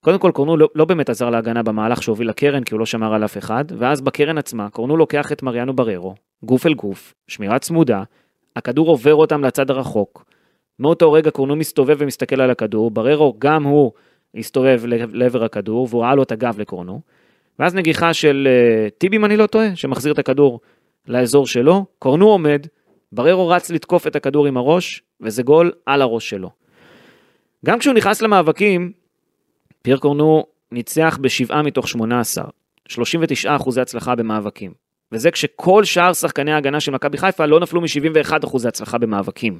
קודם 0.00 0.18
כל 0.18 0.30
קורנו 0.30 0.56
לא, 0.56 0.68
לא 0.74 0.84
באמת 0.84 1.10
עזר 1.10 1.30
להגנה 1.30 1.62
במהלך 1.62 2.02
שהוביל 2.02 2.28
לקרן 2.28 2.64
כי 2.64 2.74
הוא 2.74 2.80
לא 2.80 2.86
שמר 2.86 3.14
על 3.14 3.24
אף 3.24 3.38
אחד, 3.38 3.64
ואז 3.78 4.00
בקרן 4.00 4.38
עצמה 4.38 4.70
קורנו 4.70 4.96
לוקח 4.96 5.32
את 5.32 5.42
מריאנו 5.42 5.72
בררו, 5.72 6.14
גוף 6.42 6.66
אל 6.66 6.74
גוף, 6.74 7.14
שמירה 7.28 7.58
צמודה, 7.58 8.02
הכדור 8.56 8.88
עובר 8.88 9.14
אותם 9.14 9.44
לצד 9.44 9.70
הרחוק. 9.70 10.24
מאותו 10.78 11.12
רגע 11.12 11.30
קורנו 11.30 11.56
מסתובב 11.56 11.96
ומסתכל 11.98 12.40
על 12.40 12.50
הכדור, 12.50 12.90
בררו 12.90 13.34
גם 13.38 13.64
הוא 13.64 13.92
הסתובב 14.34 14.82
לעבר 15.12 15.44
הכדור 15.44 15.86
והוא 15.90 16.02
ראה 16.02 16.14
לו 16.14 16.22
את 16.22 16.32
הגב 16.32 16.60
לקורנו. 16.60 17.00
ואז 17.58 17.74
נגיחה 17.74 18.14
של 18.14 18.48
uh, 18.48 18.90
טיבי, 18.98 19.16
אם 19.16 19.24
אני 19.24 19.36
לא 19.36 19.46
טועה, 19.46 19.76
שמחזיר 19.76 20.12
את 20.12 20.18
הכדור 20.18 20.60
לאזור 21.08 21.46
שלו, 21.46 21.84
קורנו 21.98 22.28
עומד, 22.28 22.66
בררו 23.12 23.48
רץ 23.48 23.70
לתקוף 23.70 24.06
את 24.06 24.16
הכדור 24.16 24.46
עם 24.46 24.56
הראש, 24.56 25.02
וזה 25.20 25.42
גול 25.42 25.72
על 25.86 26.02
הראש 26.02 26.30
שלו. 26.30 26.50
גם 27.66 27.78
כשהוא 27.78 27.94
נכנס 27.94 28.22
למאבקים, 28.22 28.92
פייר 29.82 29.98
קורנו 29.98 30.44
ניצח 30.72 31.18
בשבעה 31.20 31.62
מתוך 31.62 31.88
18, 31.88 32.44
39 32.88 33.56
אחוזי 33.56 33.80
הצלחה 33.80 34.14
במאבקים. 34.14 34.72
וזה 35.12 35.30
כשכל 35.30 35.84
שאר 35.84 36.12
שחקני 36.12 36.52
ההגנה 36.52 36.80
של 36.80 36.92
מכבי 36.92 37.18
חיפה 37.18 37.46
לא 37.46 37.60
נפלו 37.60 37.80
מ-71 37.80 38.32
אחוזי 38.44 38.68
הצלחה 38.68 38.98
במאבקים. 38.98 39.58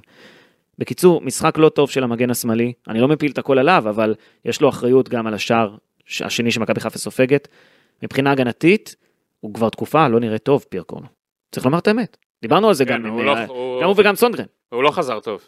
בקיצור, 0.79 1.21
משחק 1.21 1.59
לא 1.59 1.69
טוב 1.69 1.91
של 1.91 2.05
המגן 2.05 2.31
השמאלי, 2.31 2.73
אני 2.89 3.01
לא 3.01 3.09
מפיל 3.09 3.33
את 3.33 3.39
הכל 3.39 3.59
עליו, 3.59 3.85
אבל 3.89 4.15
יש 4.45 4.61
לו 4.61 4.69
אחריות 4.69 5.09
גם 5.09 5.27
על 5.27 5.35
השער 5.35 5.77
השני 6.21 6.51
שמכבי 6.51 6.81
חיפה 6.81 6.99
סופגת. 6.99 7.49
מבחינה 8.03 8.31
הגנתית, 8.33 8.97
הוא 9.41 9.55
כבר 9.55 9.69
תקופה 9.69 10.09
לא 10.09 10.21
נראה 10.21 10.39
טוב, 10.39 10.65
פייר 10.69 10.83
קורנו. 10.83 11.07
צריך 11.53 11.67
לומר 11.67 11.79
את 11.79 11.89
האמת. 11.89 12.17
דיברנו 12.43 12.69
על 12.69 12.75
זה 12.75 12.85
כן, 12.85 13.03
גם, 13.03 13.07
הוא 13.07 13.23
לא, 13.23 13.39
הוא... 13.39 13.83
גם 13.83 13.89
הוא 13.89 13.95
וגם 13.99 14.17
סונגרן. 14.17 14.45
הוא 14.69 14.83
לא 14.83 14.91
חזר 14.91 15.21
טוב. 15.21 15.43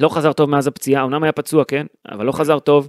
לא 0.00 0.08
חזר 0.08 0.32
טוב 0.32 0.50
מאז 0.50 0.66
הפציעה, 0.66 1.04
אמנם 1.04 1.22
היה 1.22 1.32
פצוע, 1.32 1.64
כן, 1.64 1.86
אבל 2.08 2.26
לא 2.26 2.32
חזר 2.32 2.58
טוב. 2.58 2.88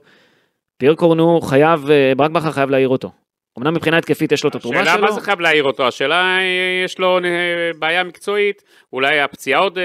פייר 0.77 0.95
קורנו 0.95 1.41
חייב, 1.41 1.89
אה, 1.89 2.13
ברק 2.17 2.31
בכר 2.31 2.51
חייב 2.51 2.69
להעיר 2.69 2.89
אותו. 2.89 3.11
אמנם 3.59 3.73
מבחינה 3.73 3.97
התקפית 3.97 4.31
יש 4.31 4.43
לו 4.43 4.49
את 4.49 4.55
התרומה 4.55 4.77
שלו. 4.77 4.89
השאלה 4.89 5.01
מה 5.01 5.11
זה 5.11 5.21
חייב 5.21 5.39
להעיר 5.39 5.63
אותו, 5.63 5.87
השאלה 5.87 6.37
יש 6.85 6.99
לו 6.99 7.17
אה, 7.17 7.71
בעיה 7.79 8.03
מקצועית, 8.03 8.63
אולי 8.93 9.19
הפציעה 9.19 9.59
עוד 9.59 9.77
אה, 9.77 9.83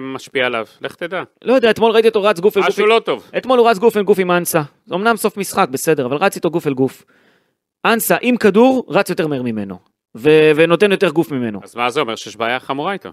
משפיעה 0.00 0.46
עליו, 0.46 0.66
לך 0.80 0.94
תדע. 0.94 1.22
לא 1.42 1.52
יודע, 1.52 1.70
אתמול 1.70 1.92
ראיתי 1.92 2.08
אותו 2.08 2.22
רץ 2.22 2.40
גוף 2.40 2.56
אל 2.56 2.62
גוף. 2.62 2.70
משהו 2.70 2.86
לא 2.86 2.98
טוב. 2.98 3.30
אתמול 3.36 3.58
הוא 3.58 3.70
רץ 3.70 3.78
גוף 3.78 3.96
אל 3.96 4.02
גוף 4.02 4.18
עם 4.18 4.30
אנסה. 4.30 4.62
אמנם 4.92 5.16
סוף 5.16 5.36
משחק, 5.36 5.68
בסדר, 5.70 6.06
אבל 6.06 6.16
רץ 6.16 6.36
איתו 6.36 6.50
גוף 6.50 6.66
אל 6.66 6.74
גוף. 6.74 7.04
אנסה 7.84 8.16
עם 8.20 8.36
כדור 8.36 8.86
רץ 8.88 9.10
יותר 9.10 9.26
מהר 9.26 9.42
ממנו, 9.42 9.78
ונותן 10.54 10.92
יותר 10.92 11.10
גוף 11.10 11.32
ממנו. 11.32 11.60
אז 11.62 11.76
מה 11.76 11.90
זה 11.90 12.00
אומר? 12.00 12.16
שיש 12.16 12.36
בעיה 12.36 12.60
חמורה 12.60 12.92
איתו. 12.92 13.10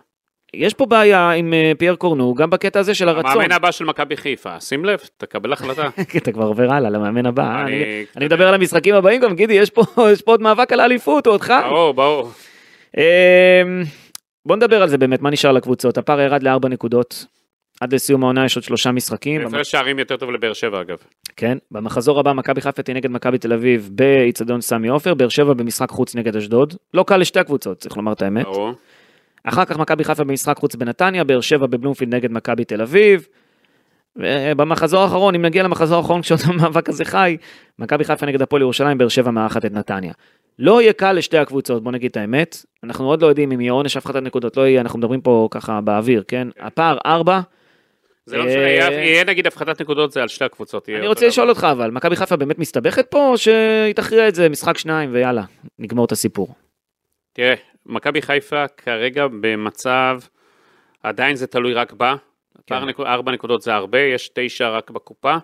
יש 0.54 0.74
פה 0.74 0.86
בעיה 0.86 1.32
עם 1.32 1.54
אה, 1.54 1.72
פייר 1.78 1.96
קורנו, 1.96 2.34
גם 2.34 2.50
בקטע 2.50 2.80
הזה 2.80 2.96
של 2.96 3.10
הרצון. 3.10 3.32
המאמן 3.32 3.52
הבא 3.52 3.72
של 3.72 3.86
מכבי 3.86 4.18
חיפה, 4.18 4.60
שים 4.60 4.86
לב, 4.86 5.00
תקבל 5.18 5.54
החלטה. 5.54 5.90
אתה 6.18 6.32
כבר 6.32 6.46
עובר 6.46 6.74
הלאה 6.74 6.90
למאמן 6.90 7.26
הבא. 7.26 7.66
אני 8.18 8.26
מדבר 8.26 8.48
על 8.48 8.54
המשחקים 8.54 8.96
הבאים 8.96 9.22
גם, 9.22 9.36
גידי, 9.36 9.54
יש 9.54 9.70
פה 9.70 9.84
עוד 10.26 10.42
מאבק 10.42 10.74
על 10.74 10.80
האליפות, 10.80 11.28
עוד 11.28 11.42
חם. 11.42 11.62
ברור, 11.70 11.94
ברור. 11.94 12.32
אמ, 12.98 13.04
בוא 14.46 14.56
נדבר 14.56 14.82
על 14.82 14.90
זה 14.90 14.98
באמת, 14.98 15.22
מה 15.22 15.30
נשאר 15.30 15.52
לקבוצות? 15.52 15.98
הפער 15.98 16.22
ירד 16.22 16.44
לארבע 16.44 16.70
נקודות. 16.70 17.26
עד 17.82 17.94
לסיום 17.94 18.24
העונה 18.24 18.46
יש 18.46 18.56
עוד 18.56 18.64
שלושה 18.64 18.92
משחקים. 18.92 19.48
הפרש 19.48 19.72
שערים 19.72 20.00
יותר 20.00 20.18
טוב 20.18 20.32
לבאר 20.32 20.54
שבע 20.54 20.82
אגב. 20.82 20.98
כן, 21.36 21.58
במחזור 21.72 22.20
הבא 22.20 22.34
מכבי 22.34 22.62
חיפה 22.62 22.82
תהיה 22.82 22.96
נגד 22.96 23.12
מכבי 23.12 23.38
תל 23.38 23.54
אביב 23.54 23.90
באיצטדיון 23.92 24.62
סמי 24.62 24.88
עופר, 24.88 25.14
באר 25.14 25.30
שבע 25.30 25.54
במשחק 25.54 25.90
חוץ 25.90 26.16
נגד 26.16 26.36
אשדוד. 26.36 26.74
לא 26.94 27.04
קל 27.08 27.18
לשתי 27.18 27.40
הקבוצות, 27.40 27.78
צריך 27.78 27.98
לומר 27.98 28.14
את 28.14 28.22
האמת. 28.22 28.46
ברור. 28.46 28.74
אחר 29.50 29.66
כך 29.66 29.78
מכבי 29.78 30.04
חיפה 30.04 30.24
במשחק 30.24 30.58
חוץ 30.58 30.76
בנתניה, 30.76 31.24
באר 31.24 31.42
שבע 31.42 31.68
בבלומפילד 31.68 32.16
נגד 32.16 32.32
מכבי 32.32 32.66
תל 32.66 32.82
אביב. 32.82 33.28
במחזור 34.58 35.02
האחרון, 35.02 35.36
אם 35.36 35.42
נגיע 35.42 35.64
למחזור 35.64 35.98
האחרון 35.98 36.22
כשאותו 36.22 36.44
המאבק 36.48 36.90
הזה 36.90 37.06
חי, 37.06 37.38
מכבי 37.80 38.04
חיפה 38.04 38.26
נגד 38.26 38.42
הפועל 38.42 38.62
ירושלים, 38.62 38.98
באר 38.98 39.08
שבע 39.08 39.32
מארחת 39.32 39.66
את 39.66 39.72
נתניה. 39.72 40.14
לא 40.60 40.82
יהיה 40.82 40.94
קל 40.94 41.12
לשתי 41.14 41.38
הקבוצות, 41.38 41.84
בוא 41.84 41.92
נגיד 41.92 42.12
את 42.12 42.18
האמת. 42.18 42.58
אנחנו 42.84 43.10
עוד 43.10 43.22
לא 43.22 43.28
יודעים 43.28 43.52
אם 43.52 43.62
יהיה 43.62 43.72
עונש 43.72 43.98
הפחתת 43.98 44.22
נקודות, 44.22 44.58
לא 44.58 44.68
יהיה, 44.68 44.82
אנחנו 44.82 45.00
מדברים 45.00 45.22
פה 45.22 45.48
ככה 45.52 45.82
באוויר, 45.82 46.24
כן? 46.28 46.48
הפער 46.60 46.98
ארבע. 47.06 47.40
זה 48.26 48.38
לא 48.38 48.46
משנה, 48.46 48.60
יהיה 48.60 49.24
נגיד 49.24 49.48
הפחתת 49.48 49.82
נקודות 49.82 50.12
זה 50.12 50.22
על 50.22 50.28
שתי 50.28 50.46
הקבוצות. 50.46 50.90
אני 50.90 51.08
רוצה 51.08 51.28
לשאול 51.28 51.50
אותך 51.50 51.68
אבל, 51.72 51.92
מכבי 51.92 52.16
חיפה 52.16 52.36
באמת 52.36 52.60
מסתבכת 52.60 53.08
פה, 53.10 53.28
או 53.28 53.38
שהיא 53.38 53.94
תכריע 53.96 54.28
את 54.28 54.36
זה 54.36 54.50
משחק 54.50 54.78
שניים 54.78 55.10
ויאללה, 55.14 55.44
נגמור 55.80 56.06
את 56.06 56.12
הסיפור? 56.12 56.54
תראה, 57.34 57.54
מכבי 57.88 58.22
חיפה 58.22 58.68
כרגע 58.68 59.28
במצב, 59.42 60.20
עדיין 61.04 61.36
זה 61.36 61.48
תלוי 61.48 61.74
רק 61.74 61.94
בה, 61.94 62.16
כן. 62.68 62.76
ארבע 63.00 63.32
נקודות 63.32 63.62
זה 63.62 63.74
הרבה, 63.74 64.00
יש 64.00 64.32
תשע 64.34 64.70
רק 64.70 64.92
בקופה. 64.92 65.38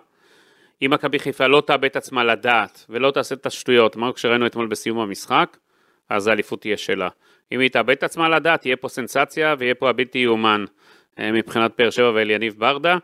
אם 0.82 0.90
מכבי 0.90 1.18
חיפה 1.18 1.46
לא 1.46 1.62
תאבד 1.66 1.84
את 1.84 1.96
עצמה 1.96 2.24
לדעת 2.24 2.86
ולא 2.88 3.10
תעשה 3.10 3.34
את 3.34 3.46
השטויות, 3.46 3.96
מה 3.96 4.10
שראינו 4.16 4.46
אתמול 4.46 4.66
בסיום 4.66 4.98
המשחק, 4.98 5.56
אז 6.08 6.26
האליפות 6.26 6.60
תהיה 6.60 6.76
שלה. 6.76 7.08
אם 7.52 7.60
היא 7.60 7.70
תאבד 7.70 7.90
את 7.90 8.02
עצמה 8.02 8.28
לדעת, 8.28 8.60
תהיה 8.60 8.76
פה 8.76 8.88
סנסציה 8.88 9.54
ויהיה 9.58 9.74
פה 9.74 9.90
הבלתי 9.90 10.18
יאומן 10.18 10.64
אה, 11.18 11.32
מבחינת 11.32 11.72
באר 11.78 11.90
שבע 11.90 12.10
ואליניב 12.14 12.54
ברדה. 12.58 12.98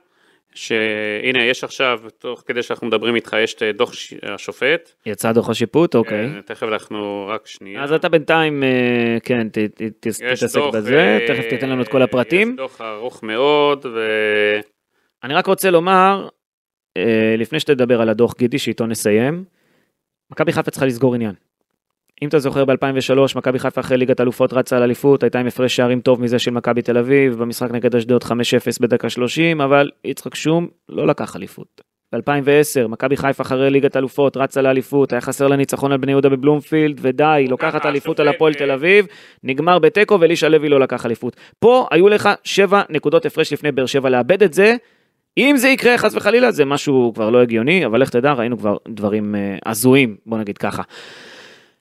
שהנה 0.54 1.44
יש 1.44 1.64
עכשיו, 1.64 2.00
תוך 2.18 2.42
כדי 2.46 2.62
שאנחנו 2.62 2.86
מדברים 2.86 3.14
איתך, 3.14 3.36
יש 3.42 3.54
את 3.54 3.62
דוח 3.62 3.92
השופט. 4.22 4.92
יצא 5.06 5.32
דוח 5.32 5.50
השיפוט, 5.50 5.94
אוקיי. 5.94 6.28
כן, 6.28 6.40
תכף 6.40 6.62
אנחנו 6.62 7.26
רק 7.28 7.46
שנייה. 7.46 7.82
אז 7.82 7.92
אתה 7.92 8.08
בינתיים, 8.08 8.62
אה, 8.62 9.18
כן, 9.22 9.48
תתעסק 10.00 10.62
בזה, 10.72 10.98
אה, 10.98 11.26
תכף 11.26 11.44
תיתן 11.50 11.68
לנו 11.68 11.82
את 11.82 11.88
כל 11.88 12.02
הפרטים. 12.02 12.48
יש 12.50 12.56
דוח 12.56 12.80
ארוך 12.80 13.22
מאוד, 13.22 13.86
ו... 13.86 14.00
אני 15.24 15.34
רק 15.34 15.46
רוצה 15.46 15.70
לומר, 15.70 16.28
אה, 16.96 17.34
לפני 17.38 17.60
שתדבר 17.60 18.00
על 18.00 18.08
הדוח 18.08 18.34
גידי, 18.38 18.58
שאיתו 18.58 18.86
נסיים, 18.86 19.44
מכבי 20.32 20.52
חיפה 20.52 20.70
צריכה 20.70 20.86
לסגור 20.86 21.14
עניין. 21.14 21.34
אם 22.22 22.28
אתה 22.28 22.38
זוכר 22.38 22.64
ב-2003, 22.64 23.36
מכבי 23.36 23.58
חיפה 23.58 23.80
אחרי 23.80 23.96
ליגת 23.96 24.20
אלופות 24.20 24.52
רצה 24.52 24.76
על 24.76 24.82
אליפות, 24.82 25.22
הייתה 25.22 25.40
עם 25.40 25.46
הפרש 25.46 25.76
שערים 25.76 26.00
טוב 26.00 26.22
מזה 26.22 26.38
של 26.38 26.50
מכבי 26.50 26.82
תל 26.82 26.98
אביב, 26.98 27.34
במשחק 27.34 27.70
נגד 27.70 27.96
אשדוד 27.96 28.24
5-0 28.24 28.28
בדקה 28.80 29.10
30, 29.10 29.60
אבל 29.60 29.90
יצחק 30.04 30.34
שום 30.34 30.68
לא 30.88 31.06
לקח 31.06 31.36
אליפות. 31.36 31.80
ב-2010, 32.14 32.88
מכבי 32.88 33.16
חיפה 33.16 33.42
אחרי 33.42 33.70
ליגת 33.70 33.96
אלופות 33.96 34.36
רצה 34.36 34.62
לאליפות, 34.62 35.12
היה 35.12 35.20
חסר 35.20 35.46
לה 35.46 35.56
ניצחון 35.56 35.92
על 35.92 35.98
בני 35.98 36.12
יהודה 36.12 36.28
בבלומפילד, 36.28 36.98
ודי, 37.02 37.46
לוקחת 37.48 37.86
אליפות 37.86 38.20
על 38.20 38.28
הפועל 38.28 38.54
תל 38.54 38.70
אביב, 38.70 39.06
נגמר 39.44 39.78
בתיקו 39.78 40.20
ואלישע 40.20 40.48
לוי 40.48 40.68
לא 40.68 40.80
לקח 40.80 41.06
אליפות. 41.06 41.36
פה 41.58 41.86
היו 41.90 42.08
לך 42.08 42.28
7 42.44 42.82
נקודות 42.90 43.26
הפרש 43.26 43.52
לפני 43.52 43.72
באר 43.72 43.86
שבע 43.86 44.10
לאבד 44.10 44.42
את 44.42 44.52
זה, 44.52 44.76
אם 45.38 45.56
זה 45.56 45.68
יקרה 45.68 45.98
חס 45.98 46.14
וחלילה 46.14 46.50
זה 46.50 46.64
משהו 46.64 47.12
כבר 47.14 47.30
לא 47.30 47.42
הגיוני, 47.42 47.86
אבל 47.86 48.00
לך 48.00 48.10
תדע, 48.10 48.32
ראינו 48.32 48.58
כבר 48.58 48.76
דברים 48.88 49.34
אה, 49.34 49.56
הזויים, 49.66 50.16
בוא 50.26 50.38
נגיד 50.38 50.58
ככה. 50.58 50.82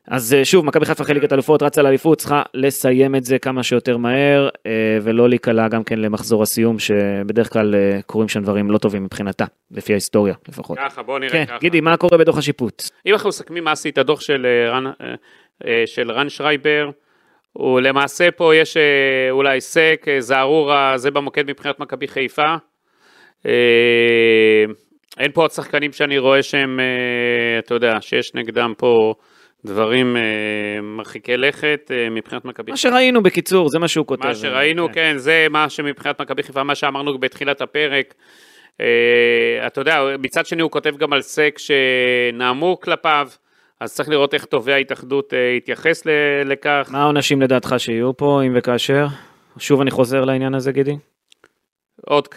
אז 0.09 0.33
אה, 0.33 0.45
שוב, 0.45 0.65
מכבי 0.65 0.85
חיפה 0.85 1.03
אחרי 1.03 1.15
ליגת 1.15 1.33
אלופות 1.33 1.63
רצה 1.63 1.81
לאליפות, 1.81 2.17
צריכה 2.17 2.41
לסיים 2.53 3.15
את 3.15 3.23
זה 3.23 3.39
כמה 3.39 3.63
שיותר 3.63 3.97
מהר, 3.97 4.49
אה, 4.65 4.97
ולא 5.01 5.29
להיקלע 5.29 5.67
גם 5.67 5.83
כן 5.83 5.99
למחזור 5.99 6.43
הסיום, 6.43 6.79
שבדרך 6.79 7.53
כלל 7.53 7.75
אה, 7.75 8.01
קורים 8.05 8.27
שם 8.27 8.41
דברים 8.41 8.71
לא 8.71 8.77
טובים 8.77 9.03
מבחינתה, 9.03 9.45
לפי 9.71 9.93
ההיסטוריה 9.93 10.33
לפחות. 10.49 10.77
ככה, 10.77 11.03
בוא 11.03 11.19
נראה 11.19 11.31
כן, 11.31 11.45
ככה. 11.45 11.57
גידי, 11.57 11.81
מה 11.81 11.97
קורה 11.97 12.17
בדוח 12.17 12.37
השיפוט? 12.37 12.83
אם 13.05 13.13
אנחנו 13.13 13.29
מסכמים 13.29 13.63
מה 13.63 13.71
עשית 13.71 13.97
הדוח 13.97 14.21
של 14.21 14.45
רן, 14.71 14.83
של 15.85 16.11
רן 16.11 16.29
שרייבר, 16.29 16.89
הוא 17.53 17.79
למעשה 17.79 18.31
פה 18.31 18.55
יש 18.55 18.77
אולי 19.31 19.61
סק, 19.61 20.05
זערורה, 20.19 20.97
זה 20.97 21.11
במוקד 21.11 21.43
מבחינת 21.49 21.79
מכבי 21.79 22.07
חיפה. 22.07 22.55
אין 25.19 25.31
פה 25.33 25.41
עוד 25.41 25.51
שחקנים 25.51 25.91
שאני 25.91 26.17
רואה 26.17 26.43
שהם, 26.43 26.79
אתה 27.59 27.73
יודע, 27.73 28.01
שיש 28.01 28.35
נגדם 28.35 28.73
פה... 28.77 29.13
דברים 29.65 30.17
אה, 30.17 30.21
מרחיקי 30.81 31.37
לכת 31.37 31.91
אה, 31.93 32.09
מבחינת 32.09 32.45
מכבי 32.45 32.71
חיפה. 32.71 32.71
מה 32.71 32.77
שראינו 32.77 33.23
בקיצור, 33.23 33.69
זה 33.69 33.79
מה 33.79 33.87
שהוא 33.87 34.05
כותב. 34.05 34.25
מה 34.25 34.35
שראינו, 34.35 34.87
כן, 34.87 34.93
כן 34.93 35.17
זה 35.17 35.47
מה 35.49 35.69
שמבחינת 35.69 36.21
מכבי 36.21 36.43
חיפה, 36.43 36.63
מה 36.63 36.75
שאמרנו 36.75 37.17
בתחילת 37.17 37.61
הפרק. 37.61 38.13
אתה 39.67 39.81
יודע, 39.81 40.01
מצד 40.19 40.45
שני 40.45 40.61
הוא 40.61 40.71
כותב 40.71 40.97
גם 40.97 41.13
על 41.13 41.21
סק 41.21 41.57
שנאמו 41.57 42.79
כלפיו. 42.79 43.29
אז 43.79 43.93
צריך 43.93 44.09
לראות 44.09 44.33
איך 44.33 44.45
תובע 44.45 44.73
ההתאחדות 44.73 45.33
יתייחס 45.57 46.03
לכך. 46.45 46.89
מה 46.91 47.01
העונשים 47.01 47.41
לדעתך 47.41 47.75
שיהיו 47.77 48.17
פה, 48.17 48.41
אם 48.47 48.53
וכאשר? 48.55 49.05
שוב 49.57 49.81
אני 49.81 49.91
חוזר 49.91 50.25
לעניין 50.25 50.55
הזה, 50.55 50.71
גידי. 50.71 50.97
עוד 52.05 52.27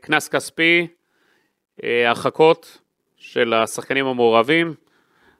קנס 0.00 0.28
כספי, 0.28 0.86
הרחקות 1.82 2.78
של 3.16 3.54
השחקנים 3.54 4.06
המעורבים, 4.06 4.74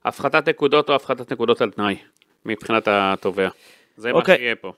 הפחתת 0.04 0.48
נקודות 0.48 0.88
או 0.88 0.94
הפחתת 0.94 1.32
נקודות 1.32 1.60
על 1.60 1.70
תנאי, 1.70 1.96
מבחינת 2.46 2.88
התובע. 2.90 3.48
זה 3.96 4.08
okay. 4.08 4.12
מה 4.12 4.18
אוקיי. 4.18 4.36
שיהיה 4.36 4.56
פה. 4.56 4.72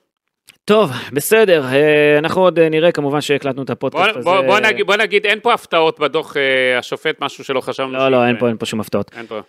טוב, 0.65 0.91
בסדר, 1.13 1.65
אה, 1.65 2.17
אנחנו 2.17 2.41
עוד 2.41 2.59
אה, 2.59 2.69
נראה 2.69 2.91
כמובן 2.91 3.21
שהקלטנו 3.21 3.63
את 3.63 3.69
הפודקאסט 3.69 4.03
בוא, 4.05 4.19
הזה. 4.19 4.23
בוא, 4.23 4.41
בוא, 4.41 4.59
נגיד, 4.59 4.85
בוא 4.85 4.95
נגיד, 4.95 5.25
אין 5.25 5.39
פה 5.39 5.53
הפתעות 5.53 5.99
בדוח 5.99 6.37
אה, 6.37 6.77
השופט, 6.77 7.21
משהו 7.21 7.43
שלא 7.43 7.61
חשבנו. 7.61 7.93
לא, 7.93 8.09
לא, 8.09 8.27
אין 8.27 8.39
פה, 8.39 8.47
אין 8.47 8.57
פה 8.57 8.65
שום 8.65 8.79
הפתעות. 8.79 9.11
אין 9.17 9.25
פה. 9.25 9.39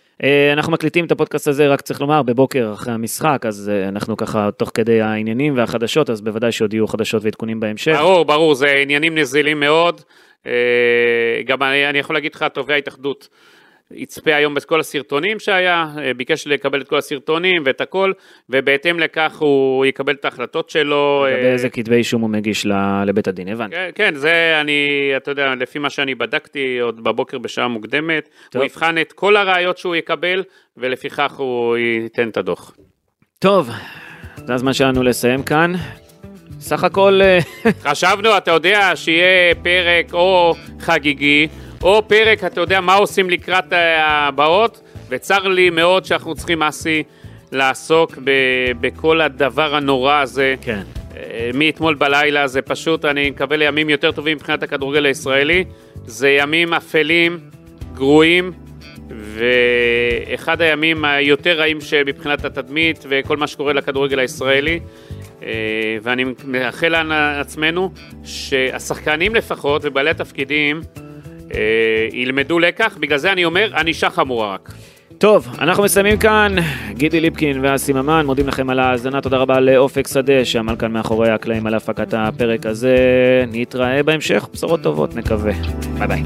אנחנו 0.52 0.72
מקליטים 0.72 1.04
את 1.04 1.12
הפודקאסט 1.12 1.48
הזה, 1.48 1.68
רק 1.68 1.80
צריך 1.80 2.00
לומר, 2.00 2.22
בבוקר 2.22 2.70
אחרי 2.74 2.94
המשחק, 2.94 3.42
אז 3.46 3.70
אנחנו 3.88 4.16
ככה 4.16 4.50
תוך 4.56 4.70
כדי 4.74 5.00
העניינים 5.00 5.56
והחדשות, 5.56 6.10
אז 6.10 6.20
בוודאי 6.20 6.52
שעוד 6.52 6.74
יהיו 6.74 6.86
חדשות 6.86 7.24
ועדכונים 7.24 7.60
בהמשך. 7.60 7.96
ברור, 7.98 8.24
ברור, 8.24 8.54
זה 8.54 8.70
עניינים 8.70 9.18
נזילים 9.18 9.60
מאוד. 9.60 10.00
גם 11.44 11.62
אני, 11.62 11.88
אני 11.88 11.98
יכול 11.98 12.16
להגיד 12.16 12.34
לך, 12.34 12.44
תובע 12.52 12.74
התאחדות. 12.74 13.28
יצפה 13.90 14.34
היום 14.34 14.54
בכל 14.54 14.80
הסרטונים 14.80 15.38
שהיה, 15.38 15.86
אה, 15.98 16.14
ביקש 16.14 16.46
לקבל 16.46 16.80
את 16.80 16.88
כל 16.88 16.98
הסרטונים 16.98 17.62
ואת 17.66 17.80
הכל, 17.80 18.12
ובהתאם 18.50 19.00
לכך 19.00 19.36
הוא 19.38 19.86
יקבל 19.86 20.12
את 20.12 20.24
ההחלטות 20.24 20.70
שלו. 20.70 21.26
לגבי 21.28 21.46
אה, 21.46 21.52
איזה 21.52 21.68
כתבי 21.68 21.96
אישום 21.96 22.22
הוא 22.22 22.30
מגיש 22.30 22.66
לבית 23.06 23.28
הדין, 23.28 23.48
הבנתי. 23.48 23.76
כן, 23.76 23.90
כן, 23.94 24.14
זה 24.14 24.58
אני, 24.60 25.12
אתה 25.16 25.30
יודע, 25.30 25.54
לפי 25.54 25.78
מה 25.78 25.90
שאני 25.90 26.14
בדקתי 26.14 26.78
עוד 26.78 27.04
בבוקר 27.04 27.38
בשעה 27.38 27.68
מוקדמת, 27.68 28.28
טוב. 28.50 28.62
הוא 28.62 28.66
יבחן 28.66 28.98
את 28.98 29.12
כל 29.12 29.36
הראיות 29.36 29.78
שהוא 29.78 29.94
יקבל, 29.96 30.42
ולפיכך 30.76 31.32
הוא 31.36 31.76
ייתן 31.76 32.28
את 32.28 32.36
הדוח. 32.36 32.76
טוב, 33.38 33.70
זה 34.36 34.54
הזמן 34.54 34.72
שלנו 34.72 35.02
לסיים 35.02 35.42
כאן. 35.42 35.72
סך 36.60 36.84
הכל... 36.84 37.20
אה, 37.22 37.38
חשבנו, 37.90 38.36
אתה 38.36 38.50
יודע, 38.50 38.90
שיהיה 38.94 39.54
פרק 39.54 40.14
או 40.14 40.54
חגיגי, 40.80 41.48
או 41.84 42.02
פרק, 42.08 42.44
אתה 42.44 42.60
יודע, 42.60 42.80
מה 42.80 42.94
עושים 42.94 43.30
לקראת 43.30 43.64
הבאות, 43.98 44.80
וצר 45.08 45.48
לי 45.48 45.70
מאוד 45.70 46.04
שאנחנו 46.04 46.34
צריכים, 46.34 46.62
אסי, 46.62 47.02
לעסוק 47.52 48.18
ב- 48.24 48.72
בכל 48.80 49.20
הדבר 49.20 49.74
הנורא 49.74 50.20
הזה. 50.20 50.54
כן. 50.60 50.82
אה, 51.16 51.50
מאתמול 51.54 51.94
בלילה, 51.94 52.46
זה 52.46 52.62
פשוט, 52.62 53.04
אני 53.04 53.30
מקווה 53.30 53.56
לימים 53.56 53.90
יותר 53.90 54.12
טובים 54.12 54.36
מבחינת 54.36 54.62
הכדורגל 54.62 55.06
הישראלי. 55.06 55.64
זה 56.06 56.28
ימים 56.28 56.74
אפלים, 56.74 57.38
גרועים, 57.94 58.52
ואחד 59.08 60.60
הימים 60.60 61.04
היותר 61.04 61.58
רעים 61.58 61.78
מבחינת 62.06 62.44
התדמית 62.44 63.04
וכל 63.08 63.36
מה 63.36 63.46
שקורה 63.46 63.72
לכדורגל 63.72 64.18
הישראלי. 64.18 64.80
אה, 65.42 65.48
ואני 66.02 66.24
מאחל 66.44 67.02
לעצמנו 67.02 67.90
שהשחקנים 68.24 69.34
לפחות 69.34 69.82
ובעלי 69.84 70.10
התפקידים 70.10 70.80
אה, 70.96 71.03
ילמדו 72.12 72.58
לקח, 72.58 72.96
בגלל 73.00 73.18
זה 73.18 73.32
אני 73.32 73.44
אומר, 73.44 73.70
ענישה 73.76 74.10
חמורה 74.10 74.54
רק. 74.54 74.72
טוב, 75.18 75.48
אנחנו 75.58 75.82
מסיימים 75.82 76.18
כאן, 76.18 76.56
גידי 76.92 77.20
ליפקין 77.20 77.64
ואסי 77.64 77.92
ממן, 77.92 78.26
מודים 78.26 78.48
לכם 78.48 78.70
על 78.70 78.78
ההאזנה, 78.78 79.20
תודה 79.20 79.36
רבה 79.36 79.60
לאופק 79.60 80.06
שדה 80.06 80.44
שעמל 80.44 80.76
כאן 80.76 80.92
מאחורי 80.92 81.30
הקלעים 81.30 81.66
על 81.66 81.74
הפקת 81.74 82.14
הפרק 82.14 82.66
הזה, 82.66 82.96
נתראה 83.52 84.02
בהמשך, 84.02 84.46
בשורות 84.52 84.82
טובות 84.82 85.16
נקווה, 85.16 85.52
ביי 85.98 86.06
ביי. 86.06 86.22